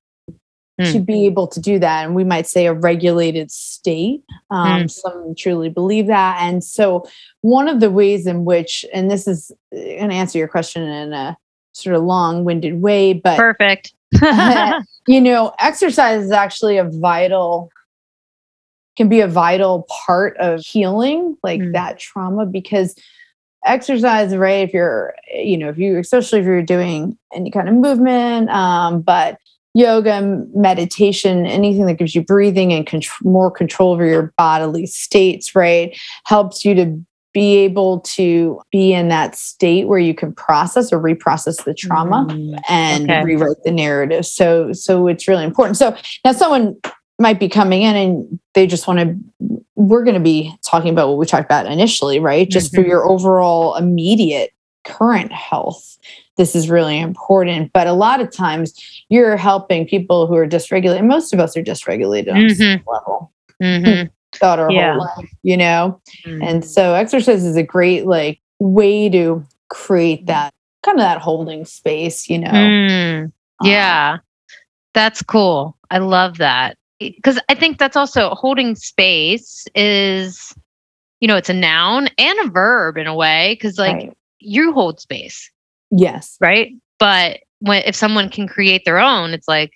Hmm. 0.77 0.91
to 0.91 0.99
be 0.99 1.25
able 1.25 1.47
to 1.47 1.61
do 1.61 1.79
that. 1.79 2.03
And 2.05 2.15
we 2.15 2.25
might 2.25 2.47
say 2.47 2.65
a 2.65 2.73
regulated 2.73 3.49
state. 3.49 4.23
Um, 4.51 4.81
Hmm. 4.81 4.87
Some 4.87 5.33
truly 5.37 5.69
believe 5.69 6.07
that. 6.07 6.37
And 6.41 6.61
so, 6.61 7.05
one 7.41 7.69
of 7.69 7.79
the 7.79 7.89
ways 7.89 8.27
in 8.27 8.43
which, 8.43 8.83
and 8.93 9.09
this 9.09 9.25
is 9.25 9.53
going 9.71 10.09
to 10.09 10.15
answer 10.15 10.37
your 10.37 10.49
question 10.49 10.83
in 10.83 11.13
a 11.13 11.37
sort 11.71 11.95
of 11.95 12.03
long 12.03 12.43
winded 12.43 12.81
way, 12.81 13.13
but 13.13 13.37
Perfect. 13.37 13.93
you 15.07 15.21
know, 15.21 15.53
exercise 15.59 16.25
is 16.25 16.31
actually 16.31 16.77
a 16.77 16.83
vital 16.89 17.69
can 18.97 19.07
be 19.09 19.19
a 19.21 19.27
vital 19.27 19.85
part 20.05 20.35
of 20.37 20.59
healing 20.61 21.37
like 21.43 21.59
Mm. 21.61 21.73
that 21.73 21.99
trauma 21.99 22.45
because 22.45 22.95
exercise 23.65 24.35
right 24.35 24.67
if 24.67 24.73
you're 24.73 25.15
you 25.33 25.57
know 25.57 25.69
if 25.69 25.77
you 25.77 25.97
especially 25.97 26.39
if 26.39 26.45
you're 26.45 26.61
doing 26.61 27.17
any 27.33 27.49
kind 27.51 27.67
of 27.67 27.75
movement 27.75 28.49
um 28.49 29.01
but 29.01 29.37
yoga 29.73 30.21
meditation 30.53 31.45
anything 31.45 31.85
that 31.85 31.95
gives 31.97 32.15
you 32.15 32.21
breathing 32.23 32.71
and 32.71 32.85
contr- 32.85 33.23
more 33.23 33.51
control 33.51 33.91
over 33.91 34.05
your 34.05 34.33
bodily 34.37 34.85
states 34.85 35.55
right 35.55 35.97
helps 36.25 36.63
you 36.63 36.73
to 36.75 37.03
be 37.33 37.57
able 37.57 37.99
to 37.99 38.61
be 38.71 38.93
in 38.93 39.09
that 39.09 39.35
state 39.35 39.89
where 39.89 39.99
you 39.99 40.13
can 40.15 40.33
process 40.33 40.93
or 40.93 40.99
reprocess 41.01 41.61
the 41.65 41.73
trauma 41.73 42.25
Mm, 42.29 42.57
and 42.69 43.03
Okay. 43.11 43.23
rewrite 43.23 43.57
the 43.65 43.71
narrative. 43.71 44.25
So 44.25 44.71
so 44.71 45.07
it's 45.07 45.27
really 45.27 45.43
important. 45.43 45.75
So 45.75 45.93
now 46.23 46.31
someone 46.31 46.77
might 47.19 47.39
be 47.39 47.47
coming 47.49 47.81
in 47.83 47.95
and 47.95 48.39
they 48.53 48.67
just 48.67 48.87
want 48.87 48.99
to 48.99 49.15
we're 49.77 50.03
going 50.05 50.15
to 50.15 50.21
be 50.21 50.55
talking 50.63 50.89
about 50.89 51.09
what 51.09 51.17
we 51.17 51.25
talked 51.25 51.43
about 51.45 51.65
initially, 51.65 52.17
right? 52.17 52.49
Just 52.49 52.73
for 52.73 52.81
Mhm. 52.81 52.87
your 52.87 53.05
overall 53.09 53.75
immediate 53.75 54.51
current 54.85 55.33
health. 55.33 55.97
This 56.37 56.55
is 56.55 56.69
really 56.69 56.97
important, 56.97 57.73
but 57.73 57.85
a 57.85 57.91
lot 57.93 58.21
of 58.21 58.31
times 58.31 58.73
you're 59.09 59.35
helping 59.35 59.85
people 59.85 60.27
who 60.27 60.35
are 60.35 60.47
dysregulated. 60.47 61.03
Most 61.05 61.33
of 61.33 61.39
us 61.41 61.57
are 61.57 61.61
dysregulated 61.63 62.33
on 62.33 62.49
some 62.55 62.81
level 62.87 63.31
mhm. 63.61 64.09
throughout 64.33 64.59
our 64.59 64.71
Yeah. 64.71 64.93
whole 64.93 65.01
life, 65.17 65.29
you 65.43 65.57
know? 65.57 65.99
Mm. 66.25 66.43
And 66.47 66.65
so 66.65 66.93
exercise 66.93 67.43
is 67.43 67.57
a 67.57 67.63
great 67.63 68.05
like 68.05 68.39
way 68.59 69.09
to 69.09 69.43
create 69.69 70.25
that 70.27 70.53
kind 70.83 70.97
of 70.97 71.01
that 71.03 71.19
holding 71.19 71.65
space, 71.65 72.29
you 72.29 72.39
know. 72.39 72.49
Mm. 72.51 73.23
Um, 73.25 73.31
Yeah. 73.63 74.17
That's 74.93 75.21
cool. 75.21 75.75
I 75.91 75.97
love 75.97 76.37
that. 76.37 76.77
Because 77.11 77.39
I 77.49 77.55
think 77.55 77.77
that's 77.77 77.97
also 77.97 78.29
holding 78.31 78.75
space 78.75 79.65
is, 79.75 80.53
you 81.19 81.27
know, 81.27 81.35
it's 81.35 81.49
a 81.49 81.53
noun 81.53 82.09
and 82.17 82.39
a 82.39 82.49
verb 82.49 82.97
in 82.97 83.07
a 83.07 83.15
way. 83.15 83.53
Because 83.53 83.77
like 83.77 83.95
right. 83.95 84.17
you 84.39 84.71
hold 84.73 84.99
space, 84.99 85.51
yes. 85.91 86.37
right? 86.39 86.73
But 86.99 87.39
when 87.59 87.83
if 87.85 87.95
someone 87.95 88.29
can 88.29 88.47
create 88.47 88.85
their 88.85 88.99
own, 88.99 89.31
it's 89.31 89.47
like 89.47 89.73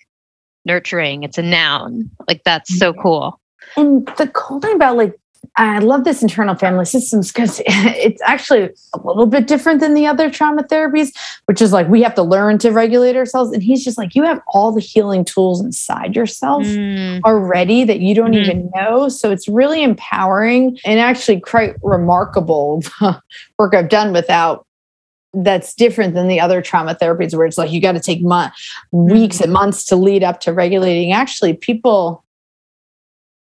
nurturing. 0.64 1.22
It's 1.22 1.38
a 1.38 1.42
noun. 1.42 2.10
Like 2.28 2.42
that's 2.44 2.78
so 2.78 2.92
Mm-hmm. 2.92 3.02
cool. 3.02 3.40
And 3.76 4.06
the 4.18 4.28
cool 4.28 4.60
thing 4.60 4.74
about 4.74 4.96
like 4.96 5.14
I 5.56 5.78
love 5.80 6.04
this 6.04 6.22
internal 6.22 6.54
family 6.54 6.84
systems 6.84 7.32
because 7.32 7.60
it's 7.66 8.22
actually 8.22 8.70
a 8.94 8.98
little 9.04 9.26
bit 9.26 9.46
different 9.46 9.80
than 9.80 9.94
the 9.94 10.06
other 10.06 10.30
trauma 10.30 10.62
therapies, 10.62 11.10
which 11.46 11.60
is 11.60 11.72
like 11.72 11.88
we 11.88 12.02
have 12.02 12.14
to 12.14 12.22
learn 12.22 12.58
to 12.58 12.70
regulate 12.70 13.16
ourselves. 13.16 13.52
And 13.52 13.62
he's 13.62 13.84
just 13.84 13.98
like, 13.98 14.14
you 14.14 14.22
have 14.22 14.40
all 14.48 14.72
the 14.72 14.80
healing 14.80 15.24
tools 15.24 15.60
inside 15.60 16.14
yourself. 16.16 16.64
Mm. 16.64 17.20
already 17.24 17.84
that 17.84 18.00
you 18.00 18.14
don't 18.14 18.32
Mhm. 18.32 18.44
even 18.44 18.70
know. 18.74 19.08
So 19.08 19.30
it's 19.30 19.48
really 19.48 19.82
empowering 19.82 20.78
and 20.84 21.00
actually 21.00 21.40
quite 21.40 21.74
remarkable 21.82 22.82
work 23.58 23.74
I've 23.74 23.88
done 23.88 24.12
without 24.12 24.66
that's 25.32 25.74
different 25.74 26.14
than 26.14 26.26
the 26.26 26.40
other 26.40 26.60
trauma 26.60 26.94
therapies 26.94 27.36
where 27.36 27.46
it's 27.46 27.56
like 27.58 27.70
you 27.70 27.80
got 27.80 27.92
to 27.92 28.00
take 28.00 28.20
month, 28.22 28.52
weeks 28.90 29.40
and 29.40 29.52
months 29.52 29.84
to 29.86 29.96
lead 29.96 30.24
up 30.24 30.40
to 30.40 30.52
regulating. 30.52 31.12
Actually, 31.12 31.52
people 31.54 32.24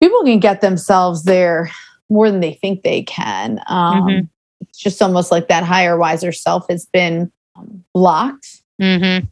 people 0.04 0.24
can 0.26 0.39
get 0.39 0.60
themselves 0.60 1.24
there 1.24 1.72
more 2.10 2.30
than 2.30 2.41
they 2.41 2.54
think 2.56 2.84
they 2.84 3.04
can. 3.04 3.62
Um, 3.68 4.04
Mhm. 4.08 4.30
It's 4.62 4.78
just 4.80 5.01
almost 5.01 5.32
like 5.32 5.47
that 5.47 5.64
higher, 5.64 5.97
wiser 5.97 6.32
self 6.34 6.66
has 6.70 6.86
been 6.86 7.32
um, 7.56 7.84
blocked 7.93 8.47
Mhm. 8.82 9.30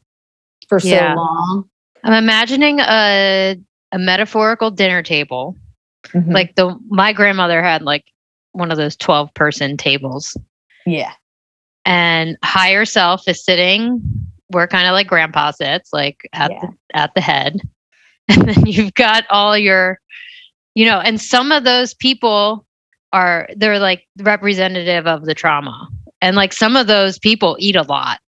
for 0.70 0.80
so 0.80 0.88
Yeah. 0.88 1.16
long. 1.16 1.70
I'm 2.04 2.14
imagining 2.14 2.80
a 2.80 3.58
a 3.94 4.00
metaphorical 4.00 4.72
dinner 4.72 5.04
table. 5.04 5.58
Mhm. 6.14 6.32
Like 6.34 6.56
the 6.56 6.78
my 6.90 7.12
grandmother 7.12 7.62
had 7.62 7.82
like 7.82 8.06
one 8.54 8.72
of 8.72 8.78
those 8.78 8.96
12 8.96 9.34
person 9.34 9.76
tables. 9.78 10.38
yeah, 10.86 11.12
and 11.86 12.38
higher 12.44 12.86
self 12.86 13.28
is 13.28 13.44
sitting 13.44 14.02
where 14.48 14.68
kind 14.68 14.88
of 14.88 14.94
like 14.94 15.08
grandpa 15.08 15.52
sits 15.52 15.92
like 15.94 16.28
at 16.34 16.52
Yeah. 16.52 16.60
the 16.62 16.98
at 16.98 17.14
the 17.16 17.22
head 17.22 17.60
and 18.30 18.48
then 18.50 18.66
you've 18.66 18.94
got 18.96 19.26
all 19.30 19.58
your 19.58 20.00
you 20.76 20.86
know 20.86 21.00
and 21.00 21.20
some 21.22 21.52
of 21.52 21.64
those 21.64 21.94
people 21.94 22.66
are 23.14 23.48
they're 23.56 23.80
like 23.80 24.08
representative 24.20 25.08
of 25.08 25.26
the 25.26 25.36
trauma 25.36 25.88
and 26.22 26.36
like 26.36 26.54
some 26.54 26.76
of 26.76 26.88
those 26.88 27.20
people 27.20 27.58
eat 27.60 27.76
a 27.76 27.84
lot 27.84 28.20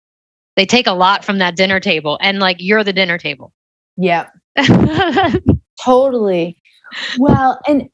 they 0.56 0.66
take 0.66 0.86
a 0.86 0.92
lot 0.92 1.24
from 1.24 1.38
that 1.38 1.56
dinner 1.56 1.80
table 1.80 2.18
and 2.20 2.38
like 2.38 2.56
you're 2.58 2.84
the 2.84 2.92
dinner 2.92 3.18
table 3.18 3.52
yeah. 3.96 4.28
Totally. 5.84 6.60
Well, 7.18 7.58
and 7.66 7.88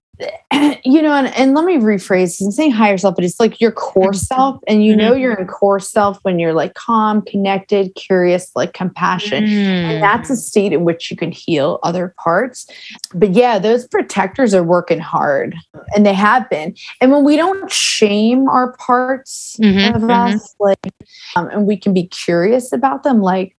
you 0.84 1.02
know, 1.02 1.12
and, 1.12 1.28
and 1.36 1.54
let 1.54 1.64
me 1.64 1.76
rephrase 1.76 2.40
I'm 2.40 2.50
saying 2.50 2.72
higher 2.72 2.98
self, 2.98 3.14
but 3.14 3.24
it's 3.24 3.38
like 3.38 3.60
your 3.60 3.72
core 3.72 4.12
self. 4.14 4.60
And 4.66 4.84
you 4.84 4.96
know 4.96 5.14
you're 5.14 5.34
in 5.34 5.46
core 5.46 5.80
self 5.80 6.18
when 6.22 6.38
you're 6.38 6.52
like 6.52 6.74
calm, 6.74 7.22
connected, 7.22 7.94
curious, 7.94 8.50
like 8.56 8.72
compassion. 8.72 9.44
And 9.48 10.02
that's 10.02 10.30
a 10.30 10.36
state 10.36 10.72
in 10.72 10.84
which 10.84 11.10
you 11.10 11.16
can 11.16 11.30
heal 11.32 11.78
other 11.82 12.14
parts. 12.18 12.66
But 13.14 13.30
yeah, 13.30 13.58
those 13.58 13.86
protectors 13.86 14.54
are 14.54 14.64
working 14.64 15.00
hard 15.00 15.54
and 15.94 16.04
they 16.04 16.14
have 16.14 16.48
been. 16.50 16.74
And 17.00 17.12
when 17.12 17.24
we 17.24 17.36
don't 17.36 17.70
shame 17.70 18.48
our 18.48 18.72
parts 18.76 19.56
Mhm, 19.60 19.94
of 19.94 20.02
mhm. 20.02 20.34
us, 20.34 20.54
like, 20.58 20.78
um, 21.36 21.48
and 21.48 21.66
we 21.66 21.76
can 21.76 21.92
be 21.92 22.06
curious 22.06 22.72
about 22.72 23.02
them, 23.02 23.20
like, 23.20 23.56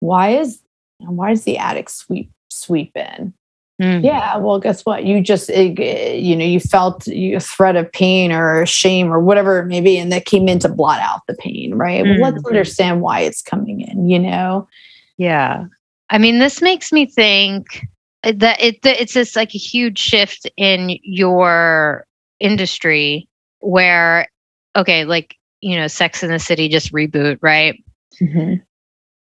why 0.00 0.30
is 0.30 0.62
why 0.98 1.30
does 1.30 1.44
the 1.44 1.56
addict 1.58 1.90
sweep 1.90 2.30
sweep 2.50 2.96
in? 2.96 3.32
Mm. 3.80 4.04
Yeah, 4.04 4.36
well, 4.36 4.58
guess 4.60 4.84
what? 4.84 5.04
You 5.04 5.22
just, 5.22 5.48
you 5.48 6.36
know, 6.36 6.44
you 6.44 6.60
felt 6.60 7.08
a 7.08 7.38
threat 7.38 7.76
of 7.76 7.90
pain 7.92 8.30
or 8.30 8.66
shame 8.66 9.10
or 9.10 9.20
whatever 9.20 9.58
it 9.58 9.66
may 9.66 9.80
be, 9.80 9.96
and 9.96 10.12
that 10.12 10.26
came 10.26 10.48
in 10.48 10.58
to 10.58 10.68
blot 10.68 11.00
out 11.00 11.20
the 11.26 11.34
pain, 11.34 11.74
right? 11.74 12.04
Well, 12.04 12.18
let's 12.20 12.42
Mhm. 12.42 12.48
understand 12.48 13.00
why 13.00 13.20
it's 13.20 13.40
coming 13.40 13.80
in, 13.80 14.06
you 14.06 14.18
know? 14.18 14.68
Yeah. 15.16 15.64
I 16.10 16.18
mean, 16.18 16.40
this 16.40 16.60
makes 16.60 16.92
me 16.92 17.06
think 17.06 17.86
that 18.22 18.60
it 18.60 18.82
that 18.82 19.00
it's 19.00 19.14
just 19.14 19.34
like 19.34 19.54
a 19.54 19.58
huge 19.58 19.98
shift 19.98 20.50
in 20.58 20.98
your 21.02 22.06
industry 22.38 23.26
where 23.60 24.28
okay, 24.76 25.04
like, 25.04 25.36
you 25.62 25.74
know, 25.76 25.86
Sex 25.86 26.22
in 26.22 26.30
the 26.30 26.38
City 26.38 26.68
just 26.68 26.92
reboot, 26.92 27.38
right? 27.40 27.82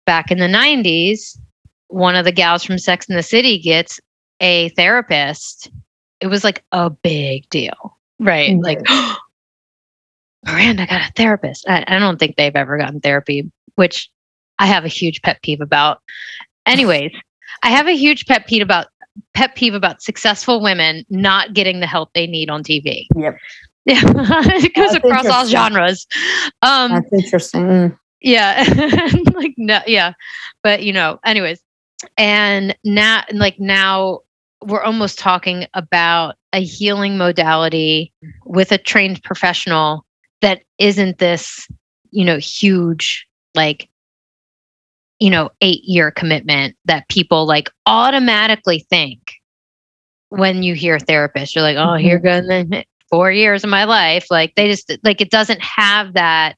Back 0.05 0.31
in 0.31 0.37
the 0.37 0.47
90s, 0.47 1.39
one 1.87 2.15
of 2.15 2.23
the 2.23 2.31
gals 2.31 2.63
from 2.63 2.77
Sex 2.77 3.07
in 3.09 3.15
the 3.15 3.23
City 3.23 3.57
gets 3.59 3.99
a 4.43 4.69
therapist. 4.69 5.71
It 6.19 6.27
was 6.27 6.43
like 6.43 6.63
a 6.71 6.89
big 6.89 7.49
deal, 7.49 7.97
right? 8.19 8.55
Like 8.59 8.79
Miranda 10.45 10.85
got 10.85 11.09
a 11.09 11.13
therapist. 11.15 11.67
I, 11.67 11.83
I 11.87 11.97
don't 11.97 12.19
think 12.19 12.35
they've 12.35 12.55
ever 12.55 12.77
gotten 12.77 12.99
therapy, 12.99 13.49
which 13.75 14.11
I 14.59 14.67
have 14.67 14.85
a 14.85 14.89
huge 14.89 15.21
pet 15.21 15.41
peeve 15.41 15.61
about. 15.61 16.01
Anyways, 16.65 17.11
I 17.63 17.69
have 17.69 17.87
a 17.87 17.95
huge 17.95 18.25
pet 18.25 18.45
peeve 18.45 18.61
about 18.61 18.87
pet 19.33 19.55
peeve 19.55 19.73
about 19.73 20.01
successful 20.01 20.61
women 20.61 21.05
not 21.09 21.53
getting 21.53 21.79
the 21.79 21.87
help 21.87 22.11
they 22.13 22.27
need 22.27 22.49
on 22.49 22.63
TV. 22.63 23.07
Yep. 23.15 23.37
Yeah, 23.85 24.01
it 24.05 24.73
goes 24.75 24.91
That's 24.91 25.05
across 25.05 25.25
all 25.25 25.45
genres. 25.45 26.07
Um, 26.61 26.91
That's 26.91 27.13
interesting. 27.13 27.63
Mm. 27.63 27.97
yeah, 28.21 28.63
like 29.33 29.53
no, 29.57 29.81
yeah, 29.85 30.13
but 30.63 30.83
you 30.83 30.93
know, 30.93 31.19
anyways, 31.25 31.61
and 32.17 32.77
now, 32.85 33.23
like 33.33 33.59
now, 33.59 34.21
we're 34.63 34.83
almost 34.83 35.19
talking 35.19 35.67
about 35.73 36.35
a 36.53 36.63
healing 36.63 37.17
modality 37.17 38.13
with 38.45 38.71
a 38.71 38.77
trained 38.77 39.23
professional 39.23 40.05
that 40.41 40.63
isn't 40.77 41.17
this, 41.17 41.67
you 42.11 42.25
know, 42.25 42.37
huge 42.37 43.27
like 43.55 43.89
you 45.19 45.29
know, 45.29 45.51
8 45.61 45.83
year 45.83 46.11
commitment 46.11 46.75
that 46.85 47.07
people 47.07 47.45
like 47.45 47.69
automatically 47.85 48.85
think 48.89 49.35
when 50.29 50.63
you 50.63 50.73
hear 50.73 50.99
therapist. 50.99 51.55
You're 51.55 51.63
like, 51.63 51.77
"Oh, 51.77 51.93
here 51.93 52.19
goes 52.19 52.45
the 52.45 52.83
4 53.09 53.31
years 53.31 53.63
of 53.63 53.69
my 53.69 53.85
life." 53.85 54.25
Like 54.29 54.55
they 54.55 54.67
just 54.67 54.91
like 55.03 55.21
it 55.21 55.29
doesn't 55.29 55.61
have 55.61 56.13
that 56.15 56.57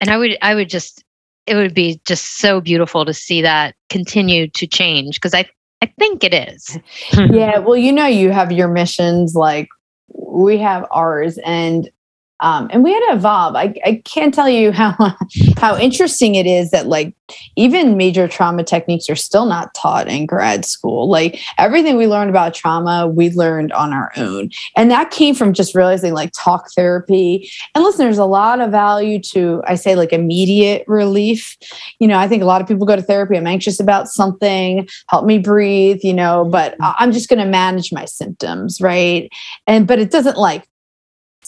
and 0.00 0.10
I 0.10 0.18
would 0.18 0.36
I 0.42 0.54
would 0.54 0.68
just 0.68 1.04
it 1.46 1.54
would 1.54 1.74
be 1.74 2.00
just 2.04 2.38
so 2.38 2.60
beautiful 2.60 3.04
to 3.04 3.14
see 3.14 3.42
that 3.42 3.74
continue 3.88 4.48
to 4.48 4.66
change 4.66 5.16
because 5.16 5.34
I 5.34 5.46
I 5.80 5.86
think 5.98 6.24
it 6.24 6.34
is. 6.34 6.78
yeah, 7.12 7.58
well, 7.58 7.76
you 7.76 7.92
know, 7.92 8.06
you 8.06 8.30
have 8.30 8.50
your 8.50 8.68
missions 8.68 9.34
like 9.34 9.68
we 10.08 10.58
have 10.58 10.86
ours, 10.90 11.38
and 11.44 11.90
um, 12.40 12.68
and 12.72 12.84
we 12.84 12.92
had 12.92 13.00
to 13.08 13.16
evolve. 13.16 13.56
I, 13.56 13.74
I 13.84 14.02
can't 14.04 14.32
tell 14.32 14.48
you 14.48 14.70
how 14.72 14.92
how 15.56 15.76
interesting 15.76 16.34
it 16.34 16.46
is 16.46 16.70
that 16.70 16.86
like 16.86 17.14
even 17.56 17.96
major 17.96 18.28
trauma 18.28 18.64
techniques 18.64 19.10
are 19.10 19.16
still 19.16 19.44
not 19.44 19.74
taught 19.74 20.08
in 20.08 20.24
grad 20.24 20.64
school. 20.64 21.08
Like 21.08 21.40
everything 21.58 21.96
we 21.96 22.06
learned 22.06 22.30
about 22.30 22.54
trauma, 22.54 23.06
we 23.08 23.30
learned 23.30 23.72
on 23.72 23.92
our 23.92 24.12
own, 24.16 24.50
and 24.76 24.90
that 24.90 25.10
came 25.10 25.34
from 25.34 25.52
just 25.52 25.74
realizing 25.74 26.14
like 26.14 26.32
talk 26.32 26.70
therapy. 26.72 27.50
And 27.74 27.82
listen, 27.82 28.04
there's 28.04 28.18
a 28.18 28.24
lot 28.24 28.60
of 28.60 28.70
value 28.70 29.20
to 29.32 29.62
I 29.66 29.74
say 29.74 29.96
like 29.96 30.12
immediate 30.12 30.84
relief. 30.86 31.56
You 31.98 32.06
know, 32.06 32.18
I 32.18 32.28
think 32.28 32.42
a 32.42 32.46
lot 32.46 32.60
of 32.60 32.68
people 32.68 32.86
go 32.86 32.96
to 32.96 33.02
therapy. 33.02 33.36
I'm 33.36 33.46
anxious 33.46 33.80
about 33.80 34.08
something, 34.08 34.88
help 35.08 35.26
me 35.26 35.38
breathe. 35.38 36.00
You 36.02 36.14
know, 36.14 36.44
but 36.44 36.76
I'm 36.80 37.10
just 37.10 37.28
going 37.28 37.40
to 37.40 37.46
manage 37.46 37.92
my 37.92 38.04
symptoms, 38.04 38.80
right? 38.80 39.28
And 39.66 39.86
but 39.86 39.98
it 39.98 40.10
doesn't 40.10 40.36
like 40.36 40.68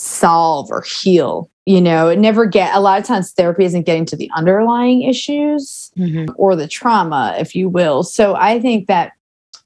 solve 0.01 0.70
or 0.70 0.80
heal 0.80 1.51
you 1.66 1.78
know 1.78 2.09
it 2.09 2.18
never 2.18 2.46
get 2.46 2.74
a 2.74 2.80
lot 2.80 2.98
of 2.98 3.05
times 3.05 3.32
therapy 3.32 3.66
isn't 3.66 3.84
getting 3.84 4.07
to 4.07 4.16
the 4.16 4.30
underlying 4.34 5.03
issues 5.03 5.92
mm-hmm. 5.98 6.24
or 6.36 6.57
the 6.57 6.66
trauma 6.66 7.36
if 7.38 7.55
you 7.55 7.68
will 7.68 8.03
so 8.03 8.34
i 8.36 8.59
think 8.59 8.86
that 8.86 9.12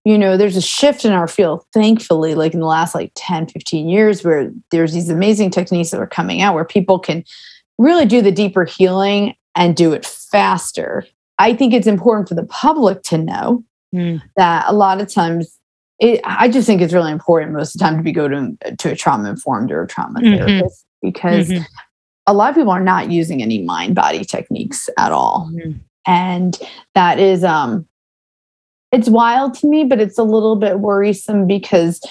you 0.05 0.19
know 0.19 0.37
there's 0.37 0.57
a 0.57 0.61
shift 0.61 1.05
in 1.05 1.13
our 1.13 1.29
field 1.29 1.65
thankfully 1.73 2.35
like 2.35 2.53
in 2.53 2.59
the 2.59 2.67
last 2.67 2.97
like 2.97 3.13
10 3.15 3.47
15 3.47 3.89
years 3.89 4.25
where 4.25 4.51
there's 4.73 4.93
these 4.93 5.09
amazing 5.09 5.51
techniques 5.51 5.91
that 5.91 6.01
are 6.01 6.07
coming 6.07 6.43
out 6.43 6.57
where 6.57 6.65
people 6.65 6.99
can 6.99 7.23
really 7.79 8.05
do 8.05 8.21
the 8.21 8.33
deeper 8.33 8.65
healing 8.65 9.37
and 9.55 9.77
do 9.77 9.93
it 9.93 10.05
faster 10.05 11.07
i 11.39 11.55
think 11.55 11.73
it's 11.73 11.87
important 11.87 12.29
for 12.29 12.35
the 12.35 12.47
public 12.47 13.05
to 13.05 13.17
know 13.17 13.63
mm. 13.95 14.21
that 14.35 14.65
a 14.67 14.73
lot 14.73 15.01
of 15.01 15.09
times 15.09 15.61
it, 16.05 16.21
I 16.25 16.49
just 16.49 16.67
think 16.67 16.83
it's 16.83 16.93
really 16.93 17.13
important 17.13 17.53
most 17.53 17.75
of 17.75 17.79
the 17.79 17.85
time 17.85 17.97
to 17.97 18.03
be 18.03 18.13
go 18.13 18.29
to, 18.29 18.57
to 18.77 18.93
a 18.93 18.95
trauma 18.95 19.31
informed 19.31 19.73
or 19.73 19.83
a 19.83 19.87
trauma 19.87 20.21
mm-hmm. 20.21 20.37
therapist 20.37 20.85
because 21.01 21.49
mm-hmm. 21.49 21.63
a 22.27 22.35
lot 22.35 22.51
of 22.51 22.57
people 22.57 22.73
are 22.73 22.83
not 22.83 23.11
using 23.11 23.43
any 23.43 23.63
mind 23.63 23.95
body 23.95 24.23
techniques 24.23 24.91
at 24.99 25.13
all. 25.13 25.51
Mm-hmm. 25.51 25.79
And 26.07 26.59
that 26.95 27.19
is, 27.19 27.43
um, 27.43 27.89
it's 28.93 29.09
wild 29.09 29.55
to 29.55 29.67
me, 29.67 29.85
but 29.85 29.99
it's 29.99 30.19
a 30.19 30.25
little 30.25 30.57
bit 30.57 30.81
worrisome 30.81 31.47
because 31.47 32.03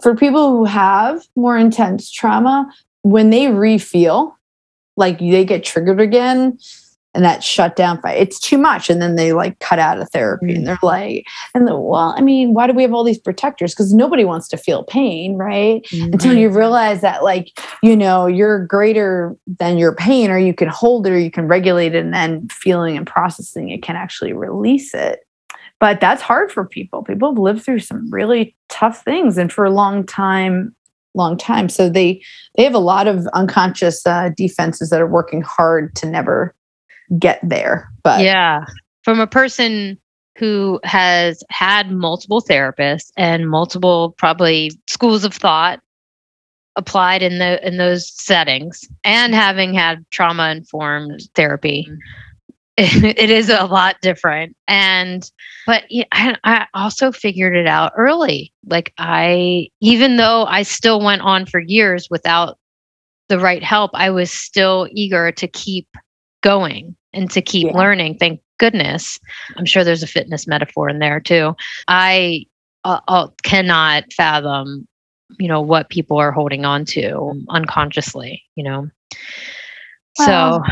for 0.00 0.14
people 0.14 0.50
who 0.50 0.64
have 0.64 1.26
more 1.34 1.58
intense 1.58 2.08
trauma, 2.08 2.72
when 3.02 3.30
they 3.30 3.46
refeel 3.46 4.34
like 4.96 5.18
they 5.18 5.44
get 5.44 5.64
triggered 5.64 6.00
again, 6.00 6.58
and 7.16 7.24
that 7.24 7.42
shut 7.42 7.76
down 7.76 8.00
fight. 8.02 8.18
It's 8.18 8.38
too 8.38 8.58
much. 8.58 8.90
And 8.90 9.00
then 9.00 9.16
they 9.16 9.32
like 9.32 9.58
cut 9.58 9.78
out 9.78 9.98
of 9.98 10.08
therapy 10.10 10.48
mm-hmm. 10.48 10.56
and 10.56 10.66
they're 10.66 10.78
like, 10.82 11.26
and 11.54 11.66
the, 11.66 11.74
well, 11.74 12.14
I 12.14 12.20
mean, 12.20 12.52
why 12.52 12.66
do 12.66 12.74
we 12.74 12.82
have 12.82 12.92
all 12.92 13.04
these 13.04 13.18
protectors? 13.18 13.72
Because 13.72 13.94
nobody 13.94 14.26
wants 14.26 14.48
to 14.48 14.58
feel 14.58 14.84
pain, 14.84 15.36
right? 15.36 15.82
Mm-hmm. 15.84 16.12
Until 16.12 16.36
you 16.36 16.50
realize 16.50 17.00
that, 17.00 17.24
like, 17.24 17.58
you 17.82 17.96
know, 17.96 18.26
you're 18.26 18.66
greater 18.66 19.34
than 19.46 19.78
your 19.78 19.94
pain, 19.94 20.30
or 20.30 20.38
you 20.38 20.52
can 20.52 20.68
hold 20.68 21.06
it, 21.06 21.12
or 21.12 21.18
you 21.18 21.30
can 21.30 21.48
regulate 21.48 21.94
it, 21.94 22.04
and 22.04 22.12
then 22.12 22.46
feeling 22.48 22.96
and 22.98 23.06
processing 23.06 23.70
it 23.70 23.82
can 23.82 23.96
actually 23.96 24.34
release 24.34 24.92
it. 24.92 25.20
But 25.80 26.00
that's 26.00 26.20
hard 26.20 26.52
for 26.52 26.66
people. 26.66 27.02
People 27.02 27.30
have 27.30 27.38
lived 27.38 27.64
through 27.64 27.80
some 27.80 28.10
really 28.10 28.54
tough 28.68 29.02
things, 29.04 29.38
and 29.38 29.50
for 29.50 29.64
a 29.64 29.70
long 29.70 30.04
time, 30.04 30.76
long 31.14 31.38
time. 31.38 31.70
So 31.70 31.88
they 31.88 32.22
they 32.58 32.64
have 32.64 32.74
a 32.74 32.78
lot 32.78 33.08
of 33.08 33.26
unconscious 33.28 34.06
uh, 34.06 34.30
defenses 34.36 34.90
that 34.90 35.00
are 35.00 35.06
working 35.06 35.40
hard 35.40 35.94
to 35.96 36.06
never 36.06 36.54
get 37.18 37.40
there. 37.42 37.88
But 38.02 38.22
yeah, 38.22 38.64
from 39.02 39.20
a 39.20 39.26
person 39.26 39.98
who 40.36 40.80
has 40.84 41.42
had 41.50 41.90
multiple 41.90 42.42
therapists 42.42 43.10
and 43.16 43.48
multiple 43.48 44.14
probably 44.18 44.70
schools 44.86 45.24
of 45.24 45.34
thought 45.34 45.80
applied 46.76 47.22
in 47.22 47.38
the 47.38 47.66
in 47.66 47.78
those 47.78 48.12
settings 48.12 48.86
and 49.02 49.34
having 49.34 49.72
had 49.72 50.04
trauma 50.10 50.50
informed 50.50 51.26
therapy 51.34 51.88
it 52.76 53.30
is 53.30 53.48
a 53.48 53.64
lot 53.64 53.96
different 54.02 54.54
and 54.68 55.30
but 55.66 55.84
I, 56.12 56.36
I 56.44 56.66
also 56.74 57.12
figured 57.12 57.56
it 57.56 57.66
out 57.66 57.92
early 57.96 58.52
like 58.66 58.92
i 58.98 59.68
even 59.80 60.18
though 60.18 60.44
i 60.44 60.62
still 60.62 61.00
went 61.00 61.22
on 61.22 61.46
for 61.46 61.60
years 61.60 62.08
without 62.10 62.58
the 63.30 63.38
right 63.38 63.62
help 63.62 63.92
i 63.94 64.10
was 64.10 64.30
still 64.30 64.86
eager 64.92 65.32
to 65.32 65.48
keep 65.48 65.88
going 66.46 66.94
and 67.12 67.28
to 67.32 67.42
keep 67.42 67.66
yeah. 67.66 67.76
learning. 67.76 68.16
Thank 68.18 68.40
goodness. 68.58 69.18
I'm 69.56 69.66
sure 69.66 69.82
there's 69.82 70.04
a 70.04 70.06
fitness 70.06 70.46
metaphor 70.46 70.88
in 70.88 71.00
there 71.00 71.18
too. 71.18 71.56
I 71.88 72.46
uh, 72.84 73.00
uh, 73.08 73.28
cannot 73.42 74.04
fathom, 74.12 74.86
you 75.40 75.48
know, 75.48 75.60
what 75.60 75.90
people 75.90 76.18
are 76.18 76.30
holding 76.30 76.64
on 76.64 76.84
to 76.84 77.42
unconsciously, 77.48 78.44
you 78.54 78.62
know. 78.62 78.88
Well, 80.20 80.62
so, 80.62 80.62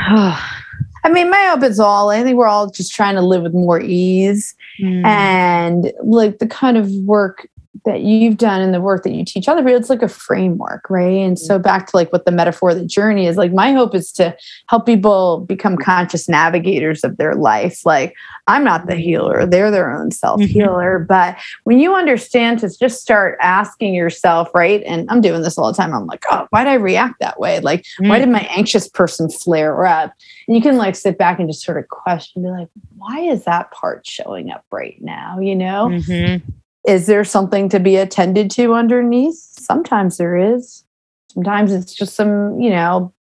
I 1.05 1.11
mean, 1.11 1.29
my 1.29 1.45
hope 1.49 1.65
is 1.65 1.81
all, 1.81 2.11
I 2.11 2.23
think 2.23 2.39
we're 2.39 2.47
all 2.47 2.71
just 2.71 2.95
trying 2.95 3.17
to 3.17 3.21
live 3.21 3.43
with 3.43 3.53
more 3.53 3.81
ease 3.81 4.55
mm. 4.81 5.05
and 5.05 5.93
like 6.05 6.39
the 6.39 6.47
kind 6.47 6.77
of 6.77 6.91
work 7.03 7.49
that 7.85 8.01
you've 8.01 8.37
done 8.37 8.61
and 8.63 8.73
the 8.73 8.81
work 8.81 9.03
that 9.03 9.13
you 9.13 9.25
teach 9.25 9.49
other 9.49 9.63
people 9.63 9.77
it's 9.77 9.91
like 9.91 10.03
a 10.03 10.09
framework 10.09 10.89
right? 10.89 11.19
And 11.19 11.39
so 11.39 11.59
back 11.59 11.87
to 11.89 11.97
like 11.97 12.13
what 12.13 12.25
the 12.25 12.33
metaphor 12.33 12.71
of 12.71 12.79
the 12.79 12.87
journey 12.87 13.27
is 13.27 13.37
like 13.37 13.53
my 13.53 13.73
hope 13.73 13.95
is 13.95 14.11
to 14.13 14.37
help 14.69 14.87
people 14.87 15.41
become 15.41 15.77
conscious 15.77 16.29
navigators 16.29 17.05
of 17.05 17.17
their 17.17 17.35
life. 17.35 17.85
Like 17.85 18.15
i'm 18.47 18.63
not 18.63 18.87
the 18.87 18.97
healer 18.97 19.47
they're 19.47 19.71
their 19.71 19.91
own 19.91 20.11
self 20.11 20.41
healer. 20.41 20.99
Mm-hmm. 21.01 21.07
but 21.07 21.37
when 21.65 21.79
you 21.79 21.95
understand 21.95 22.59
to 22.61 22.79
just 22.79 23.01
start 23.01 23.39
asking 23.41 23.95
yourself 23.95 24.51
right? 24.55 24.83
And 24.85 25.09
i'm 25.11 25.21
doing 25.21 25.43
this 25.43 25.59
all 25.59 25.71
the 25.71 25.77
time 25.77 25.95
i'm 25.95 26.07
like 26.07 26.25
oh 26.31 26.47
why 26.51 26.65
did 26.65 26.71
i 26.71 26.75
react 26.75 27.21
that 27.21 27.39
way? 27.39 27.61
Like 27.61 27.83
mm-hmm. 27.83 28.09
why 28.09 28.19
did 28.19 28.29
my 28.29 28.47
anxious 28.51 28.89
person 28.89 29.31
flare 29.31 29.87
up? 29.87 30.15
And 30.49 30.57
you 30.57 30.63
can 30.63 30.77
like 30.77 30.97
sit 30.97 31.19
back 31.19 31.39
and 31.39 31.49
just 31.49 31.65
sort 31.65 31.79
of 31.79 31.89
question 31.89 32.43
be 32.43 32.49
like 32.49 32.69
why 32.97 33.21
is 33.21 33.45
that 33.45 33.71
part 33.71 34.07
showing 34.07 34.51
up 34.51 34.65
right 34.71 35.01
now? 35.01 35.39
You 35.39 35.55
know? 35.55 35.89
Mm-hmm 35.89 36.51
is 36.87 37.07
there 37.07 37.25
something 37.25 37.69
to 37.71 37.81
be 37.81 37.97
attended 37.97 38.51
to 38.53 38.75
underneath? 38.75 39.37
Sometimes 39.37 40.19
there 40.19 40.37
is. 40.37 40.85
Sometimes 41.29 41.73
it's 41.73 41.95
just 41.95 42.15
some, 42.15 42.61
you 42.61 42.71
know, 42.71 43.13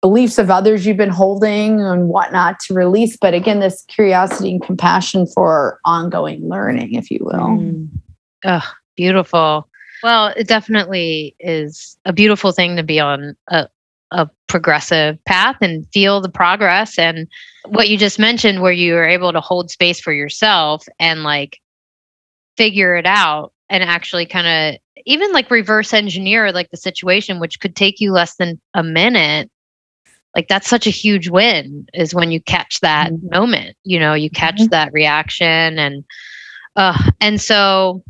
beliefs 0.00 0.38
of 0.38 0.50
others 0.50 0.86
you've 0.86 0.96
been 0.96 1.08
holding 1.08 1.80
and 1.80 2.08
whatnot 2.08 2.60
to 2.60 2.74
release. 2.74 3.16
But 3.16 3.34
again, 3.34 3.60
this 3.60 3.82
curiosity 3.88 4.52
and 4.52 4.62
compassion 4.62 5.26
for 5.26 5.80
ongoing 5.84 6.48
learning, 6.48 6.94
if 6.94 7.10
you 7.10 7.18
will. 7.22 7.32
Mm. 7.32 7.88
Oh, 8.44 8.72
beautiful. 8.96 9.68
Well, 10.02 10.28
it 10.36 10.46
definitely 10.46 11.34
is 11.40 11.98
a 12.04 12.12
beautiful 12.12 12.52
thing 12.52 12.76
to 12.76 12.82
be 12.82 13.00
on 13.00 13.36
a, 13.48 13.68
a 14.12 14.30
progressive 14.46 15.22
path 15.24 15.56
and 15.60 15.86
feel 15.92 16.20
the 16.20 16.28
progress. 16.28 16.98
And 16.98 17.26
what 17.66 17.88
you 17.88 17.98
just 17.98 18.18
mentioned, 18.18 18.62
where 18.62 18.72
you 18.72 18.96
are 18.96 19.08
able 19.08 19.32
to 19.32 19.40
hold 19.40 19.70
space 19.70 20.00
for 20.00 20.12
yourself 20.12 20.86
and 20.98 21.22
like 21.22 21.58
figure 22.60 22.94
it 22.94 23.06
out 23.06 23.54
and 23.70 23.82
actually 23.82 24.26
kind 24.26 24.46
of 24.46 24.78
even 25.06 25.32
like 25.32 25.50
reverse 25.50 25.94
engineer 25.94 26.52
like 26.52 26.70
the 26.70 26.76
situation 26.76 27.40
which 27.40 27.58
could 27.58 27.74
take 27.74 28.00
you 28.00 28.12
less 28.12 28.36
than 28.36 28.60
a 28.74 28.82
minute 28.82 29.50
like 30.36 30.46
that's 30.46 30.68
such 30.68 30.86
a 30.86 30.90
huge 30.90 31.30
win 31.30 31.86
is 31.94 32.14
when 32.14 32.30
you 32.30 32.38
catch 32.38 32.78
that 32.80 33.12
mm-hmm. 33.12 33.28
moment 33.30 33.76
you 33.84 33.98
know 33.98 34.12
you 34.12 34.28
catch 34.28 34.56
mm-hmm. 34.56 34.66
that 34.66 34.92
reaction 34.92 35.78
and 35.78 36.04
uh 36.76 37.10
and 37.18 37.40
so 37.40 38.04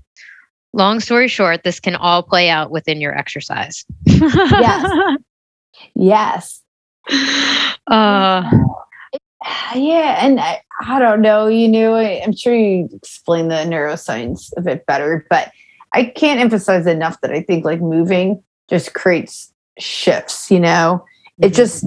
long 0.72 0.98
story 0.98 1.28
short 1.28 1.62
this 1.62 1.78
can 1.78 1.94
all 1.94 2.20
play 2.20 2.50
out 2.50 2.72
within 2.72 3.00
your 3.00 3.16
exercise 3.16 3.84
yes 4.04 5.16
yes 5.94 6.60
uh 7.06 8.50
yeah 9.76 10.26
and 10.26 10.40
I, 10.40 10.60
I 10.80 10.98
don't 10.98 11.20
know 11.20 11.46
you 11.46 11.68
know 11.68 11.94
I, 11.94 12.22
i'm 12.24 12.34
sure 12.34 12.54
you 12.54 12.88
explain 12.92 13.48
the 13.48 13.56
neuroscience 13.56 14.50
a 14.56 14.60
bit 14.60 14.86
better 14.86 15.26
but 15.28 15.52
i 15.92 16.04
can't 16.04 16.40
emphasize 16.40 16.86
enough 16.86 17.20
that 17.20 17.32
i 17.32 17.42
think 17.42 17.64
like 17.64 17.80
moving 17.80 18.42
just 18.68 18.94
creates 18.94 19.52
shifts 19.78 20.50
you 20.50 20.60
know 20.60 21.04
it 21.40 21.46
mm-hmm. 21.46 21.54
just 21.54 21.84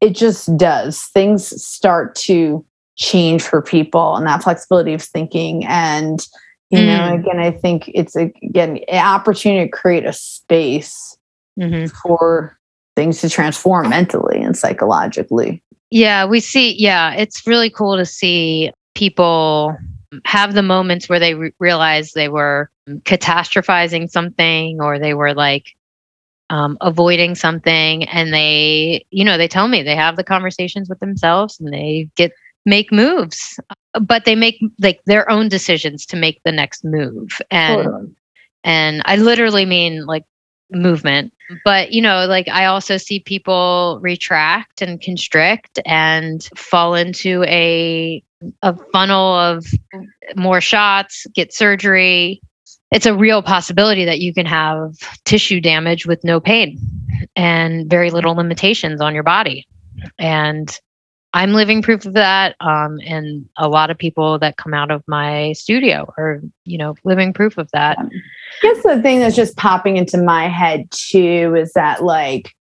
it 0.00 0.10
just 0.10 0.56
does 0.56 1.02
things 1.14 1.62
start 1.62 2.14
to 2.14 2.64
change 2.96 3.42
for 3.42 3.62
people 3.62 4.16
and 4.16 4.26
that 4.26 4.42
flexibility 4.42 4.94
of 4.94 5.02
thinking 5.02 5.64
and 5.66 6.26
you 6.70 6.78
mm. 6.78 6.86
know 6.86 7.14
again 7.14 7.38
i 7.38 7.50
think 7.50 7.90
it's 7.94 8.16
a, 8.16 8.32
again 8.42 8.78
an 8.88 9.04
opportunity 9.04 9.68
to 9.68 9.76
create 9.76 10.04
a 10.04 10.12
space 10.12 11.16
mm-hmm. 11.58 11.86
for 11.86 12.58
things 12.96 13.20
to 13.20 13.28
transform 13.28 13.90
mentally 13.90 14.42
and 14.42 14.56
psychologically 14.56 15.62
yeah, 15.90 16.24
we 16.26 16.40
see. 16.40 16.74
Yeah, 16.74 17.12
it's 17.14 17.46
really 17.46 17.70
cool 17.70 17.96
to 17.96 18.04
see 18.04 18.72
people 18.94 19.76
have 20.24 20.54
the 20.54 20.62
moments 20.62 21.08
where 21.08 21.18
they 21.18 21.34
re- 21.34 21.52
realize 21.58 22.12
they 22.12 22.28
were 22.28 22.70
catastrophizing 22.88 24.10
something 24.10 24.80
or 24.80 24.98
they 24.98 25.14
were 25.14 25.34
like 25.34 25.74
um, 26.50 26.78
avoiding 26.80 27.34
something 27.34 28.04
and 28.04 28.32
they 28.32 29.04
you 29.10 29.24
know 29.24 29.36
they 29.36 29.48
tell 29.48 29.66
me 29.66 29.82
they 29.82 29.96
have 29.96 30.16
the 30.16 30.24
conversations 30.24 30.88
with 30.88 31.00
themselves 31.00 31.58
and 31.58 31.72
they 31.72 32.08
get 32.14 32.32
make 32.64 32.92
moves 32.92 33.58
but 34.00 34.24
they 34.24 34.36
make 34.36 34.62
like 34.80 35.00
their 35.06 35.28
own 35.28 35.48
decisions 35.48 36.06
to 36.06 36.16
make 36.16 36.40
the 36.44 36.52
next 36.52 36.84
move 36.84 37.30
and 37.50 37.84
totally. 37.84 38.14
and 38.62 39.02
i 39.06 39.16
literally 39.16 39.66
mean 39.66 40.06
like 40.06 40.24
movement 40.70 41.32
but 41.64 41.92
you 41.92 42.02
know 42.02 42.26
like 42.26 42.48
i 42.48 42.64
also 42.64 42.96
see 42.96 43.20
people 43.20 43.98
retract 44.02 44.82
and 44.82 45.00
constrict 45.00 45.78
and 45.86 46.48
fall 46.56 46.94
into 46.94 47.44
a 47.44 48.22
a 48.62 48.76
funnel 48.92 49.34
of 49.34 49.66
more 50.34 50.60
shots 50.60 51.26
get 51.34 51.52
surgery 51.52 52.40
it's 52.92 53.06
a 53.06 53.14
real 53.14 53.42
possibility 53.42 54.04
that 54.04 54.20
you 54.20 54.32
can 54.32 54.46
have 54.46 54.94
tissue 55.24 55.60
damage 55.60 56.06
with 56.06 56.22
no 56.24 56.40
pain 56.40 56.78
and 57.34 57.90
very 57.90 58.10
little 58.10 58.34
limitations 58.34 59.00
on 59.00 59.14
your 59.14 59.22
body. 59.22 59.66
And 60.18 60.78
I'm 61.36 61.52
living 61.52 61.82
proof 61.82 62.06
of 62.06 62.14
that. 62.14 62.56
Um, 62.60 62.98
and 63.04 63.46
a 63.58 63.68
lot 63.68 63.90
of 63.90 63.98
people 63.98 64.38
that 64.38 64.56
come 64.56 64.72
out 64.72 64.90
of 64.90 65.04
my 65.06 65.52
studio 65.52 66.10
are, 66.16 66.40
you 66.64 66.78
know, 66.78 66.94
living 67.04 67.34
proof 67.34 67.58
of 67.58 67.70
that. 67.72 67.98
I 67.98 68.08
guess 68.62 68.82
the 68.82 69.02
thing 69.02 69.20
that's 69.20 69.36
just 69.36 69.54
popping 69.54 69.98
into 69.98 70.16
my 70.16 70.48
head 70.48 70.90
too 70.90 71.54
is 71.54 71.74
that, 71.74 72.02
like, 72.02 72.54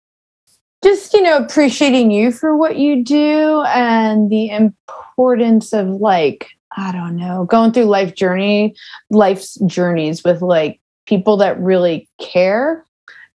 just, 0.84 1.14
you 1.14 1.22
know, 1.22 1.38
appreciating 1.38 2.10
you 2.10 2.32
for 2.32 2.58
what 2.58 2.78
you 2.78 3.04
do 3.04 3.62
and 3.68 4.32
the 4.32 4.50
importance 4.50 5.72
of, 5.72 5.90
like, 5.90 6.48
I 6.76 6.92
don't 6.92 7.16
know, 7.16 7.46
going 7.46 7.74
through 7.74 7.84
life 7.84 8.16
journey, 8.16 8.74
life's 9.12 9.54
journeys 9.68 10.24
with 10.24 10.42
like 10.42 10.82
people 11.06 11.38
that 11.38 11.60
really 11.60 12.10
care 12.20 12.88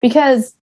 because 0.02 0.56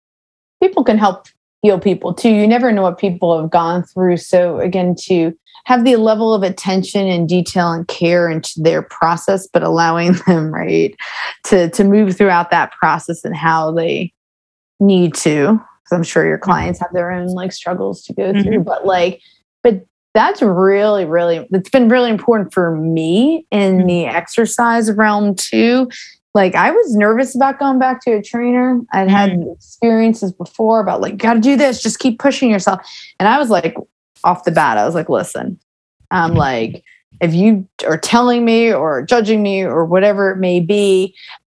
people 0.63 0.85
can 0.85 0.99
help 0.99 1.29
heal 1.63 1.79
people 1.79 2.15
too. 2.15 2.31
You 2.31 2.47
never 2.47 2.73
know 2.73 2.83
what 2.83 2.99
people 2.99 3.41
have 3.41 3.51
gone 3.51 3.83
through. 3.83 4.19
So 4.19 4.61
again, 4.61 4.95
to 5.03 5.33
have 5.65 5.85
the 5.85 5.97
level 5.97 6.33
of 6.33 6.45
attention 6.45 7.09
and 7.09 7.29
detail 7.29 7.73
and 7.73 7.89
care 7.89 8.31
into 8.31 8.53
their 8.57 8.83
process, 8.83 9.49
but 9.53 9.63
allowing 9.63 10.13
them, 10.27 10.53
right, 10.53 10.95
to 11.45 11.71
to 11.71 11.85
move 11.85 12.17
throughout 12.17 12.51
that 12.51 12.73
process 12.73 13.25
and 13.25 13.37
how 13.37 13.73
they 13.73 14.13
need 14.81 15.15
to. 15.15 15.61
I'm 15.93 16.03
sure 16.03 16.27
your 16.27 16.39
clients 16.39 16.81
have 16.81 16.93
their 16.93 17.13
own 17.13 17.29
like 17.29 17.53
struggles 17.53 18.03
to 18.05 18.13
go 18.13 18.33
through, 18.33 18.43
mm-hmm. 18.43 18.63
but 18.63 18.87
like, 18.87 19.21
but 19.63 19.87
that's 20.15 20.41
really 20.41 21.05
really 21.05 21.47
it's 21.53 21.69
been 21.69 21.89
really 21.91 22.11
important 22.11 22.53
for 22.55 22.75
me 22.75 23.47
in 23.51 23.79
mm-hmm. 23.79 23.87
the 23.87 24.07
exercise 24.07 24.91
realm 24.93 25.35
too 25.35 25.89
like 26.37 26.55
i 26.55 26.71
was 26.71 26.95
nervous 26.95 27.35
about 27.35 27.59
going 27.59 27.79
back 27.79 28.01
to 28.01 28.13
a 28.13 28.23
trainer 28.23 28.81
i'd 28.93 29.11
had 29.11 29.31
mm-hmm. 29.31 29.51
experiences 29.51 30.31
before 30.31 30.79
about 30.79 31.01
like 31.01 31.17
got 31.17 31.35
to 31.35 31.41
do 31.41 31.57
this 31.57 31.83
just 31.83 31.99
keep 31.99 32.21
pushing 32.21 32.51
yourself 32.51 32.81
and 33.19 33.29
i 33.29 33.39
was 33.39 33.51
like 33.51 33.75
off 34.23 34.45
the 34.45 34.53
bat 34.53 34.79
i 34.79 34.85
was 34.85 34.95
like 34.95 35.09
listen 35.09 35.59
i'm 36.13 36.31
mm-hmm. 36.31 36.39
like 36.39 36.85
if 37.21 37.35
you 37.35 37.67
are 37.87 37.99
telling 37.99 38.45
me 38.45 38.73
or 38.73 39.03
judging 39.03 39.43
me 39.43 39.63
or 39.63 39.85
whatever 39.85 40.31
it 40.31 40.37
may 40.37 40.61
be 40.61 41.13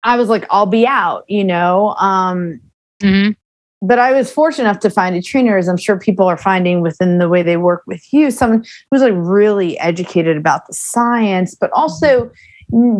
i 0.04 0.16
was 0.16 0.28
like 0.28 0.46
i'll 0.50 0.64
be 0.64 0.86
out 0.86 1.24
you 1.28 1.44
know 1.44 1.94
um 1.98 2.58
mm-hmm 3.02 3.32
but 3.80 3.98
I 4.00 4.12
was 4.12 4.28
fortunate 4.28 4.68
enough 4.68 4.80
to 4.80 4.90
find 4.90 5.14
a 5.14 5.22
trainer, 5.22 5.56
as 5.56 5.68
I'm 5.68 5.76
sure 5.76 5.98
people 5.98 6.26
are 6.26 6.36
finding 6.36 6.80
within 6.80 7.18
the 7.18 7.28
way 7.28 7.42
they 7.42 7.56
work 7.56 7.84
with 7.86 8.12
you, 8.12 8.30
someone 8.30 8.64
who's 8.90 9.02
like 9.02 9.12
really 9.14 9.78
educated 9.78 10.36
about 10.36 10.66
the 10.66 10.74
science, 10.74 11.54
but 11.54 11.70
also 11.70 12.28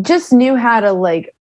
just 0.01 0.31
knew 0.31 0.55
how 0.55 0.79
to 0.79 0.93
like 0.93 1.35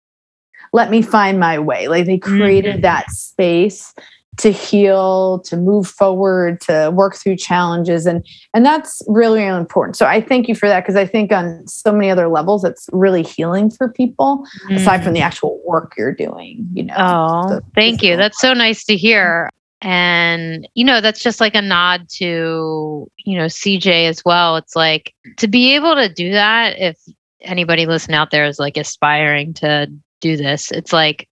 let 0.74 0.90
me 0.90 1.02
find 1.02 1.38
my 1.38 1.56
way. 1.56 1.86
Like 1.86 2.04
they 2.04 2.18
created 2.18 2.72
mm-hmm. 2.72 2.82
that 2.82 3.08
space 3.10 3.94
to 4.38 4.50
heal 4.50 5.38
to 5.38 5.56
move 5.56 5.86
forward 5.86 6.60
to 6.60 6.90
work 6.92 7.14
through 7.14 7.36
challenges 7.36 8.04
and 8.04 8.26
and 8.52 8.66
that's 8.66 9.00
really, 9.06 9.38
really 9.44 9.60
important 9.60 9.96
so 9.96 10.06
i 10.06 10.20
thank 10.20 10.48
you 10.48 10.56
for 10.56 10.68
that 10.68 10.80
because 10.80 10.96
i 10.96 11.06
think 11.06 11.30
on 11.30 11.64
so 11.68 11.92
many 11.92 12.10
other 12.10 12.26
levels 12.26 12.64
it's 12.64 12.88
really 12.92 13.22
healing 13.22 13.70
for 13.70 13.88
people 13.88 14.44
mm. 14.68 14.74
aside 14.74 15.04
from 15.04 15.12
the 15.12 15.20
mm. 15.20 15.24
actual 15.24 15.62
work 15.64 15.94
you're 15.96 16.10
doing 16.12 16.68
you 16.72 16.82
know 16.82 16.94
oh 16.98 17.60
thank 17.76 18.02
you 18.02 18.16
that's 18.16 18.40
so 18.40 18.52
nice 18.52 18.82
to 18.84 18.96
hear 18.96 19.48
and 19.82 20.66
you 20.74 20.84
know 20.84 21.00
that's 21.00 21.20
just 21.20 21.40
like 21.40 21.54
a 21.54 21.62
nod 21.62 22.08
to 22.08 23.08
you 23.18 23.38
know 23.38 23.46
cj 23.46 24.08
as 24.08 24.24
well 24.24 24.56
it's 24.56 24.74
like 24.74 25.14
to 25.36 25.46
be 25.46 25.76
able 25.76 25.94
to 25.94 26.08
do 26.08 26.32
that 26.32 26.76
if 26.76 26.98
anybody 27.44 27.86
listening 27.86 28.16
out 28.16 28.32
there 28.32 28.46
is 28.46 28.58
like 28.58 28.76
aspiring 28.76 29.54
to 29.54 29.88
do 30.20 30.36
this 30.36 30.70
it's 30.70 30.92
like 30.92 31.28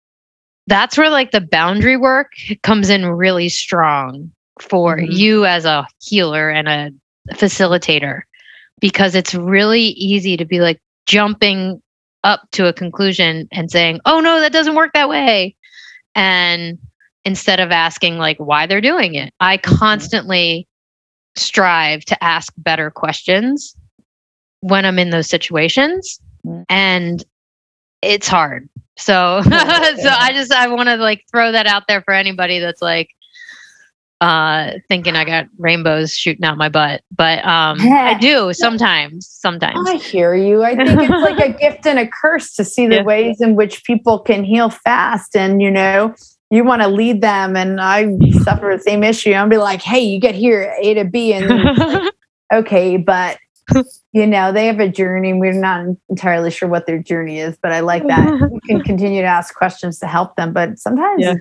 that's 0.67 0.97
where 0.97 1.11
like 1.11 1.31
the 1.31 1.41
boundary 1.41 1.97
work 1.97 2.33
comes 2.63 2.89
in 2.89 3.07
really 3.07 3.49
strong 3.49 4.31
for 4.61 4.97
mm-hmm. 4.97 5.11
you 5.11 5.45
as 5.45 5.65
a 5.65 5.87
healer 6.01 6.51
and 6.51 6.69
a 6.69 6.91
facilitator 7.35 8.23
because 8.81 9.15
it's 9.15 9.35
really 9.35 9.83
easy 9.83 10.37
to 10.37 10.45
be 10.45 10.61
like 10.61 10.81
jumping 11.07 11.81
up 12.25 12.43
to 12.53 12.69
a 12.69 12.73
conclusion 12.73 13.49
and 13.51 13.71
saying, 13.71 14.01
"Oh 14.05 14.21
no, 14.21 14.41
that 14.41 14.53
doesn't 14.53 14.75
work 14.75 14.93
that 14.95 15.09
way." 15.09 15.57
And 16.15 16.79
instead 17.25 17.61
of 17.61 17.71
asking 17.71 18.19
like 18.19 18.37
why 18.39 18.67
they're 18.67 18.81
doing 18.81 19.15
it, 19.15 19.33
I 19.41 19.59
mm-hmm. 19.59 19.75
constantly 19.77 20.69
strive 21.37 22.05
to 22.05 22.23
ask 22.23 22.53
better 22.59 22.91
questions 22.91 23.75
when 24.61 24.85
I'm 24.85 24.99
in 24.99 25.11
those 25.11 25.29
situations. 25.29 26.21
Mm-hmm. 26.47 26.63
And 26.69 27.25
it's 28.03 28.29
hard 28.29 28.69
so, 29.03 29.43
so 29.45 29.51
I 29.51 30.31
just 30.33 30.53
I 30.53 30.69
want 30.69 30.89
to 30.89 30.97
like 30.97 31.25
throw 31.31 31.53
that 31.53 31.67
out 31.67 31.85
there 31.89 32.03
for 32.03 32.15
anybody 32.15 32.59
that's 32.59 32.83
like 32.83 33.11
uh 34.21 34.75
thinking 34.89 35.17
I 35.17 35.25
got 35.25 35.47
rainbows 35.59 36.15
shooting 36.15 36.45
out 36.45 36.57
my 36.57 36.69
butt. 36.69 37.03
But 37.11 37.45
um 37.45 37.79
I 37.81 38.17
do 38.19 38.53
sometimes. 38.53 39.27
Sometimes. 39.29 39.89
I 39.89 39.97
hear 39.97 40.35
you. 40.35 40.63
I 40.63 40.77
think 40.77 40.91
it's 40.91 41.11
like 41.11 41.41
a 41.41 41.53
gift 41.59 41.87
and 41.87 41.99
a 41.99 42.07
curse 42.07 42.55
to 42.55 42.65
see 42.65 42.87
the 42.87 42.97
yeah. 42.97 43.03
ways 43.03 43.41
in 43.41 43.57
which 43.57 43.85
people 43.85 44.21
can 44.21 44.45
heal 44.45 44.71
fast 44.71 45.37
and 45.37 45.61
you 45.61 45.71
know 45.71 46.15
you 46.51 46.63
want 46.63 46.83
to 46.83 46.89
lead 46.89 47.23
them 47.23 47.57
and 47.57 47.81
I 47.81 48.17
suffer 48.43 48.75
the 48.77 48.83
same 48.87 49.03
issue. 49.03 49.33
I'll 49.33 49.49
be 49.49 49.57
like, 49.57 49.81
hey, 49.81 50.01
you 50.01 50.21
get 50.21 50.35
here 50.35 50.75
A 50.83 50.95
to 50.95 51.05
B 51.05 51.33
and 51.33 51.49
like, 51.49 52.13
okay, 52.53 52.99
but 52.99 53.39
you 54.13 54.27
know, 54.27 54.53
they 54.53 54.67
have 54.67 54.81
a 54.81 54.89
journey. 54.89 55.33
We're 55.33 55.53
not 55.53 55.87
entirely 56.09 56.51
sure 56.51 56.69
what 56.69 56.87
their 56.87 56.99
journey 56.99 57.39
is, 57.39 57.57
but 57.63 57.73
I 57.73 57.81
like 57.81 58.07
that. 58.09 58.51
we 58.53 58.61
can 58.61 58.83
continue 58.83 59.23
to 59.23 59.27
ask 59.27 59.55
questions 59.55 59.99
to 60.01 60.07
help 60.07 60.37
them. 60.37 60.53
But 60.53 60.79
sometimes 60.79 61.23
yeah. 61.23 61.35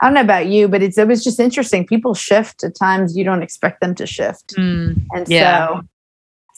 I 0.00 0.06
don't 0.06 0.14
know 0.14 0.20
about 0.20 0.46
you, 0.46 0.68
but 0.68 0.82
it's 0.82 0.98
it 0.98 1.08
was 1.08 1.24
just 1.24 1.40
interesting. 1.40 1.86
People 1.86 2.14
shift 2.14 2.62
at 2.64 2.74
times 2.74 3.16
you 3.16 3.24
don't 3.24 3.42
expect 3.42 3.80
them 3.80 3.94
to 3.96 4.06
shift. 4.06 4.54
Mm, 4.56 5.04
and 5.14 5.28
yeah. 5.28 5.68
so 5.68 5.82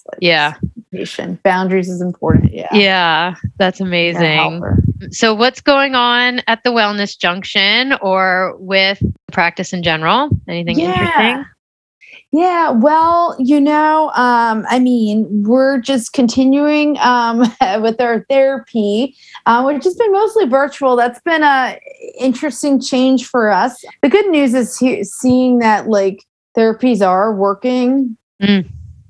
like 0.09 0.19
yeah. 0.21 0.55
Patient. 0.93 1.43
Boundaries 1.43 1.89
is 1.89 2.01
important. 2.01 2.53
Yeah. 2.53 2.69
Yeah. 2.73 3.35
That's 3.59 3.81
amazing. 3.81 4.63
So 5.11 5.35
what's 5.35 5.61
going 5.61 5.95
on 5.95 6.41
at 6.47 6.65
the 6.65 6.71
Wellness 6.71 7.19
Junction 7.19 7.93
or 8.01 8.57
with 8.59 9.03
practice 9.31 9.73
in 9.73 9.83
general? 9.83 10.31
Anything 10.49 10.79
yeah. 10.79 10.93
interesting? 10.93 11.45
Yeah, 12.31 12.71
well, 12.71 13.37
you 13.39 13.59
know, 13.59 14.11
um, 14.15 14.67
I 14.69 14.79
mean, 14.79 15.27
we're 15.45 15.81
just 15.81 16.13
continuing 16.13 16.99
um, 16.99 17.39
with 17.81 18.01
our 18.01 18.27
therapy, 18.29 19.17
uh, 19.47 19.63
which 19.63 19.85
has 19.85 19.95
been 19.95 20.13
mostly 20.13 20.45
virtual. 20.45 20.95
That's 20.95 21.21
been 21.21 21.43
a 21.43 21.81
interesting 22.19 22.81
change 22.81 23.27
for 23.27 23.51
us. 23.51 23.83
The 24.03 24.11
good 24.11 24.29
news 24.29 24.53
is 24.53 24.77
he- 24.77 25.05
seeing 25.05 25.61
that 25.61 25.89
like 25.89 26.25
therapies 26.55 27.07
are 27.07 27.35
working 27.35 28.19
mm. 28.43 28.69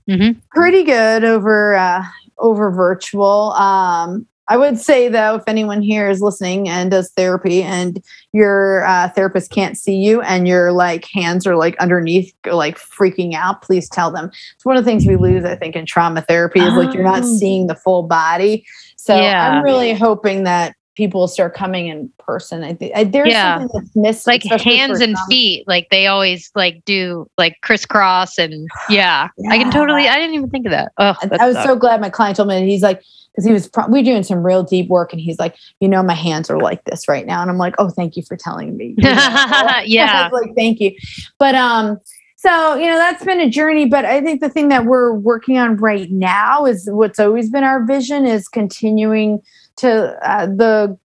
mm-hmm. 0.09 0.39
pretty 0.53 0.85
good 0.85 1.25
over 1.25 1.75
uh, 1.75 2.05
over 2.39 2.71
virtual. 2.71 3.53
Um, 3.55 4.29
I 4.49 4.57
would 4.57 4.79
say 4.79 5.09
though, 5.09 5.37
if 5.37 5.43
anyone 5.47 5.83
here 5.83 6.09
is 6.09 6.21
listening 6.21 6.69
and 6.69 6.91
does 6.91 7.11
therapy 7.13 7.63
and 7.63 8.03
your 8.33 8.87
uh, 8.87 9.09
therapist 9.11 9.51
can't 9.51 9.77
see 9.77 9.97
you 9.97 10.21
and 10.23 10.49
your 10.49 10.73
like 10.73 11.07
hands 11.07 11.47
are 11.47 11.57
like 11.57 11.77
underneath, 11.79 12.33
like 12.51 12.79
freaking 12.79 13.35
out, 13.35 13.63
please 13.63 13.89
tell 13.89 14.11
them. 14.11 14.31
It's 14.55 14.65
one 14.65 14.77
of 14.77 14.85
the 14.85 14.91
things 14.91 15.07
we 15.07 15.17
lose, 15.17 15.45
I 15.45 15.57
think, 15.57 15.77
in 15.77 15.87
trauma 15.87 16.23
therapy 16.23 16.61
is 16.61 16.75
like 16.75 16.95
you're 16.95 17.05
not 17.05 17.25
oh. 17.25 17.39
seeing 17.39 17.67
the 17.67 17.75
full 17.75 18.05
body. 18.05 18.65
So 18.97 19.17
yeah. 19.17 19.51
I'm 19.51 19.65
really 19.65 19.93
hoping 19.93 20.45
that 20.45 20.75
people 20.99 21.29
start 21.29 21.55
coming 21.55 21.87
in 21.87 22.11
person. 22.19 22.65
I 22.65 22.75
think 22.75 23.13
there's 23.13 23.29
yeah. 23.29 23.59
something 23.59 23.81
that's 23.81 23.97
missed, 23.97 24.27
like 24.27 24.43
hands 24.43 25.01
and 25.01 25.17
feet. 25.29 25.67
Like 25.69 25.89
they 25.91 26.09
always 26.09 26.51
like 26.57 26.85
do 26.85 27.31
like 27.39 27.57
crisscross 27.63 28.37
and 28.37 28.69
yeah, 28.91 29.29
yeah. 29.39 29.51
I 29.51 29.59
can 29.59 29.71
totally. 29.71 30.09
I 30.09 30.17
didn't 30.17 30.35
even 30.35 30.51
think 30.51 30.67
of 30.67 30.73
that. 30.73 30.91
Oh, 30.99 31.15
I 31.41 31.47
was 31.47 31.57
so 31.63 31.77
glad 31.77 32.01
my 32.01 32.11
client 32.11 32.37
told 32.37 32.49
me. 32.49 32.67
He's 32.69 32.83
like, 32.83 33.01
because 33.39 33.47
he 33.47 33.53
was 33.53 33.69
pro- 33.69 33.87
we 33.87 34.03
doing 34.03 34.25
some 34.25 34.45
real 34.45 34.65
deep 34.65 34.89
work 34.89 35.13
and 35.13 35.21
he's 35.21 35.39
like 35.39 35.57
you 35.79 35.89
know 35.89 36.03
my 36.03 36.15
hands 36.15 36.51
are 36.51 36.59
like 36.59 36.83
this 36.85 37.07
right 37.07 37.25
now. 37.25 37.41
And 37.41 37.51
i'm 37.51 37.59
like 37.59 37.77
oh 37.79 37.89
thank 37.89 38.17
you 38.17 38.25
for 38.25 38.37
telling 38.37 38.77
me. 38.77 38.97
You 38.99 39.05
know? 39.05 39.81
yeah. 39.85 40.29
like 40.33 40.55
thank 40.57 40.81
you. 40.81 40.93
But 41.39 41.55
um 41.55 42.01
so 42.37 42.75
you 42.75 42.87
know 42.87 42.99
that's 42.99 43.25
been 43.25 43.41
a 43.41 43.49
journey 43.51 43.87
but 43.87 44.05
i 44.05 44.21
think 44.21 44.41
the 44.41 44.49
thing 44.49 44.69
that 44.69 44.85
we're 44.85 45.13
working 45.13 45.59
on 45.59 45.77
right 45.77 46.11
now 46.11 46.65
is 46.65 46.89
what's 46.91 47.19
always 47.19 47.51
been 47.51 47.65
our 47.65 47.85
vision 47.85 48.27
is 48.27 48.49
continuing 48.49 49.43
to 49.77 50.17
uh, 50.29 50.47
the 50.47 50.97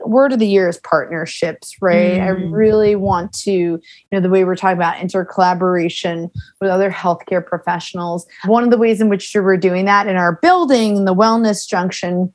word 0.00 0.32
of 0.32 0.38
the 0.38 0.46
year 0.46 0.68
is 0.68 0.78
partnerships, 0.78 1.76
right? 1.80 2.20
I 2.20 2.28
Mm. 2.28 2.52
really 2.52 2.96
want 2.96 3.32
to, 3.40 3.52
you 3.52 3.80
know, 4.12 4.20
the 4.20 4.28
way 4.28 4.44
we're 4.44 4.56
talking 4.56 4.76
about 4.76 4.96
intercollaboration 4.96 6.30
with 6.60 6.70
other 6.70 6.90
healthcare 6.90 7.44
professionals. 7.44 8.26
One 8.44 8.64
of 8.64 8.70
the 8.70 8.78
ways 8.78 9.00
in 9.00 9.08
which 9.08 9.32
we're 9.34 9.56
doing 9.56 9.84
that 9.86 10.06
in 10.06 10.16
our 10.16 10.38
building, 10.42 11.04
the 11.04 11.14
Wellness 11.14 11.66
Junction, 11.66 12.32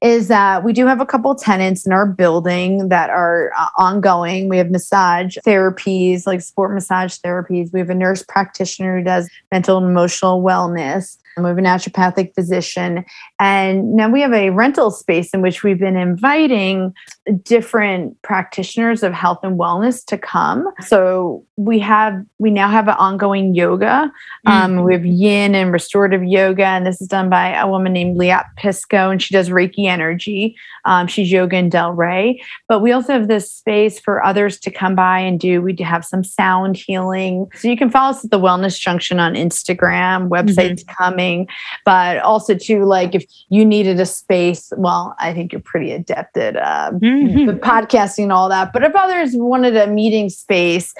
is 0.00 0.28
that 0.28 0.62
we 0.62 0.72
do 0.72 0.86
have 0.86 1.00
a 1.00 1.06
couple 1.06 1.34
tenants 1.34 1.84
in 1.84 1.92
our 1.92 2.06
building 2.06 2.88
that 2.88 3.10
are 3.10 3.50
uh, 3.58 3.68
ongoing. 3.76 4.48
We 4.48 4.56
have 4.58 4.70
massage 4.70 5.36
therapies, 5.44 6.24
like 6.26 6.40
sport 6.40 6.72
massage 6.72 7.16
therapies. 7.18 7.72
We 7.72 7.80
have 7.80 7.90
a 7.90 7.94
nurse 7.94 8.22
practitioner 8.22 8.98
who 8.98 9.04
does 9.04 9.28
mental 9.50 9.76
and 9.76 9.86
emotional 9.86 10.40
wellness. 10.42 11.18
Have 11.46 11.58
a 11.58 11.60
naturopathic 11.60 12.34
physician. 12.34 13.04
And 13.38 13.94
now 13.94 14.08
we 14.08 14.20
have 14.20 14.32
a 14.32 14.50
rental 14.50 14.90
space 14.90 15.32
in 15.34 15.42
which 15.42 15.62
we've 15.62 15.78
been 15.78 15.96
inviting 15.96 16.94
different 17.42 18.20
practitioners 18.22 19.02
of 19.02 19.12
health 19.12 19.40
and 19.42 19.58
wellness 19.58 20.04
to 20.06 20.18
come. 20.18 20.68
So 20.86 21.44
we 21.56 21.78
have, 21.80 22.24
we 22.38 22.50
now 22.50 22.68
have 22.68 22.88
an 22.88 22.94
ongoing 22.94 23.54
yoga. 23.54 24.10
Um, 24.46 24.84
we 24.84 24.92
have 24.92 25.04
yin 25.04 25.54
and 25.54 25.72
restorative 25.72 26.24
yoga. 26.24 26.64
And 26.64 26.86
this 26.86 27.00
is 27.00 27.08
done 27.08 27.28
by 27.28 27.54
a 27.54 27.68
woman 27.68 27.92
named 27.92 28.18
Liat 28.18 28.44
Pisco, 28.56 29.10
and 29.10 29.22
she 29.22 29.34
does 29.34 29.48
Reiki 29.48 29.86
energy. 29.86 30.56
Um, 30.84 31.06
she's 31.06 31.30
yoga 31.30 31.56
in 31.56 31.70
Delray. 31.70 32.40
But 32.68 32.80
we 32.80 32.92
also 32.92 33.12
have 33.12 33.28
this 33.28 33.50
space 33.50 33.98
for 33.98 34.24
others 34.24 34.58
to 34.60 34.70
come 34.70 34.94
by 34.94 35.18
and 35.18 35.38
do. 35.38 35.60
We 35.60 35.72
do 35.72 35.84
have 35.84 36.04
some 36.04 36.24
sound 36.24 36.76
healing. 36.76 37.48
So 37.54 37.68
you 37.68 37.76
can 37.76 37.90
follow 37.90 38.10
us 38.10 38.24
at 38.24 38.30
the 38.30 38.38
Wellness 38.38 38.78
Junction 38.78 39.20
on 39.20 39.34
Instagram. 39.34 40.28
Website's 40.28 40.84
coming. 40.84 41.48
But 41.84 42.18
also 42.18 42.54
to 42.54 42.84
like 42.84 43.14
if 43.14 43.26
you 43.48 43.64
needed 43.64 44.00
a 44.00 44.06
space, 44.06 44.72
well, 44.76 45.14
I 45.18 45.34
think 45.34 45.52
you're 45.52 45.60
pretty 45.60 45.92
adept 45.92 46.36
at 46.36 46.56
uh, 46.56 46.92
Mhm. 47.26 47.46
the 47.46 47.52
podcasting 47.54 48.24
and 48.24 48.32
all 48.32 48.48
that. 48.48 48.72
But 48.72 48.84
if 48.84 48.94
others 48.94 49.32
wanted 49.34 49.76
a 49.76 49.86
meeting 49.86 50.28
space, 50.28 50.94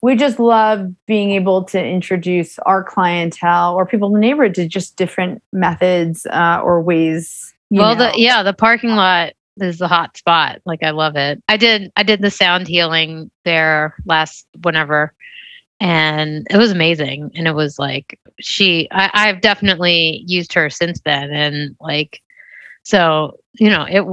we 0.00 0.14
just 0.16 0.38
love 0.38 0.92
being 1.06 1.32
able 1.32 1.64
to 1.64 1.84
introduce 1.84 2.58
our 2.60 2.84
clientele 2.84 3.74
or 3.74 3.86
people 3.86 4.08
in 4.08 4.14
the 4.14 4.20
neighborhood 4.20 4.54
to 4.54 4.68
just 4.68 4.96
different 4.96 5.42
methods 5.52 6.26
uh, 6.26 6.60
or 6.62 6.80
ways. 6.80 7.52
well 7.70 7.94
the 7.96 8.12
yeah 8.16 8.42
the 8.42 8.52
parking 8.52 8.90
lot 8.90 9.32
is 9.60 9.78
the 9.78 9.88
hot 9.88 10.16
spot 10.16 10.60
like 10.64 10.82
i 10.82 10.90
love 10.90 11.16
it 11.16 11.42
i 11.48 11.56
did 11.56 11.90
i 11.96 12.02
did 12.02 12.22
the 12.22 12.30
sound 12.30 12.68
healing 12.68 13.30
there 13.44 13.94
last 14.06 14.46
whenever 14.62 15.12
and 15.80 16.46
it 16.48 16.56
was 16.56 16.70
amazing 16.70 17.30
and 17.34 17.46
it 17.46 17.54
was 17.54 17.78
like 17.78 18.18
she 18.40 18.88
I, 18.92 19.10
i've 19.12 19.40
definitely 19.40 20.22
used 20.26 20.52
her 20.52 20.70
since 20.70 21.00
then 21.00 21.30
and 21.30 21.76
like 21.80 22.22
so 22.84 23.38
you 23.54 23.68
know 23.68 23.84
it 23.88 24.04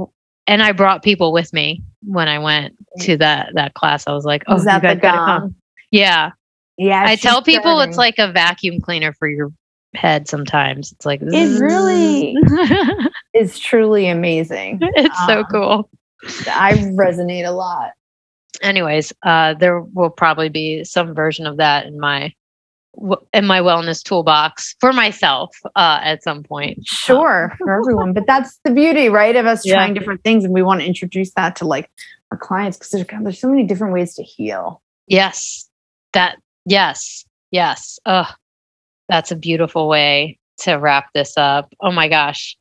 and 0.46 0.62
i 0.62 0.72
brought 0.72 1.02
people 1.02 1.32
with 1.32 1.52
me 1.52 1.82
when 2.04 2.28
i 2.28 2.38
went 2.38 2.74
to 3.00 3.16
that 3.16 3.50
that 3.54 3.74
class. 3.74 4.06
I 4.06 4.12
was 4.12 4.24
like 4.24 4.44
oh 4.46 4.54
Was 4.54 4.62
you 4.62 4.66
that 4.70 4.82
guys 4.82 4.98
gotta 5.00 5.18
come. 5.40 5.54
yeah. 5.90 6.30
Yeah, 6.78 7.04
i 7.06 7.16
tell 7.16 7.42
people 7.42 7.80
it's 7.80 7.96
like 7.96 8.18
a 8.18 8.30
vacuum 8.32 8.80
cleaner 8.80 9.12
for 9.14 9.28
your 9.28 9.50
head 9.94 10.28
sometimes. 10.28 10.92
It's 10.92 11.06
like 11.06 11.20
It 11.22 11.60
really- 11.60 12.36
is 13.34 13.58
truly 13.58 14.08
amazing. 14.08 14.78
it's 14.82 15.26
so 15.26 15.38
Um, 15.40 15.44
cool. 15.50 15.90
I 16.48 16.72
resonate 16.98 17.46
a 17.46 17.50
lot. 17.52 17.92
anyways 18.62 19.12
uh 19.24 19.54
there 19.54 19.80
will 19.80 20.10
probably 20.10 20.48
be 20.50 20.84
some 20.84 21.14
version 21.14 21.46
of 21.46 21.56
that 21.58 21.86
in 21.86 21.98
my 22.00 22.32
in 23.32 23.46
my 23.46 23.60
wellness 23.60 24.02
toolbox 24.02 24.74
for 24.80 24.92
myself 24.92 25.50
uh 25.76 26.00
at 26.02 26.22
some 26.22 26.42
point. 26.42 26.78
Sure, 26.86 27.54
for 27.58 27.72
everyone, 27.80 28.12
but 28.12 28.26
that's 28.26 28.58
the 28.64 28.70
beauty, 28.70 29.08
right, 29.08 29.36
of 29.36 29.46
us 29.46 29.64
Yeah. 29.66 29.74
trying 29.74 29.94
different 29.94 30.22
things, 30.24 30.44
and 30.44 30.52
we 30.54 30.62
want 30.62 30.80
to 30.80 30.86
introduce 30.86 31.32
that 31.34 31.56
to 31.56 31.66
like 31.66 31.90
our 32.32 32.38
clients 32.38 32.76
because 32.76 32.90
there's, 32.90 33.06
there's 33.22 33.38
so 33.38 33.48
many 33.48 33.64
different 33.64 33.92
ways 33.92 34.14
to 34.14 34.22
heal. 34.22 34.82
yes. 35.06 35.68
That 36.12 36.38
yes 36.64 37.24
yes. 37.50 37.98
Oh 38.06 38.30
that's 39.08 39.30
a 39.30 39.36
beautiful 39.36 39.88
way 39.88 40.38
to 40.60 40.74
wrap 40.76 41.12
this 41.12 41.34
up. 41.36 41.72
Oh 41.80 41.92
my 41.92 42.08
gosh 42.08 42.56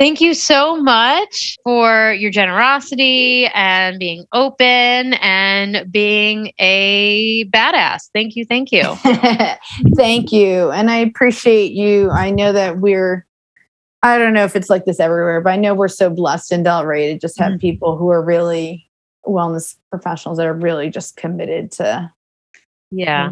thank 0.00 0.20
you 0.20 0.34
so 0.34 0.80
much 0.82 1.56
for 1.62 2.12
your 2.14 2.30
generosity 2.32 3.46
and 3.54 3.98
being 4.00 4.24
open 4.32 5.14
and 5.20 5.86
being 5.92 6.50
a 6.58 7.44
badass 7.50 8.08
thank 8.12 8.34
you 8.34 8.44
thank 8.44 8.72
you 8.72 8.96
Thank 9.96 10.32
you. 10.32 10.70
And 10.70 10.90
I 10.90 10.96
appreciate 10.96 11.72
you. 11.72 12.10
I 12.10 12.30
know 12.30 12.52
that 12.52 12.78
we're, 12.78 13.26
I 14.02 14.18
don't 14.18 14.32
know 14.32 14.44
if 14.44 14.56
it's 14.56 14.70
like 14.70 14.84
this 14.86 14.98
everywhere, 14.98 15.40
but 15.42 15.50
I 15.52 15.56
know 15.56 15.74
we're 15.74 15.88
so 15.88 16.08
blessed 16.10 16.52
in 16.52 16.64
Delray 16.64 17.12
to 17.12 17.18
just 17.18 17.38
have 17.38 17.52
Mm. 17.52 17.60
people 17.60 17.96
who 17.96 18.08
are 18.08 18.24
really 18.24 18.88
wellness 19.26 19.76
professionals 19.90 20.38
that 20.38 20.46
are 20.46 20.54
really 20.54 20.88
just 20.90 21.16
committed 21.16 21.70
to 21.72 22.10
yeah 22.90 23.30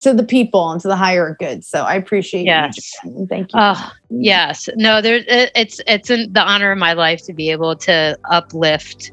to 0.00 0.12
the 0.12 0.22
people 0.24 0.70
and 0.70 0.80
to 0.80 0.88
the 0.88 0.96
higher 0.96 1.36
good. 1.38 1.64
So 1.64 1.82
I 1.84 1.94
appreciate 1.94 2.44
Yes. 2.44 2.92
you. 3.04 3.26
Thank 3.28 3.52
you. 3.52 3.60
Oh, 3.60 3.92
yes. 4.10 4.68
No, 4.76 5.00
there's 5.00 5.24
it, 5.26 5.50
it's 5.54 5.80
it's 5.86 6.10
in 6.10 6.32
the 6.32 6.42
honor 6.42 6.72
of 6.72 6.78
my 6.78 6.92
life 6.92 7.24
to 7.26 7.32
be 7.32 7.50
able 7.50 7.76
to 7.76 8.18
uplift 8.30 9.12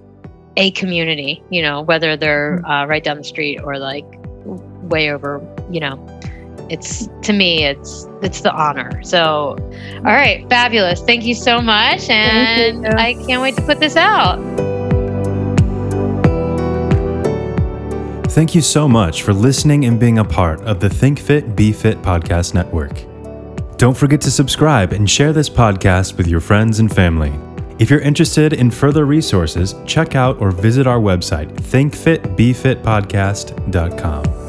a 0.58 0.72
community, 0.72 1.44
you 1.52 1.62
know, 1.62 1.82
whether 1.82 2.18
they're 2.18 2.66
uh, 2.66 2.86
right 2.88 3.04
down 3.04 3.18
the 3.18 3.24
street 3.24 3.60
or 3.64 3.78
like 3.78 4.06
way 4.84 5.12
over, 5.12 5.42
you 5.72 5.80
know. 5.80 6.04
It's 6.70 7.08
to 7.22 7.32
me 7.32 7.64
it's 7.64 8.08
it's 8.22 8.42
the 8.42 8.52
honor. 8.52 9.02
So 9.04 9.56
all 9.98 10.04
right, 10.04 10.48
fabulous. 10.50 11.02
Thank 11.02 11.24
you 11.24 11.36
so 11.36 11.62
much 11.62 12.10
and 12.10 12.84
you. 12.84 12.90
I 12.90 13.14
can't 13.26 13.42
wait 13.42 13.56
to 13.56 13.62
put 13.62 13.80
this 13.80 13.96
out. 13.96 14.38
Thank 18.38 18.54
you 18.54 18.62
so 18.62 18.88
much 18.88 19.24
for 19.24 19.34
listening 19.34 19.86
and 19.86 20.00
being 20.00 20.20
a 20.20 20.24
part 20.24 20.62
of 20.62 20.80
the 20.80 20.88
Think 20.88 21.18
Fit, 21.18 21.56
Be 21.56 21.74
Fit 21.74 22.00
podcast 22.04 22.54
network. 22.54 23.04
Don't 23.80 23.98
forget 23.98 24.22
to 24.22 24.30
subscribe 24.30 24.94
and 24.94 25.10
share 25.10 25.34
this 25.34 25.50
podcast 25.50 26.18
with 26.18 26.28
your 26.28 26.40
friends 26.40 26.78
and 26.78 26.94
family. 26.94 27.34
If 27.80 27.90
you're 27.90 28.00
interested 28.00 28.54
in 28.54 28.70
further 28.70 29.08
resources, 29.08 29.74
check 29.88 30.14
out 30.14 30.40
or 30.40 30.52
visit 30.52 30.86
our 30.86 31.00
website, 31.00 31.52
thinkfitbefitpodcast.com. 31.52 34.47